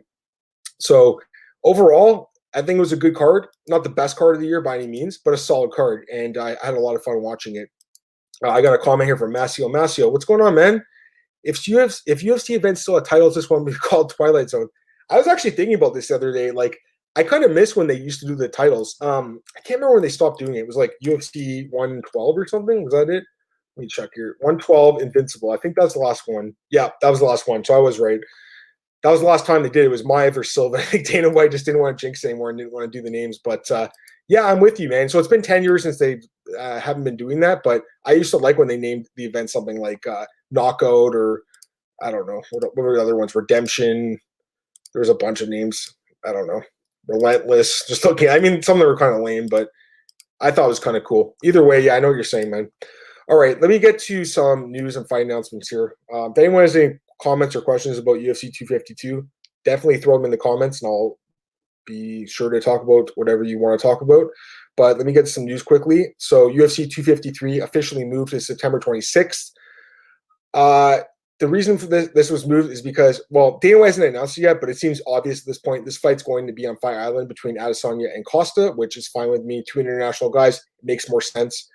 So 0.81 1.21
overall, 1.62 2.31
I 2.55 2.62
think 2.62 2.79
it 2.79 2.81
was 2.81 2.92
a 2.92 2.97
good 2.97 3.14
card. 3.14 3.47
Not 3.69 3.85
the 3.85 3.90
best 3.90 4.16
card 4.16 4.35
of 4.35 4.40
the 4.40 4.49
year 4.49 4.61
by 4.61 4.79
any 4.79 4.88
means, 4.88 5.19
but 5.19 5.33
a 5.33 5.38
solid 5.38 5.71
card. 5.71 6.07
And 6.12 6.37
I, 6.37 6.57
I 6.61 6.66
had 6.66 6.75
a 6.75 6.81
lot 6.81 6.97
of 6.97 7.05
fun 7.05 7.23
watching 7.23 7.55
it. 7.55 7.69
Uh, 8.45 8.51
I 8.51 8.62
got 8.62 8.75
a 8.75 8.79
comment 8.79 9.07
here 9.07 9.16
from 9.16 9.33
Masio. 9.33 9.71
Masio, 9.71 10.11
what's 10.11 10.25
going 10.25 10.40
on, 10.40 10.57
man? 10.57 10.85
If 11.45 11.59
UFC, 11.59 12.01
if 12.07 12.23
UFC 12.23 12.57
events 12.57 12.83
still 12.83 12.97
have 12.97 13.05
titles, 13.05 13.37
this 13.37 13.49
one 13.49 13.64
be 13.64 13.73
called 13.81 14.11
Twilight 14.11 14.51
Zone. 14.51 14.66
I 15.09 15.16
was 15.19 15.29
actually 15.29 15.53
thinking 15.53 15.77
about 15.77 15.95
this 15.95 16.09
the 16.09 16.16
other 16.16 16.33
day. 16.33 16.51
Like, 16.51 16.79
I 17.17 17.23
kind 17.23 17.45
of 17.45 17.51
miss 17.51 17.75
when 17.75 17.87
they 17.87 17.97
used 17.97 18.21
to 18.21 18.27
do 18.27 18.35
the 18.35 18.49
titles. 18.49 18.97
Um, 19.01 19.41
I 19.57 19.61
can't 19.61 19.81
remember 19.81 19.95
when 19.95 20.03
they 20.03 20.09
stopped 20.11 20.39
doing 20.39 20.55
it. 20.55 20.61
It 20.61 20.67
was 20.67 20.77
like 20.77 20.93
UFC 21.05 21.71
112 21.71 22.39
or 22.39 22.47
something. 22.47 22.85
Was 22.85 22.93
that 22.93 23.09
it? 23.09 23.25
Let 23.77 23.83
me 23.83 23.89
check 23.89 24.11
here. 24.15 24.37
112 24.41 25.03
Invincible. 25.03 25.51
I 25.51 25.57
think 25.57 25.77
that's 25.77 25.95
the 25.95 26.01
last 26.01 26.23
one. 26.27 26.55
Yeah, 26.71 26.91
that 27.01 27.11
was 27.11 27.21
the 27.21 27.27
last 27.27 27.49
one. 27.49 27.65
So 27.65 27.75
I 27.75 27.79
was 27.79 27.99
right 27.99 28.21
that 29.07 29.13
was 29.13 29.21
the 29.21 29.27
last 29.27 29.47
time 29.47 29.63
they 29.63 29.69
did 29.69 29.85
it. 29.85 29.89
Was 29.89 30.05
Maia 30.05 30.33
versus 30.33 30.53
Silva. 30.53 30.79
I 30.79 30.83
think 30.83 31.07
Dana 31.07 31.31
White 31.31 31.53
just 31.53 31.65
didn't 31.65 31.81
want 31.81 31.97
to 31.97 32.07
jinx 32.07 32.25
anymore 32.25 32.51
and 32.51 32.59
didn't 32.59 32.73
want 32.73 32.91
to 32.91 32.99
do 32.99 33.03
the 33.03 33.11
names. 33.11 33.39
But 33.39 33.71
uh, 33.71 33.89
yeah, 34.27 34.45
I'm 34.47 34.59
with 34.59 34.81
you, 34.81 34.89
man. 34.89 35.09
So 35.09 35.21
it's 35.21 35.29
been 35.29 35.43
10 35.43 35.63
years 35.63 35.85
since 35.85 35.99
they 35.99 36.21
uh, 36.59 36.81
haven't 36.81 37.05
been 37.05 37.17
doing 37.17 37.39
that. 37.41 37.63
But 37.63 37.83
I 38.05 38.13
used 38.13 38.33
to 38.33 38.39
like 38.39 38.59
when 38.59 38.67
they 38.67 38.77
named 38.77 39.09
the 39.17 39.25
event 39.25 39.51
something 39.51 39.79
like 39.79 40.05
uh, 40.07 40.27
Knockout 40.51 41.15
or 41.15 41.43
I 42.03 42.11
don't 42.11 42.27
know 42.27 42.43
what, 42.51 42.65
what 42.65 42.83
were 42.83 42.97
the 42.97 43.03
other 43.03 43.17
ones? 43.17 43.35
Redemption. 43.35 44.19
There 44.93 45.01
was 45.01 45.09
a 45.09 45.15
bunch 45.15 45.41
of 45.41 45.49
names. 45.49 45.95
I 46.25 46.33
don't 46.33 46.49
know. 46.49 46.63
Relentless. 47.09 47.85
Just 47.87 48.05
looking. 48.05 48.29
I 48.29 48.38
mean, 48.40 48.62
some 48.62 48.77
of 48.77 48.81
them 48.81 48.88
were 48.88 48.97
kind 48.97 49.14
of 49.14 49.23
lame, 49.23 49.47
but 49.49 49.69
I 50.40 50.51
thought 50.51 50.66
it 50.66 50.69
was 50.69 50.81
kind 50.81 50.97
of 50.97 51.05
cool. 51.05 51.37
Either 51.45 51.64
way, 51.64 51.81
yeah, 51.81 51.95
I 51.95 52.01
know 52.01 52.09
what 52.09 52.14
you're 52.14 52.25
saying, 52.25 52.51
man. 52.51 52.71
All 53.29 53.38
right, 53.38 53.61
let 53.61 53.71
me 53.71 53.79
get 53.79 53.99
to 54.01 54.25
some 54.25 54.71
news 54.71 54.97
and 54.97 55.09
fight 55.09 55.27
announcements 55.27 55.69
here. 55.69 55.97
Um, 56.14 56.33
if 56.33 56.38
anyone 56.38 56.62
has 56.62 56.77
any 56.77 56.95
comments 57.21 57.57
or 57.57 57.62
questions 57.62 57.99
about 57.99 58.16
UFC 58.16 58.53
252, 58.53 59.27
definitely 59.64 59.99
throw 59.99 60.16
them 60.16 60.27
in 60.27 60.31
the 60.31 60.37
comments 60.37 60.83
and 60.83 60.88
I'll 60.88 61.19
be 61.87 62.27
sure 62.27 62.51
to 62.51 62.61
talk 62.61 62.83
about 62.83 63.11
whatever 63.14 63.42
you 63.45 63.59
want 63.59 63.79
to 63.79 63.87
talk 63.87 64.01
about. 64.01 64.27
But 64.77 64.99
let 64.99 65.07
me 65.07 65.12
get 65.12 65.29
some 65.29 65.45
news 65.45 65.62
quickly. 65.62 66.14
So 66.19 66.51
UFC 66.51 66.90
253 66.90 67.61
officially 67.61 68.05
moved 68.05 68.31
to 68.31 68.40
September 68.40 68.79
26th. 68.79 69.51
Uh, 70.55 70.99
the 71.38 71.49
reason 71.49 71.77
for 71.77 71.87
this, 71.87 72.09
this 72.14 72.31
was 72.31 72.46
moved 72.46 72.70
is 72.70 72.81
because, 72.81 73.22
well, 73.29 73.61
White 73.62 73.87
hasn't 73.87 74.07
announced 74.07 74.38
it 74.38 74.42
yet, 74.42 74.61
but 74.61 74.70
it 74.70 74.79
seems 74.79 75.03
obvious 75.07 75.40
at 75.40 75.46
this 75.46 75.59
point 75.59 75.85
this 75.85 75.99
fight's 75.99 76.22
going 76.22 76.46
to 76.46 76.53
be 76.53 76.66
on 76.66 76.79
Fight 76.79 76.96
Island 76.96 77.29
between 77.29 77.59
Adesanya 77.59 78.14
and 78.14 78.25
Costa, 78.25 78.72
which 78.77 78.96
is 78.96 79.09
fine 79.09 79.31
with 79.31 79.44
me. 79.44 79.62
Two 79.70 79.81
international 79.81 80.31
guys 80.31 80.62
makes 80.83 81.11
more 81.11 81.20
sense. 81.20 81.68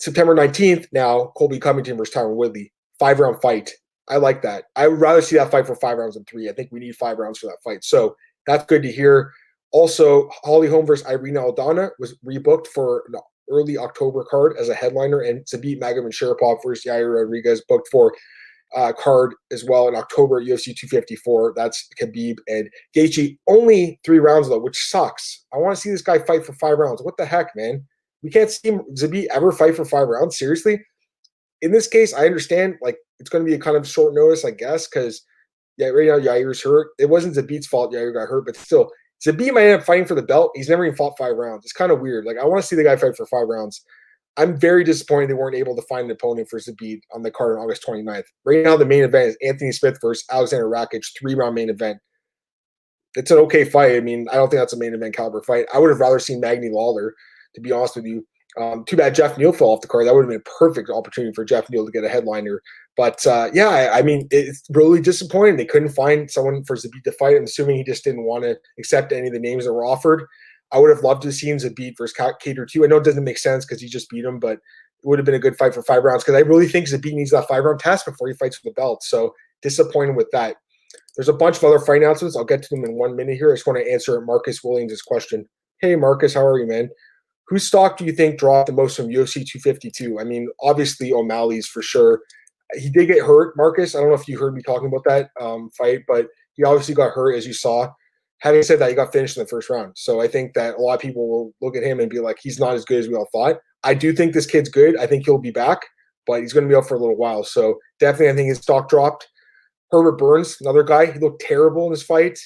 September 0.00 0.34
19th, 0.34 0.86
now 0.92 1.32
Colby 1.36 1.58
Covington 1.58 1.96
versus 1.96 2.14
Tyron 2.14 2.36
Woodley. 2.36 2.72
Five 2.98 3.20
round 3.20 3.40
fight. 3.42 3.70
I 4.08 4.16
like 4.16 4.42
that. 4.42 4.64
I 4.76 4.88
would 4.88 5.00
rather 5.00 5.20
see 5.20 5.36
that 5.36 5.50
fight 5.50 5.66
for 5.66 5.76
five 5.76 5.98
rounds 5.98 6.14
than 6.14 6.24
three. 6.24 6.48
I 6.48 6.52
think 6.52 6.70
we 6.72 6.80
need 6.80 6.96
five 6.96 7.18
rounds 7.18 7.38
for 7.38 7.46
that 7.46 7.62
fight. 7.62 7.84
So 7.84 8.16
that's 8.46 8.64
good 8.64 8.82
to 8.82 8.92
hear. 8.92 9.30
Also, 9.72 10.28
Holly 10.42 10.68
Holm 10.68 10.86
versus 10.86 11.06
Irene 11.06 11.34
Aldana 11.34 11.90
was 11.98 12.16
rebooked 12.24 12.68
for 12.68 13.04
an 13.08 13.20
early 13.50 13.76
October 13.76 14.24
card 14.24 14.56
as 14.58 14.68
a 14.68 14.74
headliner, 14.74 15.20
and 15.20 15.44
Zabit 15.46 15.80
Magomedsharipov 15.80 16.58
versus 16.64 16.84
Yair 16.84 17.20
Rodriguez 17.20 17.62
booked 17.68 17.88
for 17.90 18.14
uh, 18.74 18.92
card 18.92 19.34
as 19.52 19.64
well 19.64 19.88
in 19.88 19.94
October 19.94 20.42
UFC 20.42 20.76
254. 20.76 21.54
That's 21.56 21.88
Khabib 22.00 22.36
and 22.48 22.68
Gaethje. 22.96 23.38
Only 23.48 24.00
three 24.04 24.18
rounds 24.18 24.48
though, 24.48 24.58
which 24.58 24.78
sucks. 24.88 25.44
I 25.52 25.58
want 25.58 25.74
to 25.74 25.80
see 25.80 25.90
this 25.90 26.02
guy 26.02 26.18
fight 26.18 26.44
for 26.44 26.52
five 26.54 26.78
rounds. 26.78 27.02
What 27.02 27.16
the 27.16 27.26
heck, 27.26 27.54
man? 27.56 27.84
We 28.22 28.30
can't 28.30 28.50
see 28.50 28.70
Zabit 28.98 29.26
ever 29.26 29.52
fight 29.52 29.76
for 29.76 29.84
five 29.84 30.08
rounds. 30.08 30.38
Seriously, 30.38 30.80
in 31.62 31.72
this 31.72 31.86
case, 31.86 32.14
I 32.14 32.26
understand 32.26 32.76
like 32.82 32.96
it's 33.20 33.30
going 33.30 33.44
to 33.44 33.48
be 33.48 33.54
a 33.54 33.60
kind 33.60 33.76
of 33.76 33.86
short 33.86 34.14
notice, 34.14 34.44
I 34.44 34.50
guess, 34.50 34.88
because 34.88 35.22
yeah, 35.76 35.88
right 35.88 36.08
now 36.08 36.18
Yair's 36.18 36.62
hurt. 36.62 36.88
It 36.98 37.08
wasn't 37.08 37.36
Zabit's 37.36 37.66
fault 37.66 37.92
Yair 37.92 38.14
got 38.14 38.28
hurt, 38.28 38.46
but 38.46 38.56
still, 38.56 38.90
Zabit 39.24 39.52
might 39.52 39.66
end 39.66 39.80
up 39.80 39.86
fighting 39.86 40.06
for 40.06 40.14
the 40.14 40.22
belt. 40.22 40.52
He's 40.54 40.68
never 40.68 40.84
even 40.84 40.96
fought 40.96 41.18
five 41.18 41.36
rounds. 41.36 41.64
It's 41.64 41.72
kind 41.72 41.92
of 41.92 42.00
weird. 42.00 42.24
Like 42.24 42.38
I 42.38 42.44
want 42.44 42.60
to 42.60 42.66
see 42.66 42.76
the 42.76 42.84
guy 42.84 42.96
fight 42.96 43.16
for 43.16 43.26
five 43.26 43.48
rounds. 43.48 43.84
I'm 44.36 44.58
very 44.58 44.82
disappointed 44.82 45.30
they 45.30 45.34
weren't 45.34 45.56
able 45.56 45.76
to 45.76 45.82
find 45.82 46.06
an 46.06 46.10
opponent 46.10 46.48
for 46.48 46.58
Zabit 46.58 47.00
on 47.12 47.22
the 47.22 47.30
card 47.30 47.56
on 47.56 47.64
August 47.64 47.84
29th. 47.86 48.24
Right 48.44 48.64
now, 48.64 48.76
the 48.76 48.84
main 48.84 49.04
event 49.04 49.28
is 49.28 49.36
Anthony 49.46 49.70
Smith 49.72 49.98
versus 50.00 50.24
Alexander 50.30 50.68
Rakic, 50.68 51.04
three 51.18 51.34
round 51.34 51.54
main 51.54 51.70
event. 51.70 51.98
it's 53.14 53.30
an 53.30 53.38
okay 53.38 53.64
fight. 53.64 53.94
I 53.94 54.00
mean, 54.00 54.26
I 54.32 54.34
don't 54.34 54.50
think 54.50 54.60
that's 54.60 54.72
a 54.72 54.78
main 54.78 54.94
event 54.94 55.14
caliber 55.14 55.42
fight. 55.42 55.66
I 55.72 55.78
would 55.78 55.90
have 55.90 56.00
rather 56.00 56.18
seen 56.18 56.40
Magny 56.40 56.68
Lawler, 56.68 57.14
to 57.54 57.60
be 57.60 57.70
honest 57.70 57.96
with 57.96 58.06
you. 58.06 58.26
Um, 58.60 58.84
too 58.84 58.96
bad 58.96 59.14
Jeff 59.14 59.36
Neal 59.36 59.52
fell 59.52 59.68
off 59.68 59.80
the 59.80 59.88
card. 59.88 60.06
That 60.06 60.14
would 60.14 60.22
have 60.22 60.30
been 60.30 60.40
a 60.40 60.58
perfect 60.58 60.88
opportunity 60.88 61.32
for 61.34 61.44
Jeff 61.44 61.68
Neal 61.70 61.84
to 61.84 61.92
get 61.92 62.04
a 62.04 62.08
headliner. 62.08 62.60
But 62.96 63.26
uh, 63.26 63.50
yeah, 63.52 63.68
I, 63.68 63.98
I, 63.98 64.02
mean, 64.02 64.28
it's 64.30 64.62
really 64.70 65.00
disappointing. 65.00 65.56
They 65.56 65.64
couldn't 65.64 65.88
find 65.88 66.30
someone 66.30 66.62
for 66.64 66.76
Zabit 66.76 67.02
to 67.04 67.12
fight. 67.12 67.36
I'm 67.36 67.44
assuming 67.44 67.76
he 67.76 67.84
just 67.84 68.04
didn't 68.04 68.24
want 68.24 68.44
to 68.44 68.56
accept 68.78 69.12
any 69.12 69.26
of 69.26 69.32
the 69.32 69.40
names 69.40 69.64
that 69.64 69.72
were 69.72 69.84
offered. 69.84 70.26
I 70.74 70.78
would 70.78 70.90
have 70.90 71.04
loved 71.04 71.22
to 71.22 71.28
have 71.28 71.36
seen 71.36 71.56
Zabit 71.56 71.96
versus 71.96 72.16
Kattar 72.18 72.68
too. 72.68 72.84
I 72.84 72.88
know 72.88 72.96
it 72.96 73.04
doesn't 73.04 73.22
make 73.22 73.38
sense 73.38 73.64
because 73.64 73.80
he 73.80 73.88
just 73.88 74.10
beat 74.10 74.24
him, 74.24 74.40
but 74.40 74.54
it 74.54 74.60
would 75.04 75.20
have 75.20 75.26
been 75.26 75.34
a 75.34 75.38
good 75.38 75.56
fight 75.56 75.72
for 75.72 75.82
five 75.82 76.02
rounds 76.02 76.24
because 76.24 76.34
I 76.34 76.40
really 76.40 76.66
think 76.66 76.88
Zabit 76.88 77.12
needs 77.12 77.30
that 77.30 77.46
five 77.46 77.62
round 77.62 77.78
test 77.78 78.04
before 78.04 78.26
he 78.26 78.34
fights 78.34 78.56
for 78.56 78.68
the 78.68 78.74
belt. 78.74 79.04
So 79.04 79.32
disappointed 79.62 80.16
with 80.16 80.28
that. 80.32 80.56
There's 81.16 81.28
a 81.28 81.32
bunch 81.32 81.58
of 81.58 81.64
other 81.64 81.78
fight 81.78 82.02
announcements. 82.02 82.36
I'll 82.36 82.44
get 82.44 82.62
to 82.62 82.68
them 82.74 82.84
in 82.84 82.94
one 82.94 83.14
minute 83.14 83.36
here. 83.36 83.52
I 83.52 83.54
just 83.54 83.66
want 83.66 83.78
to 83.78 83.90
answer 83.90 84.20
Marcus 84.20 84.64
Williams' 84.64 85.00
question. 85.00 85.48
Hey, 85.80 85.94
Marcus, 85.94 86.34
how 86.34 86.44
are 86.44 86.58
you, 86.58 86.66
man? 86.66 86.90
Whose 87.46 87.66
stock 87.66 87.96
do 87.96 88.04
you 88.04 88.12
think 88.12 88.38
dropped 88.38 88.66
the 88.66 88.72
most 88.72 88.96
from 88.96 89.08
UFC 89.08 89.46
252? 89.46 90.18
I 90.18 90.24
mean, 90.24 90.48
obviously 90.60 91.12
O'Malley's 91.12 91.68
for 91.68 91.82
sure. 91.82 92.20
He 92.74 92.90
did 92.90 93.06
get 93.06 93.24
hurt, 93.24 93.54
Marcus. 93.56 93.94
I 93.94 94.00
don't 94.00 94.08
know 94.08 94.14
if 94.14 94.26
you 94.26 94.38
heard 94.38 94.54
me 94.54 94.62
talking 94.62 94.88
about 94.88 95.04
that 95.04 95.30
um, 95.40 95.70
fight, 95.76 96.00
but 96.08 96.26
he 96.54 96.64
obviously 96.64 96.94
got 96.94 97.12
hurt, 97.12 97.34
as 97.34 97.46
you 97.46 97.52
saw. 97.52 97.92
Having 98.44 98.62
said 98.62 98.78
that, 98.78 98.90
he 98.90 98.94
got 98.94 99.10
finished 99.10 99.38
in 99.38 99.42
the 99.42 99.48
first 99.48 99.70
round. 99.70 99.92
So 99.96 100.20
I 100.20 100.28
think 100.28 100.52
that 100.52 100.74
a 100.74 100.80
lot 100.80 100.94
of 100.94 101.00
people 101.00 101.28
will 101.28 101.54
look 101.62 101.76
at 101.76 101.82
him 101.82 101.98
and 101.98 102.10
be 102.10 102.20
like, 102.20 102.36
he's 102.42 102.60
not 102.60 102.74
as 102.74 102.84
good 102.84 102.98
as 102.98 103.08
we 103.08 103.14
all 103.14 103.28
thought. 103.32 103.56
I 103.84 103.94
do 103.94 104.12
think 104.12 104.34
this 104.34 104.44
kid's 104.44 104.68
good. 104.68 104.98
I 104.98 105.06
think 105.06 105.24
he'll 105.24 105.38
be 105.38 105.50
back, 105.50 105.80
but 106.26 106.42
he's 106.42 106.52
going 106.52 106.64
to 106.64 106.68
be 106.68 106.76
out 106.76 106.86
for 106.86 106.94
a 106.94 106.98
little 106.98 107.16
while. 107.16 107.42
So 107.42 107.78
definitely, 108.00 108.28
I 108.28 108.34
think 108.34 108.48
his 108.48 108.58
stock 108.58 108.90
dropped. 108.90 109.26
Herbert 109.90 110.18
Burns, 110.18 110.58
another 110.60 110.82
guy, 110.82 111.10
he 111.10 111.18
looked 111.18 111.40
terrible 111.40 111.86
in 111.86 111.92
his 111.92 112.02
fight. 112.02 112.38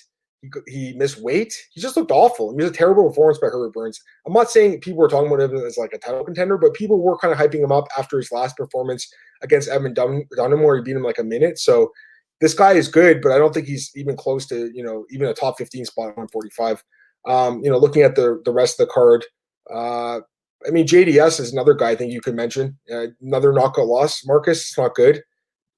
He, 0.68 0.92
missed 0.92 1.20
weight. 1.20 1.52
He 1.72 1.80
just 1.80 1.96
looked 1.96 2.12
awful. 2.12 2.52
It 2.52 2.62
was 2.62 2.70
a 2.70 2.72
terrible 2.72 3.08
performance 3.08 3.38
by 3.38 3.48
Herbert 3.48 3.72
Burns. 3.72 4.00
I'm 4.24 4.32
not 4.32 4.52
saying 4.52 4.80
people 4.82 5.00
were 5.00 5.08
talking 5.08 5.26
about 5.26 5.50
him 5.50 5.56
as 5.66 5.76
like 5.76 5.92
a 5.92 5.98
title 5.98 6.24
contender, 6.24 6.56
but 6.56 6.74
people 6.74 7.02
were 7.02 7.18
kind 7.18 7.32
of 7.32 7.40
hyping 7.40 7.64
him 7.64 7.72
up 7.72 7.88
after 7.98 8.18
his 8.18 8.30
last 8.30 8.56
performance 8.56 9.12
against 9.42 9.68
Evan 9.68 9.94
Dun- 9.94 10.26
Dunham, 10.36 10.62
where 10.62 10.76
he 10.76 10.82
beat 10.82 10.94
him 10.94 11.02
like 11.02 11.18
a 11.18 11.24
minute. 11.24 11.58
So 11.58 11.90
this 12.40 12.54
guy 12.54 12.72
is 12.72 12.88
good, 12.88 13.20
but 13.20 13.32
I 13.32 13.38
don't 13.38 13.52
think 13.52 13.66
he's 13.66 13.90
even 13.94 14.16
close 14.16 14.46
to 14.46 14.70
you 14.74 14.82
know 14.82 15.04
even 15.10 15.28
a 15.28 15.34
top 15.34 15.58
15 15.58 15.84
spot 15.84 16.16
145. 16.16 16.82
Um, 17.26 17.60
you 17.62 17.70
know, 17.70 17.78
looking 17.78 18.02
at 18.02 18.14
the 18.14 18.40
the 18.44 18.52
rest 18.52 18.80
of 18.80 18.86
the 18.86 18.92
card, 18.92 19.24
uh, 19.72 20.20
I 20.66 20.70
mean 20.70 20.86
JDS 20.86 21.40
is 21.40 21.52
another 21.52 21.74
guy 21.74 21.90
I 21.90 21.96
think 21.96 22.12
you 22.12 22.20
could 22.20 22.34
mention. 22.34 22.78
Uh, 22.92 23.06
another 23.22 23.52
knockout 23.52 23.86
loss. 23.86 24.24
Marcus, 24.26 24.60
it's 24.60 24.78
not 24.78 24.94
good. 24.94 25.22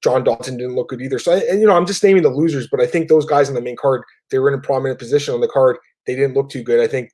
John 0.03 0.23
Dodson 0.23 0.57
didn't 0.57 0.75
look 0.75 0.89
good 0.89 1.01
either. 1.01 1.19
So, 1.19 1.33
and 1.33 1.61
you 1.61 1.67
know, 1.67 1.75
I'm 1.75 1.85
just 1.85 2.03
naming 2.03 2.23
the 2.23 2.29
losers, 2.29 2.67
but 2.67 2.81
I 2.81 2.87
think 2.87 3.07
those 3.07 3.25
guys 3.25 3.49
in 3.49 3.55
the 3.55 3.61
main 3.61 3.75
card, 3.75 4.03
they 4.31 4.39
were 4.39 4.51
in 4.51 4.57
a 4.57 4.61
prominent 4.61 4.99
position 4.99 5.33
on 5.33 5.41
the 5.41 5.47
card. 5.47 5.77
They 6.07 6.15
didn't 6.15 6.33
look 6.33 6.49
too 6.49 6.63
good. 6.63 6.79
I 6.79 6.87
think 6.87 7.11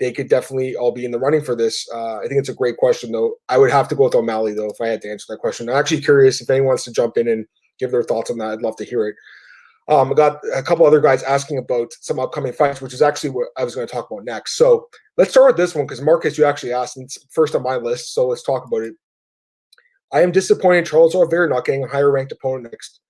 they 0.00 0.10
could 0.10 0.28
definitely 0.28 0.74
all 0.74 0.90
be 0.90 1.04
in 1.04 1.12
the 1.12 1.18
running 1.18 1.42
for 1.42 1.54
this. 1.54 1.88
Uh, 1.94 2.18
I 2.18 2.26
think 2.26 2.40
it's 2.40 2.48
a 2.48 2.54
great 2.54 2.76
question, 2.76 3.12
though. 3.12 3.36
I 3.48 3.58
would 3.58 3.70
have 3.70 3.86
to 3.88 3.94
go 3.94 4.04
with 4.04 4.16
O'Malley, 4.16 4.52
though, 4.52 4.68
if 4.68 4.80
I 4.80 4.88
had 4.88 5.00
to 5.02 5.10
answer 5.10 5.26
that 5.28 5.38
question. 5.38 5.68
I'm 5.68 5.76
actually 5.76 6.00
curious 6.00 6.40
if 6.40 6.50
anyone 6.50 6.68
wants 6.68 6.84
to 6.84 6.92
jump 6.92 7.16
in 7.16 7.28
and 7.28 7.46
give 7.78 7.90
their 7.90 8.02
thoughts 8.02 8.30
on 8.30 8.38
that. 8.38 8.50
I'd 8.50 8.62
love 8.62 8.76
to 8.76 8.84
hear 8.84 9.08
it. 9.08 9.16
Um, 9.86 10.10
I 10.10 10.14
got 10.14 10.40
a 10.54 10.62
couple 10.62 10.86
other 10.86 11.00
guys 11.00 11.22
asking 11.22 11.58
about 11.58 11.92
some 12.00 12.18
upcoming 12.18 12.54
fights, 12.54 12.80
which 12.80 12.94
is 12.94 13.02
actually 13.02 13.30
what 13.30 13.48
I 13.58 13.64
was 13.64 13.74
going 13.74 13.86
to 13.86 13.92
talk 13.92 14.10
about 14.10 14.24
next. 14.24 14.56
So 14.56 14.88
let's 15.18 15.30
start 15.30 15.48
with 15.48 15.56
this 15.56 15.74
one 15.74 15.84
because 15.84 16.00
Marcus, 16.00 16.38
you 16.38 16.44
actually 16.46 16.72
asked, 16.72 16.96
and 16.96 17.04
it's 17.04 17.18
first 17.30 17.54
on 17.54 17.62
my 17.62 17.76
list. 17.76 18.14
So 18.14 18.28
let's 18.28 18.42
talk 18.42 18.66
about 18.66 18.82
it. 18.82 18.94
I 20.10 20.22
am 20.22 20.32
disappointed 20.32 20.86
Charles 20.86 21.14
Oliveira 21.14 21.48
not 21.48 21.64
getting 21.64 21.84
a 21.84 21.88
higher 21.88 22.10
ranked 22.10 22.32
opponent 22.32 22.70
next. 22.70 23.00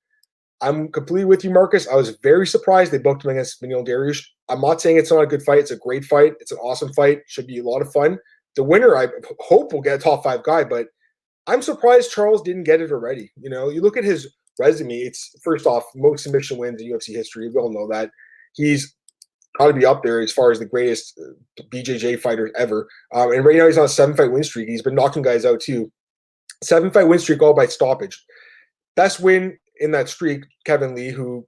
I'm 0.61 0.91
completely 0.91 1.27
with 1.27 1.45
you, 1.45 1.51
Marcus. 1.51 1.87
I 1.87 1.95
was 1.95 2.17
very 2.23 2.47
surprised 2.47 2.91
they 2.91 2.99
booked 2.99 3.25
him 3.25 3.31
against 3.31 3.61
Beneil 3.63 3.87
Dariush. 3.87 4.25
I'm 4.49 4.61
not 4.61 4.81
saying 4.81 4.97
it's 4.97 5.13
not 5.13 5.21
a 5.21 5.27
good 5.27 5.43
fight. 5.43 5.59
It's 5.59 5.71
a 5.71 5.77
great 5.77 6.05
fight. 6.05 6.35
It's 6.41 6.53
an 6.53 6.59
awesome 6.59 6.93
fight. 6.95 7.21
Should 7.27 7.47
be 7.47 7.59
a 7.59 7.65
lot 7.65 7.83
of 7.83 7.93
fun. 7.93 8.19
The 8.57 8.65
winner, 8.65 8.97
I 8.97 9.09
hope, 9.41 9.73
will 9.73 9.83
get 9.83 9.97
a 10.01 10.03
top 10.03 10.25
five 10.25 10.43
guy, 10.43 10.65
but 10.65 10.87
I'm 11.47 11.61
surprised 11.61 12.13
Charles 12.13 12.41
didn't 12.43 12.65
get 12.65 12.81
it 12.81 12.93
already. 12.93 13.31
You 13.37 13.51
know, 13.51 13.69
you 13.69 13.83
look 13.83 13.97
at 13.97 14.05
his 14.05 14.33
resume. 14.59 14.95
It's 14.95 15.35
first 15.43 15.67
off 15.67 15.85
most 15.95 16.25
submission 16.25 16.59
wins 16.59 16.81
in 16.81 16.91
UFC 16.91 17.15
history. 17.15 17.49
We 17.49 17.61
all 17.61 17.73
know 17.73 17.89
that 17.89 18.11
he's 18.55 18.95
got 19.59 19.69
to 19.69 19.73
be 19.73 19.87
up 19.87 20.03
there 20.03 20.21
as 20.21 20.33
far 20.33 20.51
as 20.51 20.59
the 20.59 20.67
greatest 20.67 21.19
uh, 21.21 21.63
BJJ 21.71 22.21
fighter 22.21 22.51
ever. 22.57 22.89
Um, 23.15 23.33
and 23.33 23.45
right 23.45 23.57
now 23.57 23.67
he's 23.67 23.79
on 23.79 23.85
a 23.85 23.89
seven 23.89 24.17
fight 24.17 24.33
win 24.33 24.45
streak. 24.45 24.69
He's 24.69 24.83
been 24.83 24.95
knocking 24.95 25.23
guys 25.23 25.45
out 25.45 25.61
too. 25.61 25.91
Seven 26.63 26.91
fight 26.91 27.09
win 27.09 27.19
streak 27.19 27.43
all 27.43 27.55
by 27.55 27.67
stoppage. 27.67 28.25
Best 28.97 29.21
win 29.21 29.59
in 29.81 29.91
that 29.91 30.09
streak, 30.09 30.45
Kevin 30.65 30.95
Lee, 30.95 31.11
who 31.11 31.47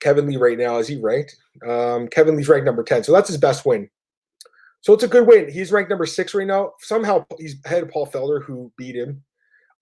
Kevin 0.00 0.26
Lee 0.26 0.36
right 0.36 0.58
now 0.58 0.78
is 0.78 0.88
he 0.88 1.00
ranked? 1.00 1.36
Um, 1.66 2.08
Kevin 2.08 2.36
Lee's 2.36 2.48
ranked 2.48 2.66
number 2.66 2.82
10. 2.82 3.04
So 3.04 3.12
that's 3.12 3.28
his 3.28 3.38
best 3.38 3.64
win. 3.64 3.88
So 4.82 4.94
it's 4.94 5.04
a 5.04 5.08
good 5.08 5.26
win. 5.26 5.50
He's 5.50 5.72
ranked 5.72 5.90
number 5.90 6.06
six 6.06 6.34
right 6.34 6.46
now. 6.46 6.72
Somehow 6.80 7.26
he's 7.38 7.56
ahead 7.66 7.82
of 7.82 7.90
Paul 7.90 8.06
Felder, 8.06 8.42
who 8.42 8.72
beat 8.78 8.96
him. 8.96 9.22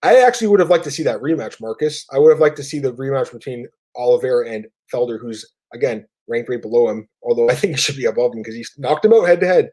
I 0.03 0.21
actually 0.21 0.49
would 0.49 0.61
have 0.61 0.71
liked 0.71 0.85
to 0.85 0.91
see 0.91 1.03
that 1.05 1.21
rematch, 1.21 1.61
Marcus. 1.61 2.07
I 2.13 2.19
would 2.19 2.31
have 2.31 2.41
liked 2.41 2.57
to 2.59 2.63
see 2.63 2.79
the 2.79 2.93
rematch 2.93 3.33
between 3.33 3.67
Oliveira 3.97 4.49
and 4.49 4.67
Felder, 4.93 5.21
who's 5.21 5.45
again 5.75 6.07
ranked 6.29 6.49
right 6.49 6.63
below 6.63 6.89
him. 6.89 7.09
Although 7.23 7.51
I 7.51 7.55
think 7.55 7.73
he 7.73 7.79
should 7.79 7.97
be 7.97 8.05
above 8.05 8.33
him 8.33 8.41
because 8.41 8.55
he's 8.55 8.73
knocked 8.79 9.05
him 9.05 9.13
out 9.13 9.27
head 9.27 9.41
to 9.41 9.47
head. 9.47 9.71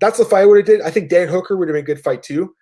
That's 0.00 0.18
the 0.18 0.24
fight 0.24 0.42
I 0.42 0.46
would 0.46 0.58
have 0.58 0.66
did. 0.66 0.82
I 0.82 0.90
think 0.90 1.08
Dan 1.08 1.28
Hooker 1.28 1.56
would 1.56 1.68
have 1.68 1.74
been 1.74 1.82
a 1.82 1.86
good 1.86 2.02
fight 2.02 2.22
too. 2.22 2.54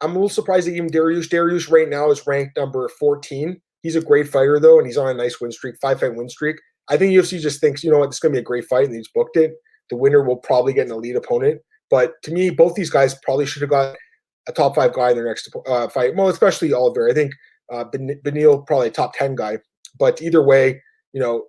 I'm 0.00 0.10
a 0.10 0.14
little 0.14 0.28
surprised 0.28 0.66
that 0.66 0.74
even 0.74 0.90
Dariush 0.90 1.28
Dariush 1.28 1.70
right 1.70 1.88
now 1.88 2.10
is 2.10 2.26
ranked 2.26 2.56
number 2.56 2.88
14. 2.88 3.60
He's 3.82 3.96
a 3.96 4.00
great 4.00 4.28
fighter 4.28 4.58
though, 4.58 4.78
and 4.78 4.86
he's 4.86 4.96
on 4.96 5.08
a 5.08 5.14
nice 5.14 5.40
win 5.40 5.52
streak, 5.52 5.76
five 5.80 6.00
fight 6.00 6.14
win 6.14 6.28
streak. 6.28 6.56
I 6.88 6.96
think 6.96 7.12
UFC 7.12 7.40
just 7.40 7.60
thinks, 7.60 7.84
you 7.84 7.90
know 7.90 7.98
what, 7.98 8.06
this 8.06 8.16
is 8.16 8.20
gonna 8.20 8.32
be 8.32 8.38
a 8.38 8.42
great 8.42 8.64
fight, 8.64 8.86
and 8.86 8.94
he's 8.94 9.08
booked 9.08 9.36
it. 9.36 9.52
The 9.90 9.96
winner 9.96 10.22
will 10.22 10.36
probably 10.36 10.72
get 10.72 10.86
an 10.86 10.92
elite 10.92 11.16
opponent. 11.16 11.60
But 11.90 12.14
to 12.24 12.32
me, 12.32 12.50
both 12.50 12.74
these 12.74 12.90
guys 12.90 13.14
probably 13.22 13.46
should 13.46 13.62
have 13.62 13.70
got 13.70 13.96
a 14.48 14.52
top 14.52 14.74
five 14.74 14.94
guy 14.94 15.10
in 15.10 15.16
their 15.16 15.26
next 15.26 15.54
uh, 15.66 15.88
fight. 15.88 16.16
Well, 16.16 16.28
especially 16.28 16.72
Oliver. 16.72 17.08
I 17.08 17.14
think 17.14 17.32
uh, 17.72 17.84
Beneil 17.84 18.66
probably 18.66 18.88
a 18.88 18.90
top 18.90 19.14
ten 19.14 19.34
guy. 19.34 19.58
But 19.98 20.20
either 20.22 20.42
way, 20.42 20.82
you 21.12 21.20
know, 21.20 21.44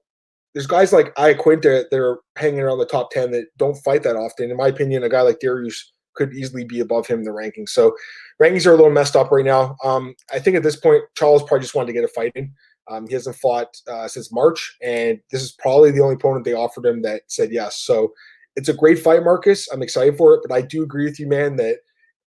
there's 0.53 0.67
guys 0.67 0.93
like 0.93 1.13
Iaquinta 1.15 1.85
that 1.89 1.99
are 1.99 2.19
hanging 2.37 2.59
around 2.59 2.77
the 2.77 2.85
top 2.85 3.11
ten 3.11 3.31
that 3.31 3.45
don't 3.57 3.77
fight 3.77 4.03
that 4.03 4.15
often. 4.15 4.51
In 4.51 4.57
my 4.57 4.67
opinion, 4.67 5.03
a 5.03 5.09
guy 5.09 5.21
like 5.21 5.39
Dariush 5.39 5.81
could 6.15 6.33
easily 6.33 6.63
be 6.63 6.79
above 6.79 7.07
him 7.07 7.19
in 7.19 7.25
the 7.25 7.31
rankings. 7.31 7.69
So 7.69 7.95
rankings 8.41 8.67
are 8.67 8.73
a 8.73 8.75
little 8.75 8.91
messed 8.91 9.15
up 9.15 9.31
right 9.31 9.45
now. 9.45 9.75
Um, 9.83 10.13
I 10.31 10.37
think 10.37 10.55
at 10.55 10.61
this 10.61 10.75
point, 10.75 11.01
Charles 11.15 11.41
probably 11.41 11.61
just 11.61 11.73
wanted 11.73 11.87
to 11.87 11.93
get 11.93 12.03
a 12.03 12.07
fight 12.09 12.33
in. 12.35 12.53
Um, 12.87 13.07
he 13.07 13.13
hasn't 13.13 13.37
fought 13.37 13.75
uh, 13.87 14.07
since 14.07 14.31
March, 14.31 14.75
and 14.83 15.19
this 15.31 15.41
is 15.41 15.53
probably 15.53 15.89
the 15.89 16.01
only 16.01 16.15
opponent 16.15 16.45
they 16.45 16.53
offered 16.53 16.85
him 16.85 17.01
that 17.01 17.23
said 17.27 17.51
yes. 17.51 17.77
So 17.79 18.13
it's 18.55 18.69
a 18.69 18.73
great 18.73 18.99
fight, 18.99 19.23
Marcus. 19.23 19.67
I'm 19.71 19.81
excited 19.81 20.17
for 20.17 20.33
it, 20.35 20.41
but 20.47 20.53
I 20.53 20.61
do 20.61 20.83
agree 20.83 21.05
with 21.05 21.19
you, 21.19 21.27
man, 21.27 21.55
that 21.55 21.77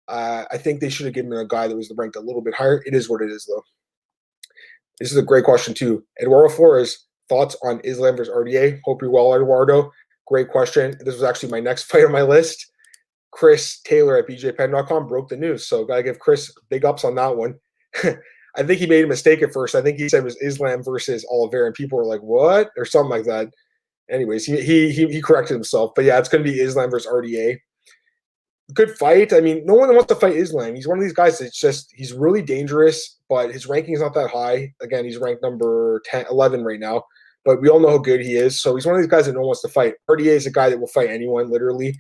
uh, 0.09 0.45
I 0.51 0.59
think 0.59 0.81
they 0.81 0.89
should 0.89 1.07
have 1.07 1.15
given 1.15 1.33
a 1.33 1.47
guy 1.47 1.69
that 1.69 1.77
was 1.77 1.93
ranked 1.97 2.17
a 2.17 2.21
little 2.21 2.43
bit 2.43 2.55
higher. 2.55 2.83
It 2.87 2.95
is 2.95 3.09
what 3.09 3.23
it 3.23 3.31
is, 3.31 3.47
though. 3.47 3.63
This 4.99 5.11
is 5.11 5.19
a 5.19 5.23
great 5.23 5.45
question, 5.45 5.75
too. 5.75 6.05
Eduardo 6.21 6.55
Flores, 6.55 7.07
thoughts 7.29 7.57
on 7.63 7.81
Islam 7.85 8.17
versus 8.17 8.35
RDA? 8.35 8.81
Hope 8.85 9.03
you're 9.03 9.11
well, 9.11 9.35
Eduardo. 9.35 9.93
Great 10.27 10.49
question. 10.49 10.97
This 11.01 11.15
was 11.15 11.23
actually 11.23 11.51
my 11.51 11.61
next 11.61 11.85
fight 11.91 12.05
on 12.05 12.13
my 12.13 12.23
list. 12.23 12.71
Chris 13.33 13.81
Taylor 13.81 14.17
at 14.17 14.27
bjpen.com 14.27 15.09
broke 15.09 15.29
the 15.29 15.37
news. 15.37 15.69
So 15.69 15.85
gotta 15.85 16.03
give 16.03 16.19
Chris 16.19 16.53
big 16.71 16.85
ups 16.85 17.05
on 17.05 17.15
that 17.17 17.37
one. 17.37 17.55
I 18.57 18.63
think 18.63 18.81
he 18.81 18.87
made 18.87 19.05
a 19.05 19.09
mistake 19.09 19.43
at 19.43 19.53
first. 19.53 19.75
I 19.75 19.83
think 19.83 19.99
he 19.99 20.09
said 20.09 20.21
it 20.21 20.25
was 20.25 20.41
Islam 20.41 20.83
versus 20.83 21.27
Oliveira, 21.31 21.67
and 21.67 21.75
people 21.75 21.99
were 21.99 22.07
like, 22.07 22.23
"What?" 22.23 22.71
or 22.79 22.87
something 22.87 23.11
like 23.11 23.27
that. 23.27 23.49
Anyways, 24.11 24.47
he 24.47 24.63
he 24.63 24.91
he, 24.91 25.07
he 25.09 25.21
corrected 25.21 25.55
himself. 25.55 25.93
But 25.95 26.07
yeah, 26.07 26.19
it's 26.19 26.31
going 26.31 26.43
to 26.43 26.51
be 26.51 26.61
Islam 26.61 26.91
versus 26.91 27.13
RDA. 27.13 27.59
Good 28.75 28.97
fight. 28.99 29.33
I 29.33 29.41
mean, 29.41 29.65
no 29.65 29.75
one 29.75 29.95
wants 29.95 30.09
to 30.09 30.17
fight 30.17 30.37
Islam. 30.37 30.75
He's 30.75 30.89
one 30.89 30.99
of 30.99 31.05
these 31.05 31.13
guys 31.13 31.39
that's 31.39 31.59
just 31.59 31.93
he's 31.95 32.13
really 32.13 32.43
dangerous, 32.43 33.19
but 33.29 33.53
his 33.53 33.67
ranking 33.67 33.95
is 33.95 34.01
not 34.01 34.15
that 34.15 34.31
high. 34.31 34.73
Again, 34.83 35.05
he's 35.05 35.19
ranked 35.19 35.43
number 35.43 36.03
10, 36.07 36.27
11 36.31 36.65
right 36.65 36.81
now. 36.81 37.05
But 37.45 37.63
we 37.63 37.69
all 37.69 37.79
know 37.79 37.91
how 37.91 37.99
good 37.99 38.21
he 38.21 38.35
is. 38.35 38.61
So 38.61 38.75
he's 38.75 38.85
one 38.85 38.97
of 38.97 39.01
these 39.01 39.11
guys 39.11 39.27
that 39.27 39.33
no 39.33 39.39
one 39.41 39.49
wants 39.49 39.63
to 39.63 39.69
fight. 39.69 39.95
RDA 40.11 40.27
is 40.27 40.47
a 40.47 40.51
guy 40.51 40.69
that 40.69 40.81
will 40.81 40.89
fight 40.89 41.11
anyone, 41.11 41.49
literally. 41.49 41.97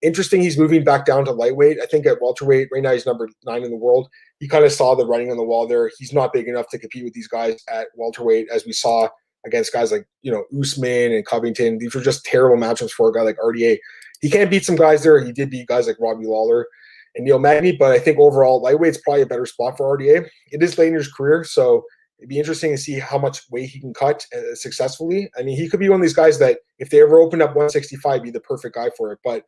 Interesting, 0.00 0.40
he's 0.40 0.58
moving 0.58 0.84
back 0.84 1.04
down 1.04 1.26
to 1.26 1.32
lightweight. 1.32 1.80
I 1.82 1.86
think 1.86 2.06
at 2.06 2.20
welterweight 2.22 2.68
right 2.72 2.82
now 2.82 2.92
he's 2.92 3.06
number 3.06 3.28
nine 3.44 3.62
in 3.62 3.70
the 3.70 3.76
world. 3.76 4.08
He 4.40 4.48
kind 4.48 4.64
of 4.64 4.72
saw 4.72 4.94
the 4.94 5.06
writing 5.06 5.30
on 5.30 5.36
the 5.36 5.44
wall 5.44 5.66
there. 5.66 5.90
He's 5.98 6.14
not 6.14 6.32
big 6.32 6.48
enough 6.48 6.68
to 6.70 6.78
compete 6.78 7.04
with 7.04 7.12
these 7.12 7.28
guys 7.28 7.62
at 7.68 7.88
welterweight, 7.94 8.48
as 8.50 8.64
we 8.64 8.72
saw 8.72 9.08
against 9.46 9.72
guys 9.72 9.92
like 9.92 10.06
you 10.22 10.30
know 10.30 10.44
Usman 10.58 11.12
and 11.12 11.24
Covington. 11.24 11.78
These 11.78 11.94
were 11.94 12.00
just 12.02 12.24
terrible 12.24 12.56
matchups 12.56 12.90
for 12.90 13.08
a 13.08 13.12
guy 13.12 13.22
like 13.22 13.38
RDA. 13.38 13.78
He 14.20 14.30
can't 14.30 14.50
beat 14.50 14.64
some 14.64 14.76
guys 14.76 15.02
there. 15.02 15.22
He 15.24 15.32
did 15.32 15.50
beat 15.50 15.68
guys 15.68 15.86
like 15.86 15.96
Robbie 16.00 16.26
Lawler 16.26 16.66
and 17.14 17.24
Neil 17.24 17.38
Magny, 17.38 17.76
but 17.76 17.92
I 17.92 17.98
think 17.98 18.18
overall 18.18 18.62
lightweight's 18.62 18.98
probably 18.98 19.22
a 19.22 19.26
better 19.26 19.46
spot 19.46 19.76
for 19.76 19.96
RDA. 19.96 20.28
It 20.52 20.62
is 20.62 20.78
late 20.78 20.88
in 20.88 20.94
his 20.94 21.12
career, 21.12 21.44
so 21.44 21.84
it'd 22.18 22.28
be 22.28 22.38
interesting 22.38 22.72
to 22.72 22.78
see 22.78 22.98
how 22.98 23.18
much 23.18 23.42
weight 23.50 23.70
he 23.70 23.80
can 23.80 23.92
cut 23.92 24.24
uh, 24.34 24.54
successfully. 24.54 25.30
I 25.38 25.42
mean, 25.42 25.56
he 25.56 25.68
could 25.68 25.80
be 25.80 25.88
one 25.88 26.00
of 26.00 26.02
these 26.02 26.14
guys 26.14 26.38
that 26.38 26.58
if 26.78 26.90
they 26.90 27.02
ever 27.02 27.18
open 27.18 27.42
up 27.42 27.50
165, 27.50 28.22
be 28.22 28.30
the 28.30 28.40
perfect 28.40 28.74
guy 28.74 28.90
for 28.96 29.12
it. 29.12 29.18
But 29.24 29.44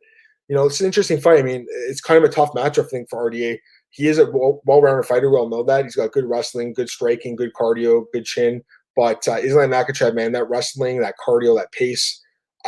you 0.47 0.55
know, 0.55 0.65
it's 0.65 0.79
an 0.79 0.87
interesting 0.87 1.21
fight. 1.21 1.39
I 1.39 1.43
mean, 1.43 1.67
it's 1.69 2.01
kind 2.01 2.23
of 2.23 2.27
a 2.27 2.33
tough 2.33 2.53
matchup 2.53 2.89
thing 2.89 3.05
for 3.07 3.29
RDA. 3.29 3.59
He 3.91 4.07
is 4.07 4.17
a 4.17 4.29
well-rounded 4.31 5.05
fighter. 5.05 5.29
We 5.29 5.37
all 5.37 5.49
know 5.49 5.63
that. 5.63 5.83
He's 5.83 5.95
got 5.95 6.11
good 6.11 6.25
wrestling, 6.25 6.73
good 6.73 6.89
striking, 6.89 7.35
good 7.35 7.53
cardio, 7.53 8.05
good 8.13 8.25
chin. 8.25 8.63
But 8.95 9.27
uh, 9.27 9.35
Islam 9.35 9.69
Makhachev, 9.69 10.15
man, 10.15 10.31
that 10.31 10.49
wrestling, 10.49 10.99
that 11.01 11.15
cardio, 11.23 11.55
that 11.55 11.71
pace, 11.71 12.19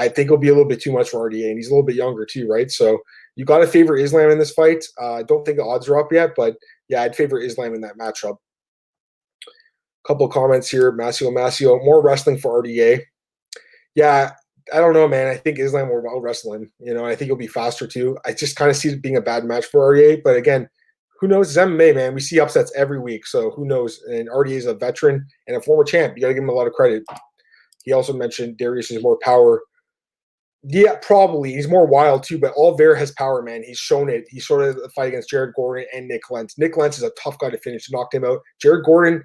I 0.01 0.09
think 0.09 0.25
it'll 0.25 0.37
be 0.37 0.47
a 0.47 0.53
little 0.53 0.67
bit 0.67 0.81
too 0.81 0.91
much 0.91 1.09
for 1.09 1.29
RDA, 1.29 1.47
and 1.49 1.57
he's 1.57 1.67
a 1.67 1.71
little 1.71 1.85
bit 1.85 1.95
younger 1.95 2.25
too, 2.25 2.47
right? 2.47 2.71
So 2.71 2.99
you 3.35 3.45
got 3.45 3.59
to 3.59 3.67
favor 3.67 3.95
Islam 3.95 4.31
in 4.31 4.39
this 4.39 4.51
fight. 4.51 4.83
Uh, 4.99 5.13
I 5.13 5.23
don't 5.23 5.45
think 5.45 5.57
the 5.57 5.63
odds 5.63 5.87
are 5.87 5.99
up 5.99 6.11
yet, 6.11 6.31
but 6.35 6.55
yeah, 6.89 7.03
I'd 7.03 7.15
favor 7.15 7.39
Islam 7.39 7.75
in 7.75 7.81
that 7.81 7.97
matchup. 7.97 8.37
Couple 10.07 10.27
comments 10.27 10.69
here, 10.69 10.91
Masio 10.91 11.31
Masio, 11.31 11.83
more 11.85 12.01
wrestling 12.01 12.39
for 12.39 12.63
RDA. 12.63 13.01
Yeah, 13.93 14.31
I 14.73 14.77
don't 14.77 14.93
know, 14.93 15.07
man. 15.07 15.27
I 15.27 15.37
think 15.37 15.59
Islam 15.59 15.89
will 15.89 16.09
out 16.09 16.23
wrestling. 16.23 16.71
You 16.79 16.95
know, 16.95 17.05
I 17.05 17.15
think 17.15 17.27
he'll 17.27 17.35
be 17.35 17.45
faster 17.45 17.85
too. 17.85 18.17
I 18.25 18.33
just 18.33 18.55
kind 18.55 18.71
of 18.71 18.77
see 18.77 18.89
it 18.89 19.03
being 19.03 19.17
a 19.17 19.21
bad 19.21 19.45
match 19.45 19.65
for 19.65 19.93
RDA, 19.93 20.23
but 20.23 20.35
again, 20.35 20.67
who 21.19 21.27
knows? 21.27 21.49
It's 21.49 21.57
MMA, 21.57 21.93
man. 21.93 22.15
We 22.15 22.21
see 22.21 22.39
upsets 22.39 22.73
every 22.75 22.99
week, 22.99 23.27
so 23.27 23.51
who 23.51 23.65
knows? 23.65 24.01
And 24.09 24.27
RDA 24.27 24.53
is 24.53 24.65
a 24.65 24.73
veteran 24.73 25.27
and 25.47 25.55
a 25.55 25.61
former 25.61 25.83
champ. 25.83 26.13
You 26.15 26.21
got 26.21 26.29
to 26.29 26.33
give 26.33 26.41
him 26.41 26.49
a 26.49 26.53
lot 26.53 26.65
of 26.65 26.73
credit. 26.73 27.03
He 27.83 27.91
also 27.91 28.13
mentioned 28.13 28.57
Dariush 28.57 28.91
is 28.91 29.03
more 29.03 29.19
power. 29.21 29.61
Yeah, 30.63 30.95
probably. 31.01 31.53
He's 31.53 31.67
more 31.67 31.87
wild 31.87 32.23
too, 32.23 32.37
but 32.37 32.53
Oliveira 32.55 32.97
has 32.97 33.11
power, 33.11 33.41
man. 33.41 33.63
He's 33.63 33.79
shown 33.79 34.09
it. 34.09 34.25
He 34.29 34.39
showed 34.39 34.61
it 34.61 34.75
the 34.75 34.89
fight 34.89 35.07
against 35.07 35.29
Jared 35.29 35.55
Gordon 35.55 35.87
and 35.93 36.07
Nik 36.07 36.29
Lentz. 36.29 36.57
Nik 36.57 36.77
Lentz 36.77 36.97
is 36.97 37.03
a 37.03 37.11
tough 37.21 37.39
guy 37.39 37.49
to 37.49 37.57
finish. 37.57 37.89
Knocked 37.91 38.13
him 38.13 38.23
out. 38.23 38.39
Jared 38.61 38.85
Gordon, 38.85 39.23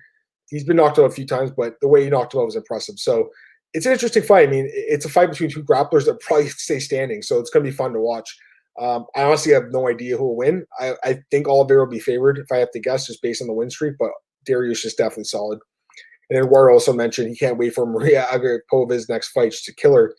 he's 0.49 0.65
been 0.65 0.77
knocked 0.77 0.99
out 0.99 1.05
a 1.05 1.11
few 1.11 1.27
times, 1.27 1.51
but 1.55 1.75
the 1.83 1.89
way 1.89 2.05
he 2.05 2.11
knocked 2.11 2.33
him 2.33 2.41
out 2.41 2.47
was 2.47 2.57
impressive. 2.57 2.99
So 2.99 3.29
it's 3.75 3.85
an 3.85 3.93
interesting 3.93 4.23
fight. 4.23 4.49
I 4.49 4.51
mean, 4.51 4.67
it's 4.71 5.05
a 5.05 5.11
fight 5.11 5.31
between 5.31 5.51
two 5.51 5.63
grapplers 5.63 6.07
that 6.07 6.21
probably 6.27 6.49
stay 6.49 6.79
standing, 6.79 7.21
so 7.21 7.39
it's 7.39 7.51
going 7.51 7.65
to 7.65 7.71
be 7.71 7.77
fun 7.77 7.93
to 7.93 8.01
watch. 8.01 8.35
Um, 8.81 9.07
I 9.15 9.23
honestly 9.23 9.53
have 9.53 9.71
no 9.71 9.89
idea 9.89 10.17
who 10.17 10.25
will 10.25 10.37
win. 10.37 10.65
I, 10.79 10.95
I 11.05 11.19
think 11.31 11.49
Oliveira 11.49 11.85
will 11.85 11.91
be 11.91 11.99
favored 11.99 12.39
if 12.39 12.51
I 12.53 12.59
have 12.59 12.71
to 12.73 12.81
guess, 12.81 13.07
just 13.07 13.23
based 13.23 13.43
on 13.43 13.49
the 13.49 13.55
win 13.55 13.71
streak. 13.71 13.95
But 13.99 14.11
Dariush 14.49 14.85
is 14.85 14.95
definitely 14.95 15.25
solid. 15.25 15.59
And 16.29 16.37
then 16.37 16.45
Eduardo 16.45 16.75
also 16.75 16.93
mentioned 16.93 17.29
he 17.29 17.37
can't 17.37 17.59
wait 17.59 17.75
for 17.75 17.87
Maria 17.87 18.27
Agapova's 18.31 19.09
next 19.09 19.31
fight 19.31 19.53
to 19.53 19.75
kill 19.75 19.95
her. 19.95 20.15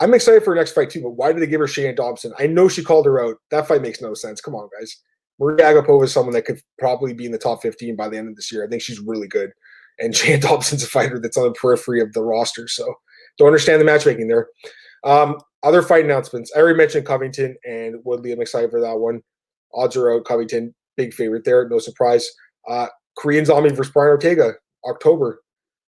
I'm 0.00 0.14
excited 0.14 0.42
for 0.42 0.54
her 0.54 0.56
next 0.56 0.72
fight 0.72 0.90
too, 0.90 1.02
but 1.02 1.10
why 1.10 1.32
did 1.32 1.42
they 1.42 1.46
give 1.46 1.60
her 1.60 1.66
Shana 1.66 1.94
Dobson? 1.94 2.32
I 2.38 2.46
know 2.46 2.68
she 2.68 2.82
called 2.82 3.04
her 3.04 3.22
out. 3.22 3.36
That 3.50 3.68
fight 3.68 3.82
makes 3.82 4.00
no 4.00 4.14
sense. 4.14 4.40
Come 4.40 4.54
on, 4.54 4.68
guys. 4.78 4.96
Maria 5.38 5.64
Agapova 5.64 6.04
is 6.04 6.12
someone 6.12 6.34
that 6.34 6.44
could 6.44 6.60
probably 6.78 7.14
be 7.14 7.26
in 7.26 7.32
the 7.32 7.38
top 7.38 7.62
15 7.62 7.96
by 7.96 8.08
the 8.08 8.16
end 8.16 8.28
of 8.28 8.36
this 8.36 8.50
year. 8.50 8.64
I 8.64 8.68
think 8.68 8.82
she's 8.82 8.98
really 8.98 9.28
good. 9.28 9.50
And 9.98 10.14
Shana 10.14 10.40
Dobson's 10.40 10.82
a 10.82 10.86
fighter 10.86 11.18
that's 11.18 11.36
on 11.36 11.44
the 11.44 11.52
periphery 11.52 12.00
of 12.00 12.12
the 12.12 12.22
roster. 12.22 12.66
So 12.66 12.94
don't 13.38 13.48
understand 13.48 13.80
the 13.80 13.84
matchmaking 13.84 14.28
there. 14.28 14.48
Um, 15.04 15.38
other 15.62 15.82
fight 15.82 16.04
announcements. 16.04 16.50
I 16.54 16.60
already 16.60 16.78
mentioned 16.78 17.06
Covington 17.06 17.56
and 17.64 17.96
Woodley. 18.04 18.32
I'm 18.32 18.40
excited 18.40 18.70
for 18.70 18.80
that 18.80 18.98
one. 18.98 19.22
Odds 19.74 19.96
are 19.96 20.12
out. 20.12 20.24
Covington, 20.24 20.74
big 20.96 21.12
favorite 21.12 21.44
there. 21.44 21.68
No 21.68 21.78
surprise. 21.78 22.28
Uh, 22.68 22.86
Korean 23.18 23.44
Zombie 23.44 23.70
versus 23.70 23.92
Brian 23.92 24.10
Ortega, 24.10 24.54
October. 24.88 25.42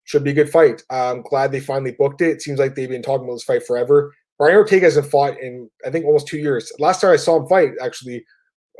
Should 0.05 0.23
be 0.23 0.31
a 0.31 0.33
good 0.33 0.49
fight. 0.49 0.83
I'm 0.89 1.21
glad 1.21 1.51
they 1.51 1.59
finally 1.59 1.95
booked 1.97 2.21
it. 2.21 2.31
It 2.31 2.41
seems 2.41 2.59
like 2.59 2.75
they've 2.75 2.89
been 2.89 3.01
talking 3.01 3.25
about 3.25 3.35
this 3.35 3.43
fight 3.43 3.65
forever. 3.65 4.13
Brian 4.37 4.55
Ortega 4.55 4.85
hasn't 4.85 5.09
fought 5.09 5.39
in, 5.39 5.69
I 5.85 5.89
think, 5.89 6.05
almost 6.05 6.27
two 6.27 6.39
years. 6.39 6.71
Last 6.79 7.01
time 7.01 7.11
I 7.11 7.17
saw 7.17 7.39
him 7.39 7.47
fight, 7.47 7.71
actually, 7.81 8.25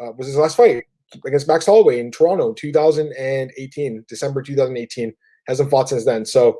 uh, 0.01 0.12
was 0.17 0.27
his 0.27 0.36
last 0.36 0.57
fight 0.57 0.83
against 1.25 1.47
Max 1.47 1.65
Holloway 1.65 1.99
in 1.99 2.12
Toronto, 2.12 2.53
2018, 2.53 4.05
December 4.07 4.41
2018. 4.41 5.13
Hasn't 5.47 5.69
fought 5.69 5.89
since 5.89 6.05
then. 6.05 6.25
So 6.25 6.57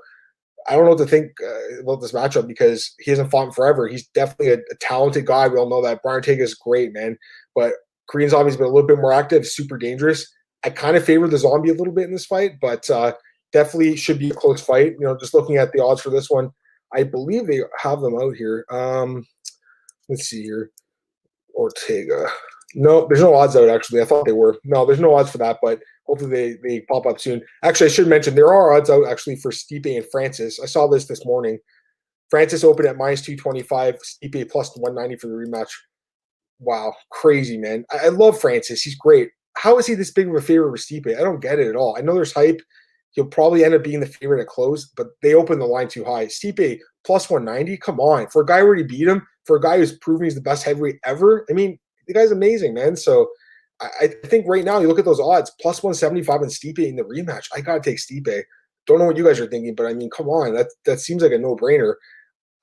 I 0.68 0.76
don't 0.76 0.86
know 0.86 0.92
what 0.92 1.00
to 1.00 1.06
think 1.06 1.32
uh, 1.44 1.82
about 1.82 2.02
this 2.02 2.12
matchup 2.12 2.48
because 2.48 2.94
he 3.00 3.12
hasn't 3.12 3.32
fought 3.32 3.48
in 3.48 3.52
forever. 3.52 3.88
He's 3.88 4.08
definitely 4.08 4.50
a, 4.50 4.58
a, 4.58 4.76
talented 4.80 5.26
guy. 5.26 5.48
We 5.48 5.58
all 5.58 5.70
know 5.70 5.82
that. 5.82 6.02
Brian 6.04 6.18
Ortega 6.18 6.44
is 6.44 6.54
great, 6.54 6.94
man. 6.94 7.18
But 7.56 7.74
Korean 8.10 8.30
Zombie's 8.30 8.58
been 8.58 8.66
a 8.66 8.70
little 8.70 8.88
bit 8.88 9.00
more 9.00 9.14
active, 9.14 9.46
super 9.46 9.78
dangerous. 9.78 10.26
I 10.64 10.70
kind 10.70 10.96
of 10.96 11.04
favor 11.04 11.28
the 11.28 11.38
zombie 11.38 11.70
a 11.70 11.74
little 11.74 11.94
bit 11.94 12.06
in 12.06 12.14
this 12.14 12.26
fight, 12.26 12.54
but 12.62 12.90
uh, 12.90 13.14
definitely 13.54 13.96
should 13.96 14.20
be 14.20 14.32
a 14.32 14.34
close 14.34 14.62
fight. 14.62 14.94
You 15.00 15.08
know, 15.08 15.18
just 15.18 15.34
looking 15.34 15.58
at 15.58 15.72
the 15.72 15.84
odds 15.84 16.02
for 16.02 16.10
this 16.10 16.30
one, 16.30 16.52
I 16.94 17.04
believe 17.04 17.48
they 17.48 17.62
have 17.82 18.02
them 18.02 18.16
out 18.16 18.36
here. 18.36 18.66
Um, 18.70 19.26
let's 20.10 20.26
see 20.26 20.44
here. 20.44 20.72
Ortega. 21.56 22.28
No, 22.76 23.08
there's 23.08 23.22
no 23.22 23.36
odds 23.36 23.56
out 23.56 23.70
actually. 23.70 24.02
I 24.02 24.06
thought 24.06 24.26
they 24.26 24.32
were. 24.32 24.58
No, 24.64 24.86
there's 24.86 25.00
no 25.00 25.14
odds 25.14 25.32
for 25.32 25.38
that, 25.38 25.60
but 25.62 25.80
hopefully 26.06 26.32
they, 26.32 26.58
they 26.68 26.82
pop 26.82 27.06
up 27.06 27.20
soon. 27.20 27.42
Actually, 27.64 27.88
I 27.88 27.94
should 27.94 28.08
mention 28.08 28.36
there 28.36 28.54
are 28.54 28.74
odds 28.74 28.90
out 28.90 29.08
actually 29.08 29.36
for 29.38 29.52
Stipe 29.52 29.96
and 29.96 30.06
Francis. 30.12 30.60
I 30.60 30.66
saw 30.66 30.88
this 30.88 31.06
this 31.06 31.26
morning. 31.26 31.60
Francis 32.30 32.64
opened 32.64 32.88
at 32.88 32.98
minus 32.98 33.22
225, 33.22 34.00
Stipe 34.00 34.50
plus 34.50 34.76
190 34.76 35.18
for 35.18 35.28
the 35.28 35.34
rematch. 35.34 35.70
Wow, 36.60 36.96
crazy, 37.12 37.58
man. 37.58 37.86
I, 37.92 38.06
I 38.06 38.10
love 38.10 38.42
Francis. 38.42 38.82
He's 38.82 38.96
great. 38.96 39.30
How 39.56 39.78
is 39.78 39.86
he 39.86 39.94
this 39.94 40.12
big 40.12 40.28
of 40.28 40.36
a 40.36 40.42
favorite 40.42 40.72
for 40.72 40.78
Stipe? 40.78 41.16
I 41.16 41.22
don't 41.22 41.42
get 41.42 41.60
it 41.60 41.68
at 41.68 41.76
all. 41.76 41.96
I 41.96 42.02
know 42.02 42.16
there's 42.16 42.34
hype. 42.34 42.62
He'll 43.14 43.26
probably 43.26 43.64
end 43.64 43.74
up 43.74 43.84
being 43.84 44.00
the 44.00 44.06
favorite 44.06 44.42
at 44.42 44.48
close, 44.48 44.86
but 44.86 45.08
they 45.22 45.34
opened 45.36 45.62
the 45.62 45.66
line 45.66 45.88
too 45.88 46.04
high. 46.04 46.26
Stipe 46.26 46.80
plus 47.06 47.30
190, 47.30 47.78
come 47.78 48.00
on. 48.00 48.28
For 48.28 48.42
a 48.42 48.46
guy 48.46 48.60
who 48.60 48.66
already 48.66 48.84
beat 48.84 49.08
him, 49.08 49.26
for 49.46 49.58
a 49.58 49.62
guy 49.62 49.78
who's 49.78 49.98
proven 50.00 50.26
he's 50.26 50.36
the 50.36 50.42
best 50.42 50.64
heavyweight 50.64 51.00
ever, 51.06 51.46
I 51.50 51.54
mean, 51.54 51.78
the 52.08 52.14
guy's 52.14 52.32
amazing, 52.32 52.74
man. 52.74 52.96
So 52.96 53.30
I, 54.02 54.08
think 54.26 54.48
right 54.48 54.64
now 54.64 54.80
you 54.80 54.88
look 54.88 55.00
at 55.00 55.06
those 55.06 55.20
odds 55.20 55.52
plus 55.62 55.84
175 55.84 56.42
and 56.42 56.52
Stipe 56.52 56.80
in 56.80 56.96
the 56.96 57.04
rematch. 57.04 57.50
I 57.56 57.62
gotta 57.62 57.82
take 57.82 57.98
Stipe. 57.98 58.44
Don't 58.86 59.00
know 59.00 59.06
what 59.06 59.18
you 59.18 59.24
guys 59.24 59.40
are 59.40 59.48
thinking, 59.48 59.76
but 59.76 59.86
I 59.86 59.94
mean, 59.94 60.10
come 60.10 60.28
on, 60.28 60.54
that 60.54 60.68
that 60.86 61.00
seems 61.00 61.24
like 61.24 61.32
a 61.32 61.38
no 61.38 61.56
brainer. 61.56 61.96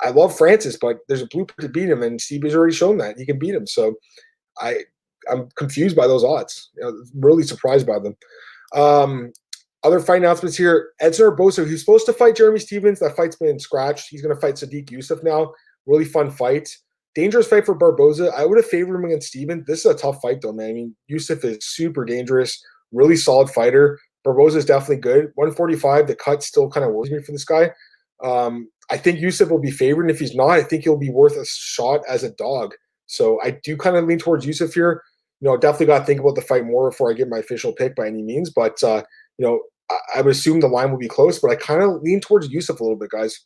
I 0.01 0.11
love 0.11 0.37
Francis, 0.37 0.77
but 0.81 0.99
there's 1.09 1.23
a 1.23 1.27
blueprint 1.27 1.61
to 1.61 1.69
beat 1.69 1.91
him, 1.91 2.03
and 2.03 2.19
Stipe's 2.19 2.55
already 2.55 2.75
shown 2.75 2.99
that 2.99 3.19
he 3.19 3.27
can 3.27 3.39
beat 3.39 3.55
him. 3.55 3.67
So 3.67 3.95
I 4.59 4.85
I'm 5.31 5.49
confused 5.57 5.97
by 5.97 6.07
those 6.07 6.25
odds. 6.25 6.71
You 6.77 6.85
know, 6.85 7.05
really 7.15 7.43
surprised 7.43 7.87
by 7.87 7.99
them. 7.99 8.17
Um, 8.75 9.33
other 9.83 10.01
fight 10.01 10.19
announcements 10.19 10.57
here. 10.57 10.91
Edson 11.01 11.27
Barboza, 11.27 11.65
he's 11.65 11.81
supposed 11.81 12.07
to 12.07 12.13
fight 12.13 12.37
Jeremy 12.37 12.59
Stephens. 12.59 13.01
That 13.01 13.17
fight's 13.17 13.37
been 13.37 13.59
scratched. 13.59 14.09
He's 14.11 14.23
going 14.23 14.35
to 14.35 14.41
fight 14.41 14.55
Sodiq 14.55 14.91
Yusuff 14.91 15.23
now. 15.23 15.53
Really 15.87 16.05
fun 16.05 16.31
fight. 16.31 16.69
Dangerous 17.15 17.49
fight 17.49 17.67
for 17.67 17.75
Barboza. 17.75 18.33
I 18.37 18.45
would 18.45 18.59
have 18.59 18.67
favored 18.67 18.97
him 18.97 19.05
against 19.05 19.29
Steven. 19.29 19.65
This 19.67 19.81
is 19.81 19.87
a 19.87 19.95
tough 19.95 20.21
fight, 20.21 20.43
though, 20.43 20.53
man. 20.53 20.71
I 20.71 20.73
mean, 20.73 20.97
Yusuff 21.11 21.45
is 21.45 21.65
super 21.65 22.05
dangerous, 22.05 22.63
really 22.93 23.17
solid 23.17 23.51
fighter. 23.51 23.99
Barboza 24.23 24.59
is 24.59 24.67
definitely 24.67 24.99
good. 24.99 25.33
145, 25.35 26.07
the 26.07 26.15
cut 26.15 26.43
still 26.43 26.71
kind 26.71 26.85
of 26.85 26.93
worries 26.93 27.11
me 27.11 27.23
for 27.23 27.33
this 27.33 27.45
guy. 27.45 27.71
Um, 28.23 28.69
I 28.91 28.97
think 28.97 29.19
Yusuff 29.19 29.51
will 29.51 29.61
be 29.61 29.71
favored, 29.71 30.03
and 30.03 30.11
if 30.11 30.21
he's 30.21 30.35
not, 30.35 30.51
I 30.51 30.63
think 30.63 30.85
he'll 30.85 30.99
be 30.99 31.11
worth 31.11 31.37
a 31.37 31.47
shot 31.47 32.01
as 32.09 32.23
a 32.23 32.33
dog. 32.33 32.75
So 33.07 33.41
I 33.43 33.53
do 33.65 33.77
kind 33.77 33.97
of 33.97 34.05
lean 34.05 34.19
towards 34.19 34.47
Yusuff 34.47 34.75
here. 34.75 35.03
You 35.41 35.49
know, 35.49 35.57
definitely 35.57 35.87
got 35.87 36.01
to 36.01 36.05
think 36.05 36.21
about 36.21 36.35
the 36.35 36.43
fight 36.43 36.67
more 36.67 36.91
before 36.91 37.11
I 37.11 37.15
get 37.15 37.29
my 37.29 37.39
official 37.39 37.73
pick 37.73 37.97
by 37.97 38.07
any 38.07 38.23
means. 38.23 38.51
But 38.51 38.83
uh, 38.85 39.03
you 39.41 39.47
know, 39.47 39.63
I, 39.91 40.19
I 40.19 40.21
would 40.21 40.33
assume 40.33 40.61
the 40.61 40.69
line 40.69 40.91
will 40.91 40.99
be 40.99 41.09
close, 41.09 41.39
but 41.39 41.51
I 41.51 41.57
kind 41.57 41.83
of 41.83 42.03
lean 42.03 42.21
towards 42.21 42.51
Yusuff 42.51 42.79
a 42.79 42.83
little 42.83 42.99
bit, 42.99 43.11
guys. 43.11 43.41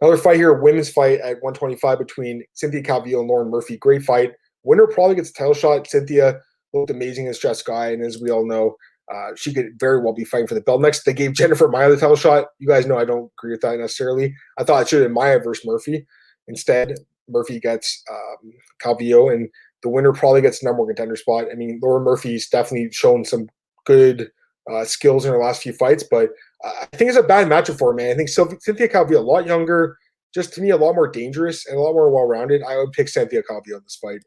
Another 0.00 0.16
fight 0.16 0.36
here, 0.36 0.52
women's 0.52 0.90
fight 0.90 1.20
at 1.20 1.40
125 1.42 1.98
between 1.98 2.42
Cynthia 2.54 2.82
Calvillo 2.82 3.20
and 3.20 3.28
Lauren 3.28 3.50
Murphy. 3.50 3.76
Great 3.76 4.02
fight. 4.02 4.32
Winner 4.64 4.88
probably 4.88 5.14
gets 5.14 5.30
a 5.30 5.32
title 5.32 5.54
shot. 5.54 5.86
Cynthia 5.86 6.40
looked 6.72 6.90
amazing 6.90 7.28
as 7.28 7.38
Jess 7.38 7.62
Guy, 7.62 7.92
and 7.92 8.04
as 8.04 8.20
we 8.20 8.30
all 8.30 8.44
know, 8.44 8.74
uh, 9.14 9.30
she 9.36 9.54
could 9.54 9.78
very 9.78 10.02
well 10.02 10.12
be 10.12 10.24
fighting 10.24 10.48
for 10.48 10.54
the 10.54 10.60
belt. 10.60 10.80
Next, 10.80 11.04
they 11.04 11.12
gave 11.12 11.34
Jennifer 11.34 11.68
Maia 11.68 11.90
the 11.90 11.96
title 11.96 12.16
shot. 12.16 12.46
You 12.58 12.66
guys 12.66 12.84
know 12.84 12.98
I 12.98 13.04
don't 13.04 13.30
agree 13.38 13.52
with 13.52 13.60
that 13.60 13.78
necessarily. 13.78 14.34
I 14.58 14.64
thought 14.64 14.82
it 14.82 14.88
should 14.88 15.02
have 15.02 15.08
been 15.08 15.14
Maia 15.14 15.38
versus 15.38 15.64
Murphy. 15.64 16.04
Instead, 16.48 16.94
Murphy 17.28 17.60
gets 17.60 18.02
um, 18.10 18.52
Calvillo, 18.82 19.32
and 19.32 19.48
the 19.84 19.88
winner 19.88 20.12
probably 20.12 20.40
gets 20.40 20.64
number 20.64 20.80
one 20.80 20.88
contender 20.88 21.14
spot. 21.14 21.46
I 21.52 21.54
mean, 21.54 21.78
Lauren 21.80 22.02
Murphy's 22.02 22.48
definitely 22.48 22.90
shown 22.90 23.24
some 23.24 23.48
good 23.84 24.30
uh, 24.70 24.84
skills 24.84 25.24
in 25.24 25.32
her 25.32 25.42
last 25.42 25.62
few 25.62 25.72
fights, 25.72 26.04
but 26.10 26.30
I 26.64 26.86
think 26.92 27.08
it's 27.08 27.18
a 27.18 27.22
bad 27.22 27.48
matchup 27.48 27.78
for 27.78 27.90
her, 27.90 27.96
man. 27.96 28.10
I 28.10 28.14
think 28.14 28.28
Cynthia 28.28 28.88
Calvillo 28.88 29.18
a 29.18 29.20
lot 29.20 29.46
younger, 29.46 29.98
just 30.32 30.54
to 30.54 30.60
me 30.60 30.70
a 30.70 30.76
lot 30.76 30.94
more 30.94 31.08
dangerous 31.08 31.66
and 31.66 31.76
a 31.76 31.80
lot 31.80 31.92
more 31.92 32.10
well 32.10 32.26
rounded. 32.26 32.62
I 32.62 32.76
would 32.78 32.92
pick 32.92 33.08
Cynthia 33.08 33.42
Calvillo 33.42 33.76
in 33.76 33.82
this 33.84 33.98
fight. 34.00 34.20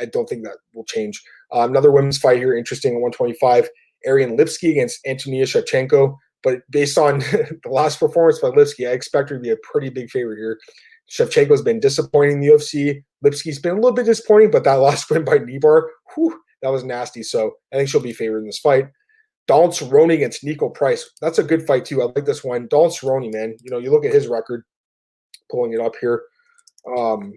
I 0.00 0.04
don't 0.04 0.28
think 0.28 0.44
that 0.44 0.58
will 0.74 0.84
change. 0.84 1.22
Uh, 1.54 1.66
another 1.68 1.90
women's 1.90 2.18
fight 2.18 2.38
here, 2.38 2.56
interesting 2.56 2.92
at 2.92 3.00
125. 3.00 3.68
Ariane 4.06 4.36
Lipski 4.36 4.70
against 4.70 5.06
Antonia 5.06 5.44
Shevchenko. 5.44 6.16
But 6.42 6.60
based 6.70 6.96
on 6.96 7.18
the 7.18 7.60
last 7.66 7.98
performance 7.98 8.38
by 8.38 8.48
Lipsky, 8.48 8.88
I 8.88 8.92
expect 8.92 9.30
her 9.30 9.36
to 9.36 9.42
be 9.42 9.50
a 9.50 9.56
pretty 9.62 9.90
big 9.90 10.10
favorite 10.10 10.38
here. 10.38 10.58
Shevchenko's 11.10 11.62
been 11.62 11.80
disappointing 11.80 12.36
in 12.36 12.40
the 12.40 12.48
UFC. 12.48 13.02
Lipski's 13.24 13.58
been 13.58 13.72
a 13.72 13.76
little 13.76 13.92
bit 13.92 14.06
disappointing, 14.06 14.50
but 14.50 14.64
that 14.64 14.74
last 14.80 15.10
win 15.10 15.24
by 15.24 15.38
kneebar, 15.38 15.82
whew, 16.14 16.40
that 16.62 16.70
was 16.70 16.84
nasty. 16.84 17.22
So 17.22 17.52
I 17.72 17.76
think 17.76 17.88
she'll 17.88 18.00
be 18.00 18.12
favored 18.12 18.40
in 18.40 18.46
this 18.46 18.58
fight. 18.58 18.86
Donald 19.50 19.72
Cerrone 19.72 20.14
against 20.14 20.44
Niko 20.44 20.72
Price. 20.72 21.10
That's 21.20 21.40
a 21.40 21.42
good 21.42 21.66
fight 21.66 21.84
too. 21.84 22.00
I 22.00 22.04
like 22.04 22.24
this 22.24 22.44
one. 22.44 22.68
Donald 22.68 22.92
Cerrone, 22.92 23.32
man. 23.32 23.56
You 23.64 23.72
know, 23.72 23.78
you 23.78 23.90
look 23.90 24.04
at 24.04 24.14
his 24.14 24.28
record. 24.28 24.62
Pulling 25.50 25.72
it 25.72 25.80
up 25.80 25.94
here. 26.00 26.22
Um, 26.96 27.32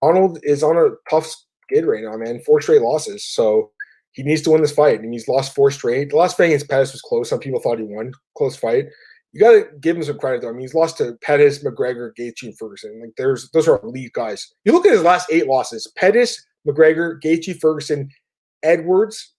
Arnold 0.00 0.38
is 0.44 0.62
on 0.62 0.78
a 0.78 0.92
tough 1.10 1.30
skid 1.64 1.84
right 1.84 2.02
now, 2.02 2.16
man. 2.16 2.40
Four 2.40 2.62
straight 2.62 2.80
losses, 2.80 3.22
so 3.26 3.70
he 4.12 4.22
needs 4.22 4.40
to 4.42 4.50
win 4.50 4.62
this 4.62 4.72
fight, 4.72 5.00
and 5.00 5.12
he's 5.12 5.28
lost 5.28 5.54
four 5.54 5.70
straight. 5.70 6.08
The 6.08 6.16
last 6.16 6.38
fight 6.38 6.44
against 6.46 6.70
Pettis 6.70 6.92
was 6.92 7.02
close. 7.02 7.28
Some 7.28 7.38
people 7.38 7.60
thought 7.60 7.78
he 7.78 7.84
won. 7.84 8.12
Close 8.38 8.56
fight. 8.56 8.86
You 9.34 9.40
got 9.42 9.52
to 9.52 9.66
give 9.78 9.98
him 9.98 10.02
some 10.02 10.18
credit, 10.18 10.40
though. 10.40 10.48
I 10.48 10.52
mean, 10.52 10.62
he's 10.62 10.74
lost 10.74 10.96
to 10.98 11.18
Pettis, 11.20 11.62
McGregor, 11.62 12.12
Gaethje, 12.18 12.44
and 12.44 12.56
Ferguson. 12.56 12.98
Like, 12.98 13.12
there's 13.18 13.50
those 13.50 13.68
are 13.68 13.78
elite 13.82 14.14
guys. 14.14 14.50
You 14.64 14.72
look 14.72 14.86
at 14.86 14.92
his 14.92 15.02
last 15.02 15.30
eight 15.30 15.48
losses: 15.48 15.86
Pettis, 15.98 16.42
McGregor, 16.66 17.20
Gaethje, 17.22 17.60
Ferguson, 17.60 18.08
Edwards, 18.62 19.34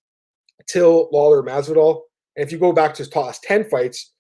Till, 0.68 1.10
Lawler, 1.12 1.44
Masvidal. 1.44 2.02
And 2.36 2.46
if 2.46 2.52
you 2.52 2.58
go 2.58 2.74
back 2.74 2.94
to 2.94 3.04
his 3.04 3.16
last 3.16 3.44
10 3.44 3.70
fights, 3.70 4.14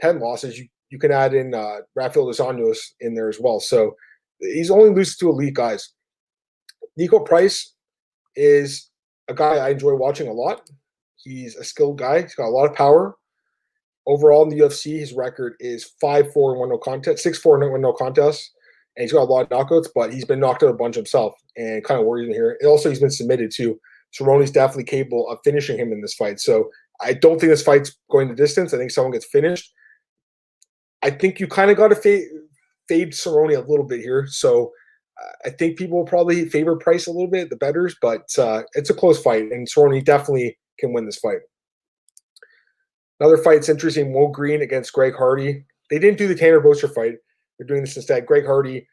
10 0.00 0.20
losses, 0.20 0.58
you, 0.58 0.68
you 0.90 0.98
can 0.98 1.12
add 1.12 1.34
in 1.34 1.54
uh, 1.54 1.78
Rafael 1.94 2.26
Dos 2.26 2.40
Anjos 2.40 2.78
in 3.00 3.14
there 3.14 3.28
as 3.28 3.38
well. 3.40 3.60
So 3.60 3.94
He's 4.40 4.70
only 4.70 4.90
loses 4.90 5.16
to 5.18 5.28
elite 5.28 5.54
guys. 5.54 5.92
Niko 6.98 7.24
Price 7.24 7.74
is 8.36 8.90
a 9.28 9.34
guy 9.34 9.56
I 9.56 9.70
enjoy 9.70 9.94
watching 9.94 10.28
a 10.28 10.32
lot. 10.32 10.68
He's 11.16 11.56
a 11.56 11.64
skilled 11.64 11.98
guy. 11.98 12.22
He's 12.22 12.34
got 12.34 12.46
a 12.46 12.50
lot 12.50 12.70
of 12.70 12.76
power. 12.76 13.16
Overall 14.06 14.44
in 14.44 14.48
the 14.48 14.60
UFC, 14.60 14.98
his 14.98 15.12
record 15.12 15.54
is 15.60 15.92
5 16.00 16.32
4 16.32 16.52
and 16.52 16.60
1 16.60 16.68
no 16.70 16.78
contest, 16.78 17.22
6 17.22 17.38
4 17.38 17.62
and 17.62 17.72
1 17.72 17.80
no 17.80 17.92
contest. 17.92 18.52
And 18.96 19.02
he's 19.02 19.12
got 19.12 19.22
a 19.22 19.32
lot 19.32 19.42
of 19.42 19.48
knockouts, 19.48 19.88
but 19.94 20.12
he's 20.12 20.24
been 20.24 20.40
knocked 20.40 20.62
out 20.62 20.70
a 20.70 20.74
bunch 20.74 20.96
himself 20.96 21.34
and 21.56 21.84
kind 21.84 22.00
of 22.00 22.06
worries 22.06 22.28
me 22.28 22.34
here. 22.34 22.56
And 22.60 22.68
also, 22.68 22.88
he's 22.88 23.00
been 23.00 23.10
submitted 23.10 23.50
too. 23.52 23.78
Cerrone's 24.16 24.50
definitely 24.50 24.84
capable 24.84 25.28
of 25.28 25.38
finishing 25.44 25.78
him 25.78 25.92
in 25.92 26.00
this 26.00 26.14
fight. 26.14 26.40
So 26.40 26.70
I 27.00 27.14
don't 27.14 27.38
think 27.38 27.50
this 27.50 27.62
fight's 27.62 27.96
going 28.10 28.28
the 28.28 28.34
distance. 28.34 28.72
I 28.72 28.78
think 28.78 28.90
someone 28.90 29.12
gets 29.12 29.26
finished. 29.26 29.72
I 31.02 31.10
think 31.10 31.38
you 31.38 31.46
kind 31.46 31.70
of 31.70 31.76
got 31.76 31.88
to 31.88 31.94
fade, 31.94 32.24
fade 32.88 33.12
Cerrone 33.12 33.56
a 33.56 33.68
little 33.68 33.86
bit 33.86 34.00
here. 34.00 34.26
So 34.26 34.72
uh, 35.20 35.48
I 35.48 35.50
think 35.50 35.78
people 35.78 35.98
will 35.98 36.06
probably 36.06 36.48
favor 36.48 36.76
Price 36.76 37.06
a 37.06 37.12
little 37.12 37.30
bit, 37.30 37.50
the 37.50 37.56
betters, 37.56 37.96
but 38.00 38.26
uh, 38.38 38.62
it's 38.74 38.90
a 38.90 38.94
close 38.94 39.20
fight, 39.20 39.50
and 39.52 39.68
Cerrone 39.68 40.04
definitely 40.04 40.58
can 40.78 40.92
win 40.92 41.06
this 41.06 41.18
fight. 41.18 41.38
Another 43.20 43.36
fight's 43.36 43.68
interesting: 43.68 44.12
Mo 44.12 44.28
Greene 44.28 44.62
against 44.62 44.92
Greg 44.92 45.14
Hardy. 45.14 45.64
They 45.90 45.98
didn't 45.98 46.18
do 46.18 46.28
the 46.28 46.34
Tanner 46.34 46.60
Boser 46.60 46.92
fight; 46.92 47.14
they're 47.58 47.66
doing 47.66 47.82
this 47.82 47.96
instead. 47.96 48.26
Greg 48.26 48.46
Hardy. 48.46 48.86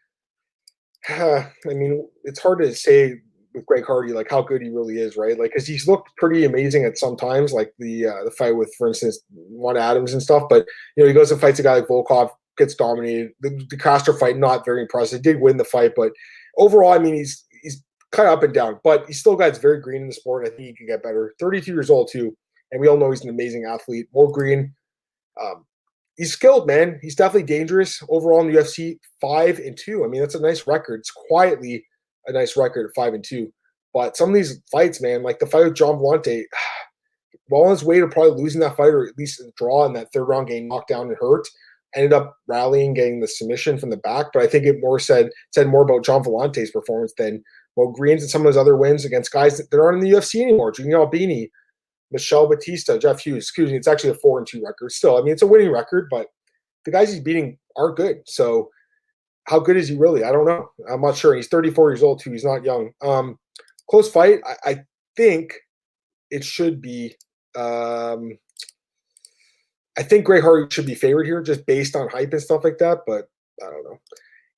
I 1.09 1.51
mean, 1.65 2.07
it's 2.23 2.39
hard 2.39 2.59
to 2.59 2.73
say 2.73 3.21
with 3.55 3.65
Greg 3.65 3.85
Hardy 3.85 4.13
like 4.13 4.29
how 4.29 4.41
good 4.41 4.61
he 4.61 4.69
really 4.69 4.97
is, 4.97 5.17
right? 5.17 5.37
Like, 5.39 5.51
because 5.51 5.67
he's 5.67 5.87
looked 5.87 6.09
pretty 6.17 6.45
amazing 6.45 6.85
at 6.85 6.97
some 6.97 7.15
times, 7.15 7.53
like 7.53 7.73
the 7.79 8.07
uh, 8.07 8.23
the 8.23 8.31
fight 8.31 8.55
with, 8.55 8.73
for 8.77 8.87
instance, 8.87 9.19
Juan 9.33 9.77
Adams 9.77 10.13
and 10.13 10.21
stuff. 10.21 10.43
But 10.49 10.65
you 10.95 11.03
know, 11.03 11.07
he 11.07 11.13
goes 11.13 11.31
and 11.31 11.41
fights 11.41 11.59
a 11.59 11.63
guy 11.63 11.75
like 11.75 11.87
Volkov, 11.87 12.29
gets 12.57 12.75
dominated. 12.75 13.31
The, 13.41 13.65
the 13.69 13.77
Castro 13.77 14.15
fight 14.15 14.37
not 14.37 14.65
very 14.65 14.81
impressive. 14.81 15.19
He 15.19 15.23
did 15.23 15.41
win 15.41 15.57
the 15.57 15.63
fight, 15.63 15.93
but 15.95 16.11
overall, 16.57 16.93
I 16.93 16.99
mean, 16.99 17.15
he's 17.15 17.45
he's 17.63 17.83
kind 18.11 18.27
of 18.29 18.37
up 18.37 18.43
and 18.43 18.53
down, 18.53 18.79
but 18.83 19.05
he 19.07 19.13
still 19.13 19.35
got 19.35 19.57
very 19.57 19.81
green 19.81 20.03
in 20.03 20.07
the 20.07 20.13
sport. 20.13 20.45
I 20.45 20.49
think 20.49 20.67
he 20.67 20.73
can 20.73 20.87
get 20.87 21.03
better. 21.03 21.33
32 21.39 21.71
years 21.71 21.89
old 21.89 22.09
too 22.11 22.35
and 22.71 22.81
we 22.81 22.87
all 22.87 22.97
know 22.97 23.09
he's 23.09 23.23
an 23.23 23.29
amazing 23.29 23.65
athlete. 23.65 24.07
Mo 24.13 24.27
Greene, 24.27 24.73
um, 25.41 25.65
he's 26.17 26.33
skilled, 26.33 26.67
man. 26.67 26.99
He's 27.01 27.15
definitely 27.15 27.43
dangerous 27.43 28.01
overall 28.09 28.41
in 28.41 28.51
the 28.51 28.59
UFC. 28.59 28.99
Five 29.21 29.59
and 29.59 29.77
two. 29.77 30.03
I 30.03 30.07
mean, 30.07 30.21
that's 30.21 30.35
a 30.35 30.41
nice 30.41 30.67
record. 30.67 30.99
It's 30.99 31.11
quietly 31.11 31.85
a 32.27 32.33
nice 32.33 32.57
record 32.57 32.87
at 32.87 32.95
five 32.95 33.13
and 33.13 33.23
two. 33.23 33.51
But 33.93 34.17
some 34.17 34.29
of 34.29 34.35
these 34.35 34.61
fights, 34.71 35.01
man, 35.01 35.23
like 35.23 35.39
the 35.39 35.45
fight 35.45 35.65
with 35.65 35.75
Gian 35.75 35.95
Villante, 35.95 36.43
well 37.49 37.63
on 37.65 37.71
his 37.71 37.83
way 37.83 37.99
to 37.99 38.07
probably 38.07 38.41
losing 38.41 38.61
that 38.61 38.75
fight 38.75 38.93
or 38.93 39.07
at 39.07 39.17
least 39.17 39.39
a 39.39 39.51
draw 39.57 39.85
in 39.85 39.93
that 39.93 40.11
third 40.11 40.25
round 40.25 40.47
game, 40.47 40.67
knocked 40.67 40.89
down 40.89 41.07
and 41.07 41.17
hurt. 41.19 41.47
Ended 41.95 42.11
up 42.11 42.35
rallying, 42.47 42.93
getting 42.93 43.21
the 43.21 43.27
submission 43.27 43.77
from 43.77 43.89
the 43.89 43.97
back. 43.97 44.27
But 44.33 44.43
I 44.43 44.47
think 44.47 44.65
it 44.65 44.81
more 44.81 44.99
said 44.99 45.29
said 45.53 45.67
more 45.67 45.83
about 45.83 46.03
Gian 46.03 46.23
Villante's 46.23 46.71
performance 46.71 47.13
than 47.17 47.41
Mo 47.77 47.87
Greene's 47.87 48.23
and 48.23 48.29
some 48.29 48.41
of 48.41 48.47
his 48.47 48.57
other 48.57 48.75
wins 48.75 49.05
against 49.05 49.31
guys 49.31 49.57
that, 49.57 49.79
aren't 49.79 50.03
in 50.03 50.09
the 50.09 50.17
UFC 50.17 50.41
anymore. 50.41 50.71
Junior 50.71 50.99
Albini, 50.99 51.49
Michel 52.11 52.47
Batista, 52.47 52.97
Jeff 52.97 53.21
Hughes. 53.21 53.43
Excuse 53.43 53.71
me, 53.71 53.77
it's 53.77 53.87
actually 53.87 54.11
a 54.11 54.15
four 54.15 54.37
and 54.37 54.47
two 54.47 54.61
record. 54.63 54.91
Still, 54.91 55.17
I 55.17 55.21
mean, 55.21 55.33
it's 55.33 55.41
a 55.41 55.47
winning 55.47 55.71
record, 55.71 56.07
but 56.09 56.27
the 56.85 56.91
guys 56.91 57.11
he's 57.11 57.21
beating 57.21 57.57
aren't 57.75 57.97
good. 57.97 58.21
So, 58.25 58.69
how 59.45 59.59
good 59.59 59.77
is 59.77 59.87
he 59.87 59.95
really? 59.95 60.23
I 60.23 60.31
don't 60.31 60.45
know. 60.45 60.69
I'm 60.89 61.01
not 61.01 61.15
sure. 61.15 61.35
He's 61.35 61.47
34 61.47 61.91
years 61.91 62.03
old 62.03 62.19
too. 62.19 62.31
He's 62.31 62.43
not 62.43 62.63
young. 62.63 62.91
Um, 63.01 63.39
close 63.89 64.11
fight. 64.11 64.39
I, 64.45 64.71
I 64.71 64.83
think 65.15 65.53
it 66.31 66.43
should 66.43 66.81
be. 66.81 67.15
Um, 67.55 68.37
I 69.97 70.03
think 70.03 70.25
Greg 70.25 70.43
Hardy 70.43 70.67
should 70.73 70.85
be 70.85 70.95
favored 70.95 71.25
here, 71.25 71.41
just 71.41 71.65
based 71.65 71.95
on 71.95 72.09
hype 72.09 72.33
and 72.33 72.41
stuff 72.41 72.63
like 72.63 72.79
that. 72.79 72.99
But 73.07 73.29
I 73.61 73.67
don't 73.67 73.83
know. 73.83 73.99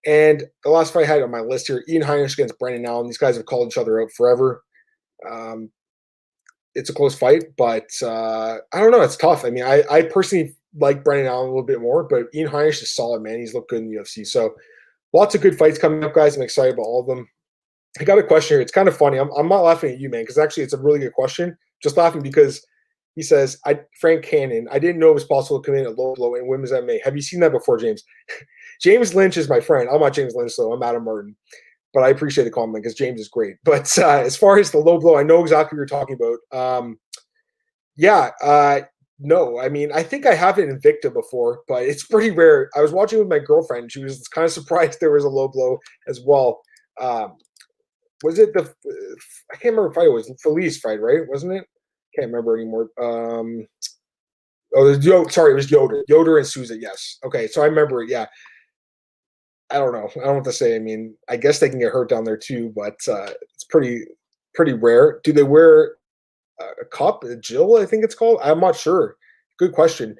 And 0.05 0.43
the 0.63 0.69
last 0.69 0.93
fight 0.93 1.03
I 1.03 1.07
had 1.07 1.21
on 1.21 1.31
my 1.31 1.41
list 1.41 1.67
here, 1.67 1.83
Ian 1.89 2.03
Heinisch 2.03 2.33
against 2.33 2.57
Brendan 2.57 2.85
Allen. 2.85 3.07
These 3.07 3.17
guys 3.17 3.35
have 3.35 3.45
called 3.45 3.67
each 3.67 3.77
other 3.77 4.01
out 4.01 4.11
forever. 4.11 4.63
Um, 5.29 5.69
it's 6.75 6.89
a 6.89 6.93
close 6.93 7.15
fight, 7.15 7.43
but 7.57 7.89
uh, 8.01 8.57
I 8.71 8.79
don't 8.79 8.91
know. 8.91 9.01
It's 9.01 9.17
tough. 9.17 9.43
I 9.43 9.49
mean, 9.49 9.63
I, 9.63 9.83
I 9.91 10.03
personally 10.03 10.55
like 10.79 11.03
Brendan 11.03 11.27
Allen 11.27 11.47
a 11.47 11.49
little 11.49 11.65
bit 11.65 11.81
more, 11.81 12.03
but 12.03 12.27
Ian 12.33 12.49
Heinisch 12.49 12.81
is 12.83 12.93
solid, 12.93 13.21
man. 13.21 13.39
He's 13.39 13.53
looked 13.53 13.69
good 13.69 13.79
in 13.79 13.89
the 13.89 13.97
UFC. 13.97 14.25
So 14.25 14.55
lots 15.13 15.35
of 15.35 15.41
good 15.41 15.57
fights 15.57 15.77
coming 15.77 16.03
up, 16.03 16.13
guys. 16.13 16.35
I'm 16.35 16.43
excited 16.43 16.73
about 16.73 16.85
all 16.85 17.01
of 17.01 17.07
them. 17.07 17.27
I 17.99 18.03
got 18.03 18.19
a 18.19 18.23
question 18.23 18.55
here. 18.55 18.61
It's 18.61 18.71
kind 18.71 18.87
of 18.87 18.97
funny. 18.97 19.17
I'm, 19.17 19.31
I'm 19.31 19.49
not 19.49 19.63
laughing 19.63 19.93
at 19.93 19.99
you, 19.99 20.09
man, 20.09 20.23
because 20.23 20.37
actually 20.37 20.63
it's 20.63 20.73
a 20.73 20.81
really 20.81 20.99
good 20.99 21.13
question. 21.13 21.57
Just 21.81 21.97
laughing 21.97 22.21
because 22.21 22.65
he 23.15 23.23
says, 23.23 23.57
I 23.65 23.79
Frank 23.99 24.23
Cannon, 24.23 24.67
I 24.71 24.79
didn't 24.79 24.99
know 24.99 25.09
it 25.09 25.15
was 25.15 25.23
possible 25.23 25.61
to 25.61 25.65
commit 25.65 25.87
a 25.87 25.89
low 25.89 26.13
blow 26.13 26.35
in 26.35 26.47
women's 26.47 26.71
MMA. 26.71 27.03
Have 27.03 27.15
you 27.15 27.21
seen 27.21 27.39
that 27.39 27.51
before, 27.51 27.77
James? 27.77 28.03
James 28.81 29.15
Lynch 29.15 29.37
is 29.37 29.49
my 29.49 29.59
friend. 29.59 29.89
I'm 29.91 30.01
not 30.01 30.13
James 30.13 30.35
Lynch, 30.35 30.53
though. 30.55 30.71
I'm 30.71 30.83
Adam 30.83 31.03
Martin 31.03 31.35
but 31.93 32.03
I 32.03 32.09
appreciate 32.09 32.43
the 32.43 32.51
comment 32.51 32.83
because 32.83 32.93
James 32.93 33.19
is 33.19 33.27
great. 33.27 33.55
But 33.63 33.97
uh, 33.97 34.19
as 34.19 34.37
far 34.37 34.59
as 34.59 34.69
the 34.69 34.77
low 34.77 34.99
blow, 34.99 35.17
I 35.17 35.23
know 35.23 35.41
exactly 35.41 35.75
what 35.75 35.79
you're 35.79 35.99
talking 35.99 36.15
about. 36.15 36.77
Um, 36.79 36.99
yeah, 37.95 38.29
uh, 38.41 38.81
no, 39.19 39.59
I 39.59 39.69
mean, 39.69 39.91
I 39.91 40.03
think 40.03 40.25
I 40.25 40.35
have 40.35 40.59
it 40.59 40.69
in 40.69 40.79
Invicta 40.79 41.11
before, 41.11 41.61
but 41.67 41.83
it's 41.83 42.05
pretty 42.05 42.31
rare. 42.31 42.69
I 42.75 42.81
was 42.81 42.91
watching 42.91 43.19
with 43.19 43.27
my 43.27 43.39
girlfriend. 43.39 43.91
She 43.91 44.03
was 44.03 44.27
kind 44.27 44.45
of 44.45 44.51
surprised 44.51 44.99
there 45.01 45.11
was 45.11 45.23
a 45.23 45.29
low 45.29 45.47
blow 45.47 45.79
as 46.07 46.21
well. 46.21 46.61
Um, 47.01 47.35
was 48.23 48.39
it 48.39 48.53
the, 48.53 48.61
I 49.51 49.55
can't 49.57 49.75
remember 49.75 49.91
if 49.91 49.97
it 49.97 50.11
was 50.11 50.31
Felice 50.41 50.79
fight, 50.79 51.01
right? 51.01 51.21
Wasn't 51.27 51.53
it? 51.53 51.65
Can't 52.15 52.31
remember 52.31 52.57
anymore. 52.57 52.89
Um, 52.99 53.67
oh, 54.75 54.87
it 54.87 54.97
was 54.97 55.05
Yo, 55.05 55.27
sorry, 55.27 55.51
it 55.51 55.55
was 55.55 55.69
Yoder. 55.69 56.03
Yoder 56.07 56.37
and 56.37 56.47
Souza, 56.47 56.77
yes. 56.79 57.17
Okay, 57.23 57.47
so 57.47 57.61
I 57.61 57.65
remember 57.65 58.01
it, 58.01 58.09
yeah. 58.09 58.25
I 59.69 59.77
don't 59.77 59.91
know. 59.91 60.09
I 60.15 60.19
don't 60.19 60.25
know 60.25 60.33
what 60.35 60.43
to 60.45 60.53
say. 60.53 60.75
I 60.75 60.79
mean, 60.79 61.15
I 61.27 61.37
guess 61.37 61.59
they 61.59 61.69
can 61.69 61.79
get 61.79 61.91
hurt 61.91 62.09
down 62.09 62.23
there 62.23 62.37
too, 62.37 62.71
but 62.75 62.95
uh, 63.07 63.31
it's 63.53 63.65
pretty 63.65 64.05
pretty 64.55 64.73
rare. 64.73 65.19
Do 65.23 65.33
they 65.33 65.43
wear 65.43 65.97
a 66.81 66.85
cup, 66.85 67.23
Jill? 67.41 67.77
I 67.77 67.85
think 67.85 68.03
it's 68.03 68.15
called. 68.15 68.39
I'm 68.43 68.59
not 68.59 68.75
sure. 68.75 69.15
Good 69.57 69.73
question. 69.73 70.15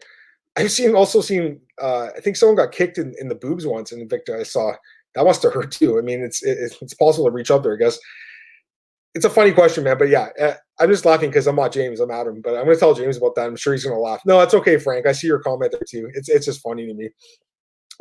I've 0.56 0.72
seen 0.72 0.96
also 0.96 1.22
seen. 1.22 1.62
Uh, 1.82 2.10
I 2.16 2.20
think 2.20 2.36
someone 2.36 2.56
got 2.56 2.72
kicked 2.72 2.98
in, 2.98 3.14
in 3.20 3.28
the 3.28 3.36
boobs 3.36 3.68
once 3.68 3.92
in 3.92 4.08
Invicta. 4.08 4.40
I 4.40 4.44
saw 4.44 4.74
that 5.16 5.24
must 5.24 5.44
have 5.44 5.54
hurt 5.54 5.72
too. 5.72 5.98
I 5.98 6.02
mean, 6.02 6.22
it's 6.22 6.44
it, 6.44 6.74
it's 6.82 6.94
possible 6.94 7.28
to 7.28 7.32
reach 7.32 7.52
up 7.52 7.64
there. 7.64 7.74
I 7.74 7.78
guess 7.78 8.00
it's 9.14 9.26
a 9.26 9.30
funny 9.30 9.52
question, 9.52 9.84
man. 9.84 9.98
But 9.98 10.10
yeah, 10.10 10.30
uh, 10.40 10.54
I'm 10.80 10.90
just 10.90 11.06
laughing 11.06 11.30
because 11.30 11.48
I'm 11.48 11.56
not 11.56 11.72
James. 11.72 12.00
I'm 12.00 12.12
Adam. 12.12 12.42
But 12.42 12.56
I'm 12.56 12.66
to 12.68 12.76
tell 12.76 12.94
James 12.94 13.18
about 13.18 13.36
that. 13.36 13.48
I'm 13.48 13.56
sure 13.56 13.74
he's 13.74 13.84
to 13.84 14.00
laugh. 14.00 14.22
No, 14.26 14.40
it's 14.42 14.54
okay, 14.54 14.78
Frank. 14.78 15.08
I 15.08 15.12
see 15.12 15.28
your 15.28 15.40
comment 15.40 15.72
there 15.72 15.82
too. 15.88 16.10
It's 16.14 16.30
it's 16.30 16.46
just 16.46 16.62
funny 16.62 16.86
to 16.88 16.94
me. 16.94 17.10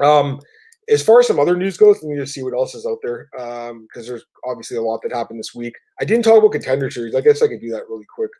Um, 0.02 0.40
as 0.88 1.02
far 1.02 1.20
as 1.20 1.26
some 1.26 1.40
other 1.40 1.56
news 1.56 1.76
goes, 1.76 2.02
let 2.02 2.10
me 2.10 2.16
just 2.16 2.32
see 2.32 2.42
what 2.42 2.54
else 2.54 2.74
is 2.74 2.86
out 2.86 2.98
there 3.02 3.28
because 3.32 3.70
um, 3.70 3.88
there's 4.06 4.24
obviously 4.44 4.76
a 4.76 4.82
lot 4.82 5.00
that 5.02 5.12
happened 5.12 5.38
this 5.38 5.54
week. 5.54 5.74
I 6.00 6.04
didn't 6.04 6.24
talk 6.24 6.38
about 6.38 6.52
contender 6.52 6.90
series. 6.90 7.14
I 7.14 7.20
guess 7.20 7.42
I 7.42 7.48
could 7.48 7.60
do 7.60 7.70
that 7.70 7.88
really 7.88 8.06
quick. 8.14 8.30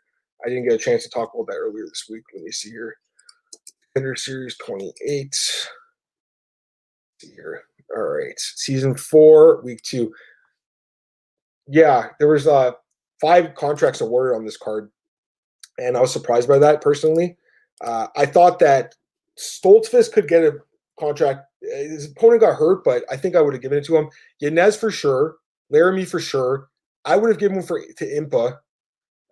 I 0.45 0.49
didn't 0.49 0.65
get 0.65 0.73
a 0.73 0.77
chance 0.77 1.03
to 1.03 1.09
talk 1.09 1.33
about 1.33 1.47
that 1.47 1.57
earlier 1.57 1.85
this 1.85 2.05
week. 2.09 2.23
Let 2.33 2.43
me 2.43 2.51
see 2.51 2.69
here. 2.69 2.95
Contender 3.93 4.15
series 4.15 4.55
28. 4.65 5.33
see 5.33 5.71
here. 7.35 7.63
All 7.95 8.03
right. 8.03 8.37
Season 8.37 8.95
four, 8.95 9.61
week 9.63 9.81
two. 9.81 10.13
Yeah, 11.67 12.09
there 12.19 12.29
was 12.29 12.47
uh 12.47 12.71
five 13.19 13.55
contracts 13.55 14.01
awarded 14.01 14.35
on 14.35 14.45
this 14.45 14.57
card. 14.57 14.91
And 15.79 15.97
I 15.97 16.01
was 16.01 16.13
surprised 16.13 16.47
by 16.47 16.59
that 16.59 16.81
personally. 16.81 17.37
Uh, 17.81 18.07
I 18.15 18.25
thought 18.25 18.59
that 18.59 18.95
Stoltzfus 19.37 20.11
could 20.11 20.27
get 20.27 20.43
a 20.43 20.57
contract 20.99 21.41
his 21.61 22.11
opponent 22.11 22.41
got 22.41 22.55
hurt, 22.55 22.83
but 22.83 23.03
I 23.09 23.17
think 23.17 23.35
I 23.35 23.41
would 23.41 23.53
have 23.53 23.61
given 23.61 23.77
it 23.77 23.85
to 23.85 23.97
him. 23.97 24.09
Yanez 24.39 24.75
for 24.75 24.91
sure, 24.91 25.35
Laramie 25.69 26.05
for 26.05 26.19
sure. 26.19 26.69
I 27.05 27.15
would 27.15 27.29
have 27.29 27.39
given 27.39 27.57
him 27.57 27.63
for 27.63 27.81
to 27.81 28.05
Impa, 28.05 28.57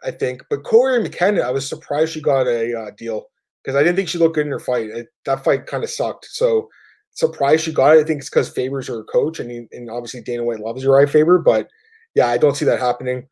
I 0.04 0.12
think. 0.12 0.42
But 0.50 0.64
Cory 0.64 1.02
McKenna, 1.02 1.42
I 1.42 1.52
was 1.52 1.68
surprised 1.68 2.14
she 2.14 2.22
got 2.22 2.48
a 2.48 2.78
uh, 2.78 2.92
deal 2.98 3.26
because 3.64 3.76
I 3.76 3.84
didn't 3.84 3.96
think 3.96 4.10
she 4.10 4.18
looked 4.18 4.36
good 4.36 4.46
in 4.46 4.52
her 4.52 4.60
fight. 4.60 4.90
It, 4.90 5.08
that 5.26 5.44
fight 5.44 5.66
kind 5.66 5.84
of 5.84 5.90
sucked. 5.90 6.28
So 6.30 6.70
surprised 7.12 7.64
she 7.64 7.74
got 7.74 7.98
it. 7.98 8.00
I 8.00 8.04
think 8.04 8.20
it's 8.20 8.30
because 8.30 8.50
Faber's 8.50 8.88
her 8.88 9.04
coach, 9.04 9.40
and 9.40 9.50
he, 9.50 9.68
and 9.72 9.90
obviously 9.90 10.22
Dana 10.22 10.44
White 10.44 10.60
loves 10.60 10.86
Urijah 10.86 11.10
Faber. 11.10 11.40
But 11.40 11.68
yeah, 12.14 12.28
I 12.28 12.38
don't 12.38 12.56
see 12.56 12.66
that 12.66 12.80
happening. 12.80 13.28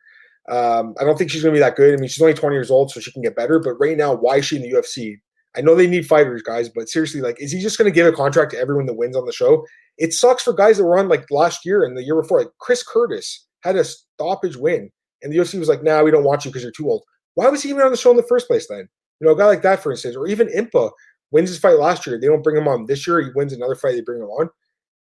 Um, 0.49 0.93
I 0.99 1.05
don't 1.05 1.17
think 1.17 1.31
she's 1.31 1.41
going 1.41 1.53
to 1.53 1.57
be 1.57 1.63
that 1.63 1.77
good. 1.77 1.93
I 1.93 1.97
mean, 1.97 2.09
she's 2.09 2.21
only 2.21 2.33
20 2.33 2.53
years 2.53 2.71
old, 2.71 2.91
so 2.91 2.99
she 2.99 3.11
can 3.11 3.21
get 3.21 3.35
better. 3.35 3.59
But 3.59 3.75
right 3.79 3.95
now, 3.95 4.13
why 4.13 4.37
is 4.37 4.45
she 4.45 4.57
in 4.57 4.61
the 4.63 4.71
UFC? 4.71 5.19
I 5.55 5.61
know 5.61 5.75
they 5.75 5.87
need 5.87 6.07
fighters, 6.07 6.41
guys, 6.41 6.69
but 6.69 6.89
seriously, 6.89 7.21
like, 7.21 7.39
is 7.39 7.51
he 7.51 7.59
just 7.59 7.77
going 7.77 7.91
to 7.91 7.95
give 7.95 8.07
a 8.07 8.11
contract 8.11 8.51
to 8.51 8.57
everyone 8.57 8.87
that 8.87 8.95
wins 8.95 9.15
on 9.15 9.25
the 9.25 9.31
show? 9.31 9.65
It 9.97 10.13
sucks 10.13 10.43
for 10.43 10.53
guys 10.53 10.77
that 10.77 10.85
were 10.85 10.97
on 10.97 11.07
like 11.07 11.29
last 11.29 11.65
year 11.65 11.83
and 11.83 11.95
the 11.95 12.03
year 12.03 12.19
before. 12.19 12.39
Like 12.39 12.51
Chris 12.59 12.83
Curtis 12.83 13.47
had 13.61 13.75
a 13.75 13.83
stoppage 13.83 14.57
win, 14.57 14.89
and 15.21 15.31
the 15.31 15.37
UFC 15.37 15.59
was 15.59 15.69
like, 15.69 15.83
"Nah, 15.83 16.01
we 16.01 16.11
don't 16.11 16.23
want 16.23 16.43
you 16.43 16.49
because 16.51 16.63
you're 16.63 16.71
too 16.71 16.89
old." 16.89 17.03
Why 17.35 17.49
was 17.49 17.61
he 17.63 17.69
even 17.69 17.81
on 17.81 17.91
the 17.91 17.97
show 17.97 18.11
in 18.11 18.17
the 18.17 18.23
first 18.23 18.47
place 18.47 18.67
then? 18.67 18.87
You 19.19 19.27
know, 19.27 19.33
a 19.33 19.37
guy 19.37 19.45
like 19.45 19.61
that, 19.61 19.81
for 19.81 19.91
instance, 19.91 20.15
or 20.15 20.27
even 20.27 20.47
Impa 20.47 20.91
wins 21.31 21.49
his 21.49 21.59
fight 21.59 21.77
last 21.77 22.05
year. 22.07 22.19
They 22.19 22.27
don't 22.27 22.43
bring 22.43 22.57
him 22.57 22.67
on 22.67 22.85
this 22.85 23.05
year. 23.05 23.21
He 23.21 23.29
wins 23.35 23.53
another 23.53 23.75
fight. 23.75 23.93
They 23.93 24.01
bring 24.01 24.21
him 24.21 24.29
on. 24.29 24.49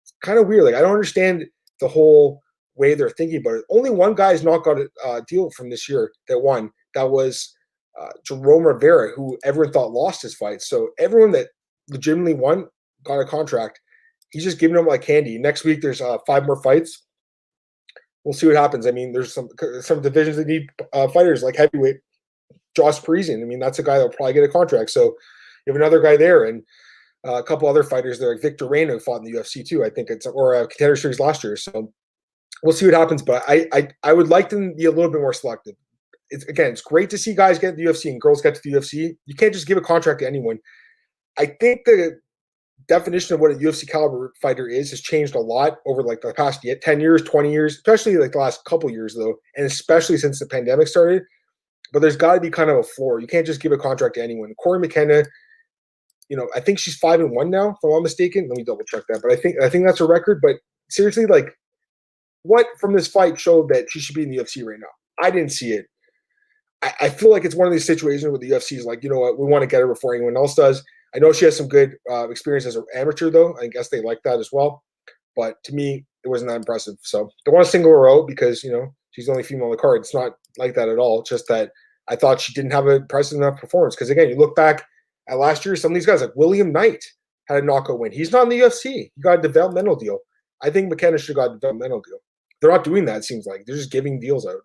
It's 0.03 0.14
kind 0.22 0.38
of 0.38 0.46
weird. 0.46 0.64
Like 0.64 0.74
I 0.74 0.80
don't 0.80 0.92
understand 0.92 1.44
the 1.80 1.88
whole 1.88 2.40
way 2.74 2.94
they're 2.94 3.11
thinking 3.11 3.38
about 3.38 3.57
it. 3.57 3.64
Only 3.70 3.90
one 3.90 4.14
guy 4.14 4.30
has 4.30 4.44
not 4.44 4.64
got 4.64 4.78
a 4.78 4.88
uh, 5.05 5.20
deal 5.28 5.51
from 5.51 5.68
this 5.68 5.88
year 5.88 6.11
that 6.28 6.40
won. 6.40 6.70
That 6.94 7.11
was 7.11 7.55
uh, 8.01 8.11
Jerome 8.24 8.66
Rivera, 8.66 9.11
who 9.14 9.38
everyone 9.44 9.72
thought 9.72 9.92
lost 9.92 10.22
his 10.22 10.34
fight. 10.34 10.62
So 10.62 10.90
everyone 10.99 11.32
that 11.32 11.49
legitimately 11.88 12.34
won 12.34 12.66
got 13.05 13.20
a 13.20 13.24
contract. 13.24 13.80
he's 14.30 14.44
just 14.44 14.59
giving 14.59 14.76
them 14.76 14.86
like 14.86 15.03
candy. 15.03 15.38
Next 15.38 15.64
week, 15.64 15.80
there's 15.80 16.01
uh, 16.01 16.18
five 16.26 16.46
more 16.46 16.62
fights. 16.62 17.05
We'll 18.24 18.34
see 18.34 18.46
what 18.46 18.57
happens. 18.57 18.86
I 18.86 18.90
mean, 18.90 19.12
there's 19.12 19.32
some 19.32 19.49
some 19.80 20.03
divisions 20.03 20.36
that 20.36 20.46
need 20.46 20.68
uh, 20.92 21.09
fighters 21.09 21.42
like 21.42 21.57
heavyweight. 21.57 21.96
Josh 22.76 23.03
Parisian. 23.03 23.42
I 23.42 23.44
mean, 23.44 23.59
that's 23.59 23.78
a 23.78 23.82
guy 23.82 23.96
that'll 23.96 24.12
probably 24.12 24.34
get 24.34 24.44
a 24.44 24.49
contract. 24.49 24.90
So 24.90 25.16
you 25.66 25.72
have 25.72 25.76
another 25.76 26.01
guy 26.01 26.16
there, 26.16 26.44
and 26.44 26.62
uh, 27.26 27.36
a 27.36 27.42
couple 27.42 27.68
other 27.68 27.82
fighters 27.82 28.18
there, 28.18 28.32
like 28.32 28.42
Victor 28.42 28.68
Reina, 28.68 29.01
fought 29.01 29.24
in 29.24 29.24
the 29.24 29.38
UFC 29.38 29.66
too. 29.66 29.84
I 29.84 29.90
think 29.90 30.11
it's 30.11 30.26
or 30.26 30.55
a 30.55 30.68
contender 30.68 30.96
series 30.96 31.20
last 31.20 31.42
year. 31.42 31.57
So 31.57 31.92
we'll 32.62 32.76
see 32.76 32.86
what 32.86 32.94
happens. 32.94 33.22
But 33.22 33.42
I 33.49 33.66
I, 33.72 33.88
I 34.03 34.12
would 34.12 34.28
like 34.28 34.51
them 34.51 34.70
to 34.70 34.74
be 34.74 34.84
a 34.84 34.90
little 34.90 35.11
bit 35.11 35.20
more 35.20 35.32
selective. 35.32 35.74
It's 36.30 36.44
again, 36.44 36.72
it's 36.72 36.82
great 36.82 37.10
to 37.10 37.18
see 37.18 37.34
guys 37.34 37.58
get 37.58 37.70
to 37.70 37.76
the 37.76 37.84
UFC 37.84 38.10
and 38.10 38.20
girls 38.20 38.42
get 38.42 38.54
to 38.54 38.60
the 38.62 38.72
UFC. 38.72 39.16
You 39.26 39.34
can't 39.34 39.52
just 39.52 39.66
give 39.66 39.78
a 39.78 39.82
contract 39.82 40.20
to 40.20 40.26
anyone. 40.26 40.58
I 41.38 41.46
think 41.46 41.84
the 41.84 42.18
definition 42.86 43.34
of 43.34 43.40
what 43.40 43.50
a 43.50 43.54
UFC 43.54 43.88
caliber 43.88 44.32
fighter 44.40 44.68
is 44.68 44.90
has 44.90 45.00
changed 45.00 45.34
a 45.34 45.40
lot 45.40 45.78
over 45.86 46.02
like 46.02 46.20
the 46.20 46.32
past 46.34 46.66
10 46.82 47.00
years, 47.00 47.22
20 47.22 47.52
years, 47.52 47.74
especially 47.74 48.16
like 48.16 48.32
the 48.32 48.38
last 48.38 48.64
couple 48.64 48.90
years 48.90 49.14
though, 49.14 49.34
and 49.56 49.66
especially 49.66 50.16
since 50.16 50.38
the 50.38 50.46
pandemic 50.46 50.88
started. 50.88 51.22
But 51.92 52.00
there's 52.00 52.16
got 52.16 52.34
to 52.34 52.40
be 52.40 52.50
kind 52.50 52.70
of 52.70 52.76
a 52.76 52.82
floor. 52.82 53.20
You 53.20 53.26
can't 53.26 53.46
just 53.46 53.62
give 53.62 53.72
a 53.72 53.78
contract 53.78 54.14
to 54.16 54.22
anyone. 54.22 54.54
Cory 54.62 54.78
McKenna, 54.78 55.24
you 56.28 56.36
know, 56.36 56.48
I 56.54 56.60
think 56.60 56.78
she's 56.78 56.96
five 56.96 57.20
and 57.20 57.30
one 57.30 57.50
now, 57.50 57.70
if 57.70 57.76
I'm 57.82 57.90
not 57.90 58.02
mistaken. 58.02 58.48
Let 58.48 58.58
me 58.58 58.64
double 58.64 58.84
check 58.84 59.04
that. 59.08 59.20
But 59.22 59.32
I 59.32 59.36
think 59.36 59.60
I 59.62 59.70
think 59.70 59.86
that's 59.86 60.00
a 60.00 60.06
record. 60.06 60.40
But 60.42 60.56
seriously, 60.90 61.26
like, 61.26 61.56
what 62.42 62.66
from 62.78 62.92
this 62.92 63.08
fight 63.08 63.40
showed 63.40 63.68
that 63.70 63.86
she 63.90 64.00
should 64.00 64.14
be 64.14 64.22
in 64.22 64.30
the 64.30 64.38
UFC 64.38 64.64
right 64.64 64.78
now? 64.78 64.86
I 65.22 65.30
didn't 65.30 65.52
see 65.52 65.72
it. 65.72 65.86
I, 66.82 66.92
I 67.02 67.08
feel 67.08 67.30
like 67.30 67.44
it's 67.44 67.54
one 67.54 67.66
of 67.66 67.72
these 67.72 67.86
situations 67.86 68.30
where 68.30 68.38
the 68.38 68.50
UFC 68.50 68.76
is 68.76 68.84
like, 68.84 69.02
you 69.02 69.10
know 69.10 69.18
what, 69.18 69.38
we 69.38 69.46
want 69.46 69.62
to 69.62 69.66
get 69.66 69.80
her 69.80 69.88
before 69.88 70.14
anyone 70.14 70.36
else 70.36 70.54
does. 70.54 70.82
I 71.14 71.18
know 71.18 71.32
she 71.32 71.44
has 71.46 71.56
some 71.56 71.68
good 71.68 71.94
uh, 72.10 72.28
experience 72.28 72.66
as 72.66 72.76
an 72.76 72.84
amateur, 72.94 73.30
though. 73.30 73.56
I 73.60 73.68
guess 73.68 73.88
they 73.88 74.02
like 74.02 74.22
that 74.24 74.38
as 74.38 74.50
well. 74.52 74.82
But 75.36 75.62
to 75.64 75.74
me, 75.74 76.04
it 76.24 76.28
wasn't 76.28 76.50
that 76.50 76.56
impressive. 76.56 76.96
So 77.02 77.30
don't 77.44 77.54
want 77.54 77.64
to 77.64 77.70
single 77.70 77.92
her 77.92 78.10
out 78.10 78.26
because 78.26 78.62
you 78.62 78.70
know 78.70 78.94
she's 79.12 79.26
the 79.26 79.32
only 79.32 79.44
female 79.44 79.66
on 79.66 79.70
the 79.70 79.76
card. 79.76 80.00
It's 80.00 80.14
not 80.14 80.32
like 80.58 80.74
that 80.74 80.88
at 80.88 80.98
all. 80.98 81.20
It's 81.20 81.30
just 81.30 81.48
that 81.48 81.70
I 82.08 82.16
thought 82.16 82.40
she 82.40 82.52
didn't 82.52 82.72
have 82.72 82.86
a 82.86 82.96
impressive 82.96 83.38
enough 83.38 83.60
performance. 83.60 83.94
Because 83.94 84.10
again, 84.10 84.28
you 84.28 84.36
look 84.36 84.56
back 84.56 84.84
at 85.28 85.38
last 85.38 85.64
year, 85.64 85.76
some 85.76 85.92
of 85.92 85.94
these 85.94 86.06
guys 86.06 86.20
like 86.20 86.36
William 86.36 86.72
Knight 86.72 87.04
had 87.46 87.62
a 87.62 87.66
knockout 87.66 87.98
win. 87.98 88.12
He's 88.12 88.32
not 88.32 88.44
in 88.44 88.48
the 88.50 88.60
UFC. 88.60 89.10
He 89.14 89.22
got 89.22 89.38
a 89.38 89.42
developmental 89.42 89.96
deal. 89.96 90.18
I 90.62 90.70
think 90.70 90.88
McKenna 90.88 91.18
should 91.18 91.36
have 91.36 91.46
got 91.46 91.52
a 91.52 91.58
developmental 91.58 92.00
deal. 92.00 92.18
They're 92.60 92.70
not 92.70 92.84
doing 92.84 93.04
that. 93.04 93.18
It 93.18 93.24
seems 93.24 93.46
like 93.46 93.62
they're 93.64 93.76
just 93.76 93.92
giving 93.92 94.20
deals 94.20 94.46
out. 94.46 94.60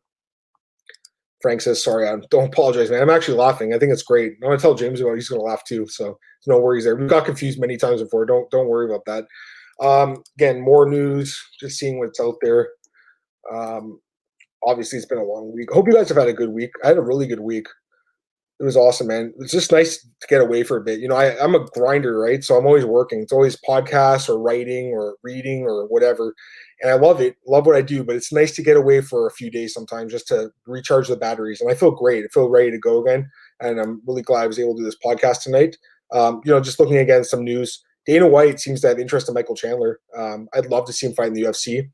Frank 1.43 1.59
says, 1.59 1.83
"Sorry, 1.83 2.07
I 2.07 2.15
don't 2.31 2.47
apologize, 2.47 2.89
man. 2.89 3.01
I'm 3.01 3.09
actually 3.09 3.37
laughing. 3.37 3.73
I 3.73 3.77
think 3.77 3.91
it's 3.91 4.01
great. 4.01 4.31
I'm 4.41 4.47
gonna 4.47 4.57
tell 4.57 4.75
James 4.75 5.01
about. 5.01 5.11
It. 5.11 5.15
He's 5.17 5.27
to 5.27 5.35
laugh 5.35 5.63
too. 5.65 5.85
So 5.87 6.17
no 6.47 6.57
worries 6.57 6.85
there. 6.85 6.95
We 6.95 7.05
got 7.05 7.25
confused 7.25 7.59
many 7.59 7.75
times 7.77 8.01
before. 8.01 8.25
Don't 8.25 8.49
don't 8.49 8.69
worry 8.69 8.89
about 8.89 9.05
that. 9.05 9.25
Um, 9.85 10.23
again, 10.37 10.61
more 10.61 10.89
news. 10.89 11.37
Just 11.59 11.77
seeing 11.77 11.99
what's 11.99 12.19
out 12.21 12.35
there. 12.41 12.69
Um, 13.53 13.99
obviously, 14.65 14.97
it's 14.97 15.05
been 15.05 15.17
a 15.17 15.23
long 15.23 15.53
week. 15.53 15.69
Hope 15.71 15.87
you 15.87 15.93
guys 15.93 16.07
have 16.07 16.17
had 16.17 16.29
a 16.29 16.33
good 16.33 16.51
week. 16.51 16.71
I 16.81 16.87
had 16.87 16.97
a 16.97 17.01
really 17.01 17.27
good 17.27 17.41
week. 17.41 17.67
It 18.61 18.63
was 18.63 18.77
awesome, 18.77 19.07
man. 19.07 19.33
It's 19.39 19.51
just 19.51 19.71
nice 19.73 19.97
to 19.97 20.27
get 20.29 20.39
away 20.39 20.63
for 20.63 20.77
a 20.77 20.83
bit. 20.83 21.01
You 21.01 21.09
know, 21.09 21.17
I, 21.17 21.37
I'm 21.43 21.55
a 21.55 21.65
grinder, 21.65 22.17
right? 22.17 22.41
So 22.41 22.55
I'm 22.55 22.65
always 22.65 22.85
working. 22.85 23.19
It's 23.19 23.33
always 23.33 23.59
podcasts 23.67 24.29
or 24.29 24.39
writing 24.39 24.93
or 24.93 25.17
reading 25.23 25.63
or 25.63 25.87
whatever 25.87 26.33
and 26.83 26.91
I 26.91 26.95
love 26.95 27.21
it, 27.21 27.37
love 27.47 27.65
what 27.65 27.77
I 27.77 27.81
do. 27.81 28.03
But 28.03 28.17
it's 28.17 28.33
nice 28.33 28.53
to 28.55 28.61
get 28.61 28.75
away 28.75 28.99
for 28.99 29.25
a 29.25 29.31
few 29.31 29.49
days 29.49 29.73
sometimes 29.73 30.11
just 30.11 30.27
to 30.27 30.51
recharge 30.67 31.07
the 31.07 31.15
batteries. 31.15 31.61
And 31.61 31.71
I 31.71 31.75
feel 31.75 31.91
great. 31.91 32.25
I 32.25 32.27
feel 32.27 32.49
ready 32.49 32.71
to 32.71 32.77
go 32.77 33.01
again. 33.01 33.31
And 33.61 33.79
I'm 33.79 34.01
really 34.05 34.21
glad 34.21 34.43
I 34.43 34.47
was 34.47 34.59
able 34.59 34.75
to 34.75 34.81
do 34.81 34.85
this 34.85 34.97
podcast 35.03 35.43
tonight. 35.43 35.77
Um, 36.11 36.41
you 36.43 36.51
know, 36.51 36.59
just 36.59 36.79
looking 36.81 36.97
again 36.97 37.23
some 37.23 37.45
news. 37.45 37.81
Dana 38.05 38.27
White 38.27 38.59
seems 38.59 38.81
to 38.81 38.89
have 38.89 38.99
interest 38.99 39.29
in 39.29 39.33
Michael 39.33 39.55
Chandler. 39.55 40.01
Um, 40.15 40.49
I'd 40.53 40.65
love 40.65 40.85
to 40.87 40.93
see 40.93 41.07
him 41.07 41.13
fight 41.13 41.27
in 41.27 41.33
the 41.33 41.43
UFC. 41.43 41.89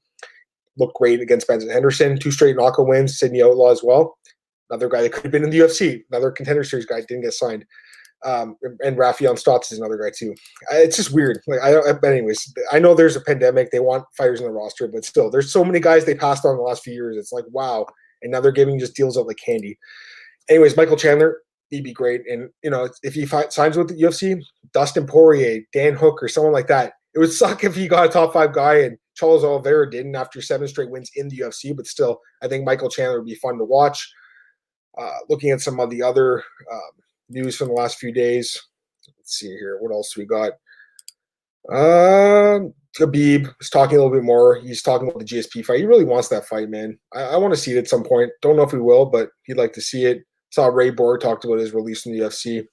Look 0.79 0.95
great 0.95 1.21
against 1.21 1.47
Benson 1.47 1.69
Henderson. 1.69 2.17
Two 2.17 2.31
straight 2.31 2.55
knockout 2.55 2.87
wins. 2.87 3.19
Sidney 3.19 3.43
Outlaw 3.43 3.69
as 3.69 3.83
well. 3.83 4.17
Another 4.71 4.89
guy 4.89 5.03
that 5.03 5.13
could 5.13 5.23
have 5.23 5.31
been 5.31 5.43
in 5.43 5.51
the 5.51 5.59
UFC. 5.59 6.03
Another 6.09 6.31
contender 6.31 6.63
series 6.63 6.87
guy 6.87 7.01
didn't 7.01 7.23
get 7.23 7.33
signed. 7.33 7.63
Um, 8.25 8.57
and 8.81 8.97
Raufeon 8.97 9.39
Stotts 9.39 9.71
is 9.71 9.79
another 9.79 9.97
guy 9.97 10.11
too. 10.15 10.35
It's 10.71 10.97
just 10.97 11.13
weird. 11.13 11.39
Like 11.47 11.61
I, 11.61 11.79
I, 11.79 11.93
but 11.93 12.11
anyways, 12.11 12.53
I 12.71 12.79
know 12.79 12.93
there's 12.93 13.15
a 13.15 13.21
pandemic. 13.21 13.71
They 13.71 13.79
want 13.79 14.05
fighters 14.17 14.41
in 14.41 14.45
the 14.45 14.51
roster, 14.51 14.87
but 14.87 15.05
still, 15.05 15.31
there's 15.31 15.51
so 15.51 15.63
many 15.63 15.79
guys 15.79 16.05
they 16.05 16.15
passed 16.15 16.45
on 16.45 16.57
the 16.57 16.61
last 16.61 16.83
few 16.83 16.93
years. 16.93 17.17
It's 17.17 17.31
like 17.31 17.45
wow, 17.51 17.85
and 18.21 18.31
now 18.31 18.41
they're 18.41 18.51
giving 18.51 18.79
just 18.79 18.95
deals 18.95 19.17
out 19.17 19.27
like 19.27 19.37
candy. 19.43 19.77
Anyways, 20.49 20.75
Michael 20.75 20.97
Chandler, 20.97 21.37
he'd 21.69 21.83
be 21.83 21.93
great. 21.93 22.21
And 22.29 22.49
you 22.63 22.69
know, 22.69 22.89
if 23.03 23.13
he 23.13 23.25
fight, 23.25 23.53
signs 23.53 23.77
with 23.77 23.87
the 23.87 24.01
UFC, 24.01 24.41
Dustin 24.73 25.07
Poirier, 25.07 25.61
Dan 25.71 25.93
Hooker, 25.93 26.27
someone 26.27 26.53
like 26.53 26.67
that, 26.67 26.93
it 27.15 27.19
would 27.19 27.31
suck 27.31 27.63
if 27.63 27.75
he 27.75 27.87
got 27.87 28.05
a 28.05 28.09
top 28.09 28.33
five 28.33 28.53
guy 28.53 28.79
and 28.79 28.97
Charles 29.15 29.43
Oliveira 29.43 29.89
didn't 29.89 30.15
after 30.15 30.41
seven 30.41 30.67
straight 30.67 30.89
wins 30.89 31.11
in 31.15 31.29
the 31.29 31.39
UFC. 31.39 31.75
But 31.75 31.87
still, 31.87 32.19
I 32.41 32.47
think 32.47 32.65
Michael 32.65 32.89
Chandler 32.89 33.19
would 33.19 33.27
be 33.27 33.35
fun 33.35 33.57
to 33.57 33.65
watch. 33.65 34.11
Uh, 34.97 35.17
looking 35.29 35.51
at 35.51 35.61
some 35.61 35.79
of 35.79 35.89
the 35.89 36.01
other 36.01 36.43
um, 36.71 36.91
news 37.29 37.55
from 37.55 37.69
the 37.69 37.73
last 37.73 37.97
few 37.97 38.11
days. 38.11 38.59
Let's 39.17 39.37
see 39.37 39.47
here. 39.47 39.77
What 39.79 39.91
else 39.91 40.17
we 40.17 40.25
got? 40.25 40.53
Um, 41.71 42.73
Khabib 42.97 43.53
is 43.61 43.69
talking 43.69 43.97
a 43.97 44.01
little 44.01 44.15
bit 44.15 44.23
more. 44.23 44.59
He's 44.59 44.81
talking 44.81 45.07
about 45.07 45.19
the 45.19 45.25
GSP 45.25 45.63
fight. 45.63 45.79
He 45.79 45.85
really 45.85 46.05
wants 46.05 46.29
that 46.29 46.47
fight, 46.47 46.69
man. 46.69 46.97
I, 47.13 47.21
I 47.21 47.37
want 47.37 47.53
to 47.53 47.59
see 47.59 47.71
it 47.71 47.77
at 47.77 47.87
some 47.87 48.03
point. 48.03 48.31
Don't 48.41 48.55
know 48.55 48.63
if 48.63 48.73
we 48.73 48.81
will, 48.81 49.05
but 49.05 49.29
he'd 49.43 49.57
like 49.57 49.73
to 49.73 49.81
see 49.81 50.05
it. 50.05 50.23
Saw 50.51 50.67
Ray 50.67 50.89
Borg 50.89 51.21
talked 51.21 51.45
about 51.45 51.59
his 51.59 51.73
release 51.73 52.01
from 52.01 52.13
the 52.13 52.19
UFC. 52.19 52.65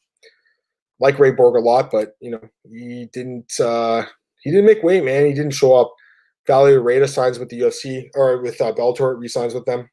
Like 0.98 1.18
Ray 1.18 1.32
Borg 1.32 1.56
a 1.56 1.60
lot, 1.60 1.90
but 1.90 2.12
you 2.20 2.30
know 2.30 2.40
he 2.70 3.08
didn't. 3.12 3.52
uh 3.60 4.04
He 4.42 4.50
didn't 4.50 4.64
make 4.66 4.82
weight, 4.82 5.04
man. 5.04 5.26
He 5.26 5.34
didn't 5.34 5.50
show 5.50 5.74
up. 5.74 5.92
Valerie 6.46 6.78
Reda 6.78 7.08
signs 7.08 7.38
with 7.38 7.50
the 7.50 7.60
UFC 7.60 8.08
or 8.14 8.40
with 8.40 8.60
uh, 8.60 8.72
Bellator, 8.72 9.18
resigns 9.18 9.52
with 9.52 9.66
them 9.66 9.90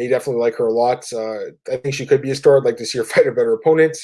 they 0.00 0.08
definitely 0.08 0.40
like 0.40 0.56
her 0.56 0.66
a 0.66 0.72
lot. 0.72 1.04
Uh, 1.12 1.50
I 1.70 1.76
think 1.76 1.94
she 1.94 2.06
could 2.06 2.22
be 2.22 2.30
a 2.30 2.34
star. 2.34 2.56
I'd 2.56 2.64
like 2.64 2.78
to 2.78 2.86
see 2.86 2.98
her 2.98 3.04
fight 3.12 3.26
a 3.26 3.32
better 3.32 3.52
opponent. 3.52 3.96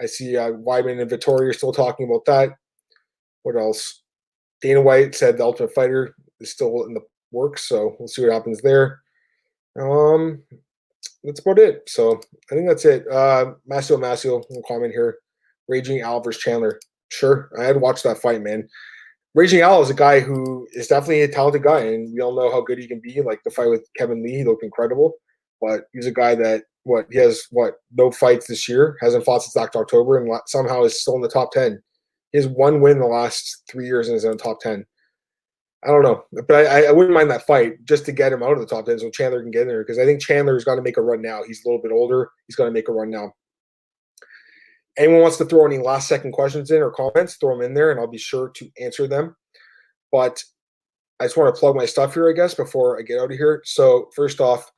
I 0.00 0.06
see 0.06 0.36
uh, 0.36 0.52
Weidman 0.52 1.00
and 1.00 1.10
Vettori 1.10 1.48
are 1.48 1.52
still 1.54 1.72
talking 1.72 2.06
about 2.06 2.24
that. 2.26 2.56
What 3.42 3.56
else? 3.56 4.02
Dana 4.60 4.82
White 4.82 5.14
said 5.14 5.38
the 5.38 5.44
Ultimate 5.44 5.74
Fighter 5.74 6.14
is 6.40 6.50
still 6.52 6.84
in 6.84 6.94
the 6.94 7.00
works, 7.30 7.68
so 7.68 7.96
we'll 7.98 8.08
see 8.08 8.22
what 8.22 8.32
happens 8.32 8.60
there. 8.60 9.00
Um, 9.80 10.42
that's 11.24 11.40
about 11.40 11.58
it. 11.58 11.88
So 11.88 12.20
I 12.50 12.54
think 12.54 12.68
that's 12.68 12.84
it. 12.84 13.06
Uh, 13.10 13.54
will 13.66 14.62
comment 14.68 14.92
here. 14.92 15.18
Raging 15.66 16.00
Al 16.00 16.20
versus 16.20 16.42
Chandler. 16.42 16.78
Sure, 17.08 17.50
I 17.58 17.64
had 17.64 17.80
watched 17.80 18.04
that 18.04 18.18
fight, 18.18 18.42
man. 18.42 18.68
Raging 19.34 19.60
Al 19.62 19.82
is 19.82 19.88
a 19.88 19.94
guy 19.94 20.20
who 20.20 20.68
is 20.72 20.88
definitely 20.88 21.22
a 21.22 21.28
talented 21.28 21.62
guy, 21.62 21.80
and 21.80 22.12
we 22.12 22.20
all 22.20 22.36
know 22.36 22.50
how 22.50 22.60
good 22.60 22.78
he 22.78 22.86
can 22.86 23.00
be. 23.00 23.22
Like 23.22 23.42
the 23.44 23.50
fight 23.50 23.70
with 23.70 23.88
Kevin 23.96 24.22
Lee, 24.22 24.36
he 24.36 24.44
looked 24.44 24.62
incredible. 24.62 25.14
But 25.62 25.84
he's 25.92 26.06
a 26.06 26.12
guy 26.12 26.34
that 26.34 26.64
what 26.84 27.06
he 27.10 27.18
has 27.18 27.44
what 27.50 27.74
no 27.96 28.10
fights 28.10 28.48
this 28.48 28.68
year, 28.68 28.98
hasn't 29.00 29.24
fought 29.24 29.42
since 29.42 29.56
October, 29.56 30.18
and 30.18 30.30
somehow 30.46 30.82
is 30.82 31.00
still 31.00 31.14
in 31.14 31.22
the 31.22 31.28
top 31.28 31.52
ten. 31.52 31.82
He 32.32 32.38
has 32.38 32.48
one 32.48 32.80
win 32.80 32.92
in 32.92 33.00
the 33.00 33.06
last 33.06 33.62
three 33.70 33.86
years 33.86 34.08
and 34.08 34.16
is 34.16 34.24
in 34.24 34.32
the 34.32 34.36
top 34.36 34.60
ten. 34.60 34.84
I 35.84 35.88
don't 35.88 36.02
know, 36.02 36.24
but 36.46 36.66
I, 36.66 36.86
I 36.86 36.92
wouldn't 36.92 37.14
mind 37.14 37.30
that 37.30 37.46
fight 37.46 37.84
just 37.84 38.04
to 38.06 38.12
get 38.12 38.32
him 38.32 38.42
out 38.42 38.52
of 38.52 38.60
the 38.60 38.66
top 38.66 38.86
ten 38.86 38.98
so 38.98 39.10
Chandler 39.10 39.42
can 39.42 39.50
get 39.50 39.62
in 39.62 39.68
there 39.68 39.82
because 39.82 39.98
I 39.98 40.04
think 40.04 40.20
Chandler's 40.20 40.64
got 40.64 40.76
to 40.76 40.82
make 40.82 40.96
a 40.96 41.02
run 41.02 41.22
now. 41.22 41.42
He's 41.46 41.64
a 41.64 41.68
little 41.68 41.82
bit 41.82 41.92
older. 41.92 42.30
He's 42.46 42.56
got 42.56 42.66
to 42.66 42.70
make 42.70 42.88
a 42.88 42.92
run 42.92 43.10
now 43.10 43.32
anyone 44.98 45.22
wants 45.22 45.36
to 45.38 45.44
throw 45.44 45.66
any 45.66 45.78
last 45.78 46.08
second 46.08 46.32
questions 46.32 46.70
in 46.70 46.82
or 46.82 46.90
comments, 46.90 47.36
throw 47.36 47.56
them 47.56 47.64
in 47.64 47.74
there 47.74 47.90
and 47.90 48.00
I'll 48.00 48.06
be 48.06 48.18
sure 48.18 48.50
to 48.50 48.70
answer 48.80 49.06
them. 49.06 49.36
But 50.10 50.42
I 51.20 51.24
just 51.24 51.36
want 51.36 51.54
to 51.54 51.58
plug 51.58 51.76
my 51.76 51.86
stuff 51.86 52.14
here, 52.14 52.28
I 52.28 52.32
guess, 52.32 52.54
before 52.54 52.98
I 52.98 53.02
get 53.02 53.18
out 53.20 53.30
of 53.30 53.38
here. 53.38 53.62
So, 53.64 54.10
first 54.14 54.40
off, 54.40 54.70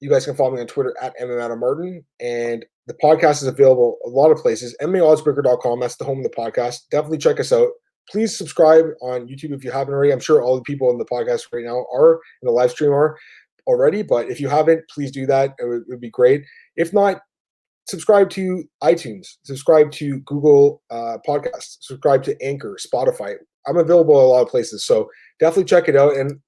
you 0.00 0.10
guys 0.10 0.24
can 0.24 0.36
follow 0.36 0.54
me 0.54 0.60
on 0.60 0.66
Twitter 0.66 0.94
at 1.00 1.18
MMA 1.20 1.58
Martin. 1.58 2.04
And 2.20 2.64
the 2.86 2.94
podcast 3.02 3.42
is 3.42 3.44
available 3.44 3.98
a 4.04 4.08
lot 4.08 4.30
of 4.30 4.38
places. 4.38 4.76
MMAOddsbreaker.com. 4.80 5.80
That's 5.80 5.96
the 5.96 6.04
home 6.04 6.18
of 6.18 6.24
the 6.24 6.30
podcast. 6.30 6.82
Definitely 6.90 7.18
check 7.18 7.40
us 7.40 7.52
out. 7.52 7.68
Please 8.10 8.36
subscribe 8.36 8.86
on 9.02 9.26
YouTube 9.26 9.52
if 9.52 9.64
you 9.64 9.72
haven't 9.72 9.94
already. 9.94 10.12
I'm 10.12 10.20
sure 10.20 10.42
all 10.42 10.54
the 10.54 10.62
people 10.62 10.90
in 10.90 10.98
the 10.98 11.04
podcast 11.04 11.42
right 11.52 11.64
now 11.64 11.86
are, 11.92 12.20
in 12.42 12.46
the 12.46 12.52
live 12.52 12.70
stream 12.70 12.92
are 12.92 13.16
already. 13.66 14.02
But 14.02 14.30
if 14.30 14.40
you 14.40 14.48
haven't, 14.48 14.82
please 14.88 15.10
do 15.10 15.26
that. 15.26 15.54
It 15.58 15.66
would, 15.66 15.80
it 15.82 15.88
would 15.88 16.00
be 16.00 16.10
great. 16.10 16.44
If 16.76 16.92
not, 16.92 17.20
subscribe 17.88 18.30
to 18.30 18.64
iTunes, 18.82 19.26
subscribe 19.44 19.90
to 19.92 20.20
Google 20.20 20.82
uh, 20.90 21.18
Podcasts, 21.26 21.78
subscribe 21.80 22.22
to 22.24 22.40
Anchor, 22.42 22.76
Spotify. 22.80 23.34
I'm 23.66 23.76
available 23.76 24.20
a 24.20 24.28
lot 24.28 24.42
of 24.42 24.48
places, 24.48 24.84
so 24.84 25.10
definitely 25.40 25.64
check 25.64 25.88
it 25.88 25.96
out. 25.96 26.16
And 26.16 26.40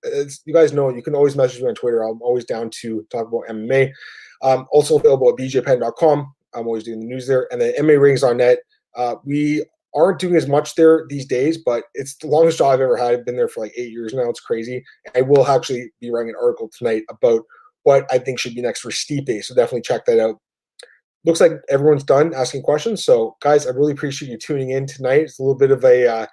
you 0.45 0.55
guys 0.55 0.73
know, 0.73 0.89
you 0.89 1.03
can 1.03 1.15
always 1.15 1.37
message 1.37 1.61
me 1.61 1.69
on 1.69 1.75
Twitter. 1.75 2.03
I'm 2.03 2.23
always 2.23 2.45
down 2.45 2.71
to 2.81 3.07
talk 3.11 3.29
about 3.29 3.49
MMA. 3.49 3.91
Um, 4.43 4.67
also 4.73 4.99
available 4.99 5.29
at 5.31 5.37
bjpenn.com. 5.37 6.33
I'm 6.55 6.67
always 6.67 6.85
doing 6.85 7.01
the 7.01 7.07
news 7.07 7.27
there, 7.27 7.49
and 7.51 7.61
then 7.61 7.75
MMA 7.79 8.01
Rings 8.01 8.23
on 8.23 8.39
Net. 8.39 8.59
Uh, 8.97 9.17
we 9.25 9.65
aren't 9.95 10.19
doing 10.19 10.37
as 10.37 10.47
much 10.47 10.75
there 10.75 11.07
these 11.09 11.27
days, 11.27 11.59
but 11.59 11.85
it's 11.95 12.17
the 12.19 12.27
longest 12.27 12.59
job 12.59 12.73
I've 12.73 12.81
ever 12.81 12.97
had. 12.97 13.15
I've 13.15 13.27
been 13.27 13.37
there 13.37 13.49
for 13.49 13.61
like 13.65 13.73
eight 13.77 13.91
years 13.91 14.15
now. 14.15 14.29
It's 14.29 14.41
crazy. 14.41 14.85
I 15.15 15.23
will 15.23 15.47
actually 15.47 15.91
be 16.01 16.11
writing 16.11 16.31
an 16.31 16.37
article 16.41 16.71
tonight 16.77 17.03
about 17.09 17.43
what 17.85 18.07
I 18.11 18.19
think 18.19 18.39
should 18.39 18.55
be 18.55 18.63
next 18.63 18.81
for 18.81 18.91
Stipe. 18.91 19.43
So 19.45 19.55
definitely 19.55 19.83
check 19.83 20.05
that 20.07 20.21
out 20.21 20.37
looks 21.25 21.41
like 21.41 21.53
everyone's 21.69 22.05
done 22.05 22.35
asking 22.35 22.63
questions. 22.63 23.05
So, 23.05 23.37
guys, 23.41 23.67
I 23.67 23.71
really 23.71 23.93
appreciate 23.93 24.31
you 24.31 24.39
tuning 24.39 24.71
in 24.71 24.87
tonight. 24.87 25.23
It's 25.23 25.39
a 25.39 25.43
little 25.43 25.59
bit 25.59 25.71
of 25.71 25.85
a 25.85 26.09
uh, 26.09 26.27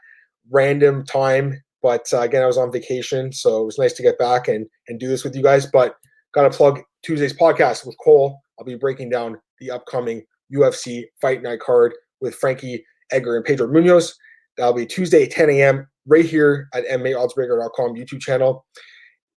random 0.51 1.05
time. 1.05 1.61
But 1.81 2.07
uh, 2.13 2.21
again, 2.21 2.41
I 2.41 2.47
was 2.47 2.57
on 2.57 2.71
vacation, 2.71 3.31
so 3.31 3.61
it 3.61 3.65
was 3.65 3.77
nice 3.77 3.93
to 3.93 4.03
get 4.03 4.17
back 4.17 4.47
and 4.47 4.65
and 4.87 4.99
do 4.99 5.07
this 5.07 5.23
with 5.23 5.35
you 5.35 5.43
guys. 5.43 5.65
But 5.65 5.95
got 6.33 6.51
to 6.51 6.55
plug 6.55 6.81
Tuesday's 7.03 7.37
podcast 7.37 7.85
with 7.85 7.95
Cole. 8.03 8.39
I'll 8.57 8.65
be 8.65 8.75
breaking 8.75 9.09
down 9.09 9.39
the 9.59 9.71
upcoming 9.71 10.23
UFC 10.53 11.03
Fight 11.21 11.41
Night 11.43 11.59
card 11.59 11.93
with 12.21 12.35
Frankie 12.35 12.83
Edgar 13.11 13.35
and 13.35 13.45
Pedro 13.45 13.67
Munhoz. 13.67 14.13
That'll 14.57 14.73
be 14.73 14.85
Tuesday, 14.85 15.27
10 15.27 15.49
a.m. 15.49 15.87
right 16.07 16.25
here 16.25 16.69
at 16.73 16.85
MMAOddsBreaker.com 16.87 17.95
YouTube 17.95 18.21
channel. 18.21 18.65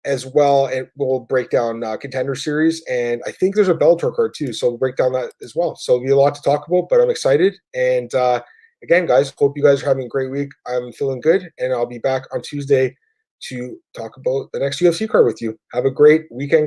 As 0.05 0.25
well, 0.25 0.67
and 0.67 0.87
we'll 0.95 1.21
break 1.21 1.49
down 1.49 1.83
uh, 1.83 1.97
contender 1.97 2.33
series, 2.33 2.81
and 2.89 3.21
I 3.27 3.31
think 3.31 3.55
there's 3.55 3.67
a 3.67 3.73
Bellator 3.73 4.15
card 4.15 4.33
too, 4.37 4.53
so 4.53 4.69
we'll 4.69 4.77
break 4.77 4.95
down 4.95 5.11
that 5.11 5.33
as 5.41 5.53
well. 5.53 5.75
So 5.75 5.95
it'll 5.95 6.05
be 6.05 6.11
a 6.11 6.15
lot 6.15 6.33
to 6.35 6.41
talk 6.41 6.65
about, 6.65 6.87
but 6.89 7.01
I'm 7.01 7.09
excited. 7.09 7.57
And 7.73 8.13
uh, 8.15 8.41
again, 8.83 9.05
guys, 9.05 9.33
hope 9.37 9.57
you 9.57 9.63
guys 9.63 9.83
are 9.83 9.87
having 9.87 10.05
a 10.05 10.09
great 10.09 10.31
week. 10.31 10.49
I'm 10.65 10.91
feeling 10.91 11.21
good, 11.21 11.49
and 11.59 11.73
I'll 11.73 11.85
be 11.85 11.99
back 11.99 12.23
on 12.33 12.41
Tuesday 12.41 12.95
to 13.39 13.77
talk 13.95 14.17
about 14.17 14.49
the 14.51 14.59
next 14.59 14.79
UFC 14.79 15.07
card 15.07 15.25
with 15.25 15.41
you. 15.41 15.57
Have 15.73 15.85
a 15.85 15.91
great 15.91 16.23
weekend. 16.31 16.65